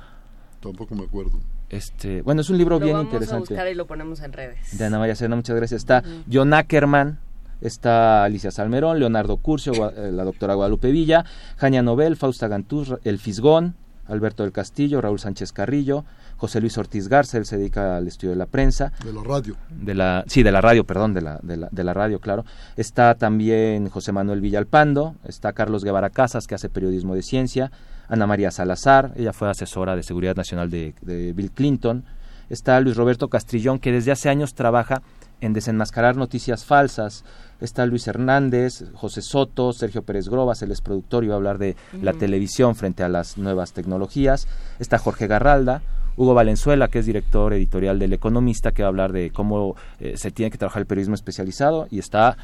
[0.61, 1.33] Tampoco me acuerdo.
[1.71, 3.55] Este, bueno, es un libro lo bien vamos interesante.
[3.55, 4.77] a buscar y lo ponemos en redes.
[4.79, 5.81] De Ana María Serna, muchas gracias.
[5.81, 7.19] Está John Ackerman,
[7.63, 11.25] está Alicia Salmerón, Leonardo Curcio, eh, la doctora Guadalupe Villa,
[11.57, 13.75] Jania Nobel, Fausta Gantús, El Fisgón,
[14.07, 16.05] Alberto del Castillo, Raúl Sánchez Carrillo,
[16.37, 18.93] José Luis Ortiz Garza, él se dedica al estudio de la prensa.
[19.05, 19.57] De la radio.
[19.71, 22.45] De la, sí, de la radio, perdón, de la, de la, de la radio, claro.
[22.77, 27.71] Está también José Manuel Villalpando, está Carlos Guevara Casas, que hace periodismo de ciencia,
[28.09, 32.05] Ana María Salazar, ella fue asesora de seguridad nacional de, de Bill Clinton,
[32.51, 35.03] está Luis Roberto Castrillón, que desde hace años trabaja
[35.41, 37.25] en desenmascarar noticias falsas.
[37.61, 41.59] Está Luis Hernández, José Soto, Sergio Pérez Grobas, él es productor y va a hablar
[41.59, 44.49] de la televisión frente a las nuevas tecnologías.
[44.79, 45.83] Está Jorge Garralda,
[46.17, 50.15] Hugo Valenzuela, que es director editorial del Economista, que va a hablar de cómo eh,
[50.17, 51.87] se tiene que trabajar el periodismo especializado.
[51.91, 52.37] Y está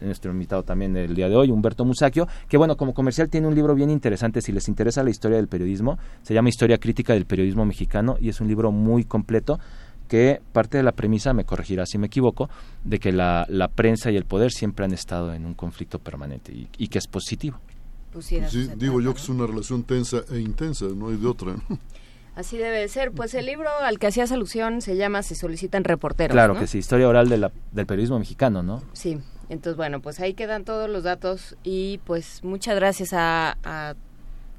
[0.00, 3.54] nuestro invitado también del día de hoy, Humberto Musacchio, que bueno, como comercial tiene un
[3.54, 7.26] libro bien interesante, si les interesa la historia del periodismo, se llama Historia Crítica del
[7.26, 9.58] Periodismo Mexicano y es un libro muy completo
[10.08, 12.48] que parte de la premisa, me corregirá si me equivoco,
[12.84, 16.52] de que la, la prensa y el poder siempre han estado en un conflicto permanente
[16.52, 17.58] y, y que es positivo.
[18.12, 21.26] Pues sí, se digo yo que es una relación tensa e intensa, no hay de
[21.26, 21.52] otra.
[21.68, 21.78] ¿no?
[22.38, 23.10] Así debe de ser.
[23.10, 26.32] Pues el libro al que hacías alusión se llama Se solicitan reporteros.
[26.32, 26.60] claro ¿no?
[26.60, 28.80] que sí, historia oral de la- del periodismo mexicano, ¿no?
[28.92, 29.18] Sí,
[29.48, 33.94] entonces bueno, pues ahí quedan todos los datos y pues muchas gracias a, a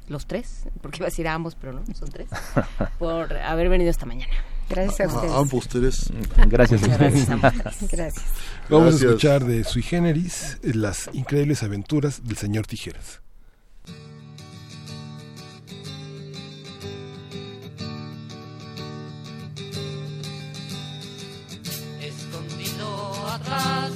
[0.09, 2.27] los tres, porque iba a decir a ambos, pero no, son tres,
[2.99, 4.33] por haber venido esta mañana.
[4.69, 5.33] Gracias a ustedes.
[5.33, 6.11] ambos tres.
[6.48, 6.82] Gracias.
[6.85, 7.53] Gracias a ambos.
[7.91, 8.25] Gracias.
[8.69, 9.01] Vamos Gracias.
[9.01, 13.22] a escuchar de Sui Generis las increíbles aventuras del señor Tijeras.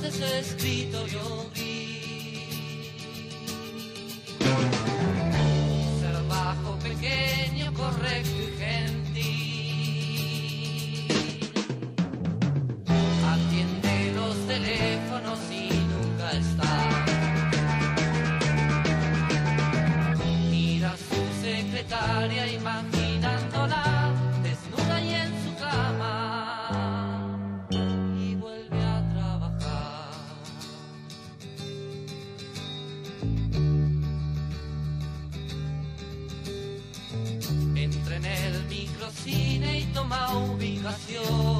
[0.08, 2.50] Ese escrito yo vi.
[6.00, 9.24] Ser bajo, pequeño, correcto y gentil.
[13.34, 16.72] Atiende los teléfonos y nunca está.
[20.50, 22.63] Mira su secretaria imaginándola
[40.14, 41.53] toma ubicación.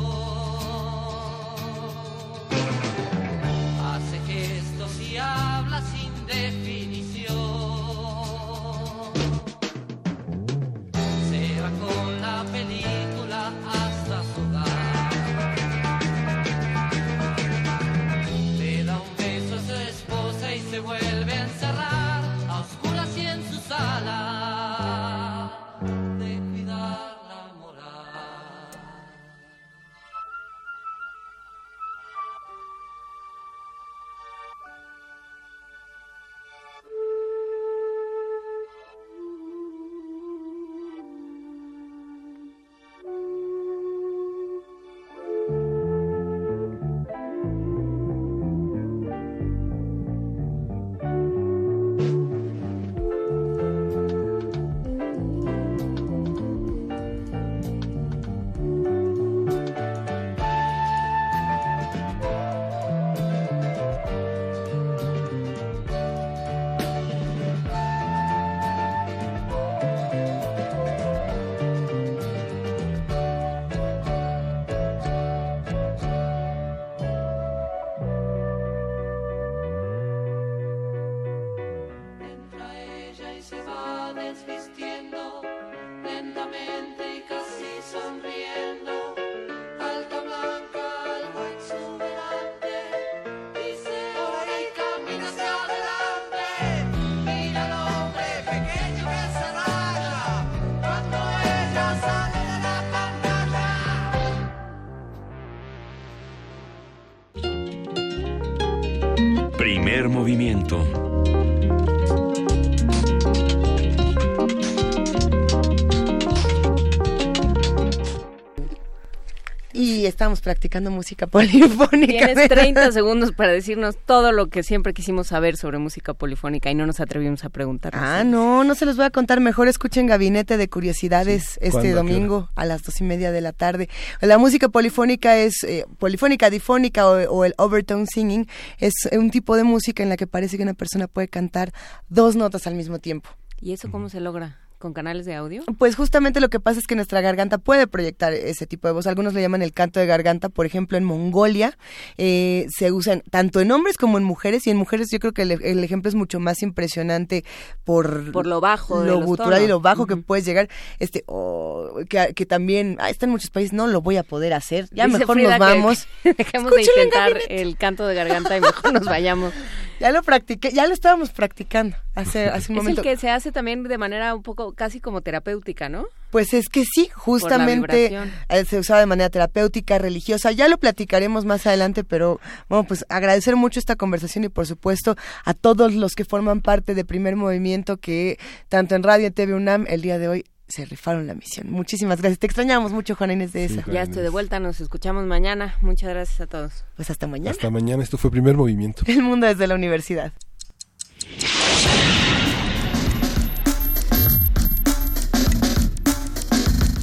[120.44, 122.26] Practicando música polifónica.
[122.28, 126.76] Tienes 30 segundos para decirnos todo lo que siempre quisimos saber sobre música polifónica y
[126.76, 127.94] no nos atrevimos a preguntar.
[127.96, 129.40] Ah, no, no se los voy a contar.
[129.40, 131.80] Mejor escuchen Gabinete de Curiosidades este ¿Cuándo?
[131.80, 133.90] ¿A qué domingo a las dos y media de la tarde.
[134.22, 138.48] La música polifónica es eh, polifónica, difónica o, o el overtone singing.
[138.78, 141.72] Es un tipo de música en la que parece que una persona puede cantar
[142.10, 143.30] dos notas al mismo tiempo.
[143.60, 144.63] ¿Y eso cómo se logra?
[144.84, 145.64] ¿Con canales de audio?
[145.78, 149.08] Pues justamente lo que pasa es que nuestra garganta puede proyectar ese tipo de voz.
[149.08, 150.50] Algunos le llaman el canto de garganta.
[150.50, 151.78] Por ejemplo, en Mongolia
[152.18, 154.68] eh, se usan tanto en hombres como en mujeres.
[154.68, 157.46] Y en mujeres yo creo que el, el ejemplo es mucho más impresionante
[157.86, 160.68] por, Por lo bajo lo gutural y lo bajo que puedes llegar.
[161.00, 163.72] Este, oh, que, que también ah, está en muchos países.
[163.72, 164.90] No lo voy a poder hacer.
[164.92, 166.08] Ya Dice mejor Frida nos vamos.
[166.24, 169.54] que dejemos de intentar el canto de garganta y mejor nos vayamos.
[170.04, 173.00] Ya lo practiqué, ya lo estábamos practicando hace, hace un Es momento.
[173.00, 176.08] el que se hace también de manera un poco casi como terapéutica, ¿no?
[176.30, 178.14] Pues es que sí, justamente
[178.50, 180.52] eh, se usaba de manera terapéutica, religiosa.
[180.52, 185.16] Ya lo platicaremos más adelante, pero bueno, pues agradecer mucho esta conversación y por supuesto
[185.46, 189.54] a todos los que forman parte de Primer Movimiento que tanto en Radio y TV
[189.54, 190.44] UNAM el día de hoy
[190.74, 191.70] se rifaron la misión.
[191.70, 192.40] Muchísimas gracias.
[192.40, 193.84] Te extrañamos mucho, Juana Inés de esa.
[193.92, 195.76] Ya estoy de vuelta, nos escuchamos mañana.
[195.82, 196.84] Muchas gracias a todos.
[196.96, 197.52] Pues hasta mañana.
[197.52, 199.04] Hasta mañana, esto fue Primer Movimiento.
[199.08, 200.34] El mundo desde la universidad.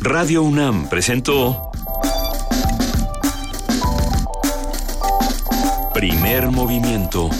[0.00, 1.70] Radio UNAM presentó
[5.94, 7.30] Primer Movimiento.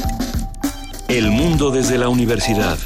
[1.09, 2.78] El mundo desde la universidad.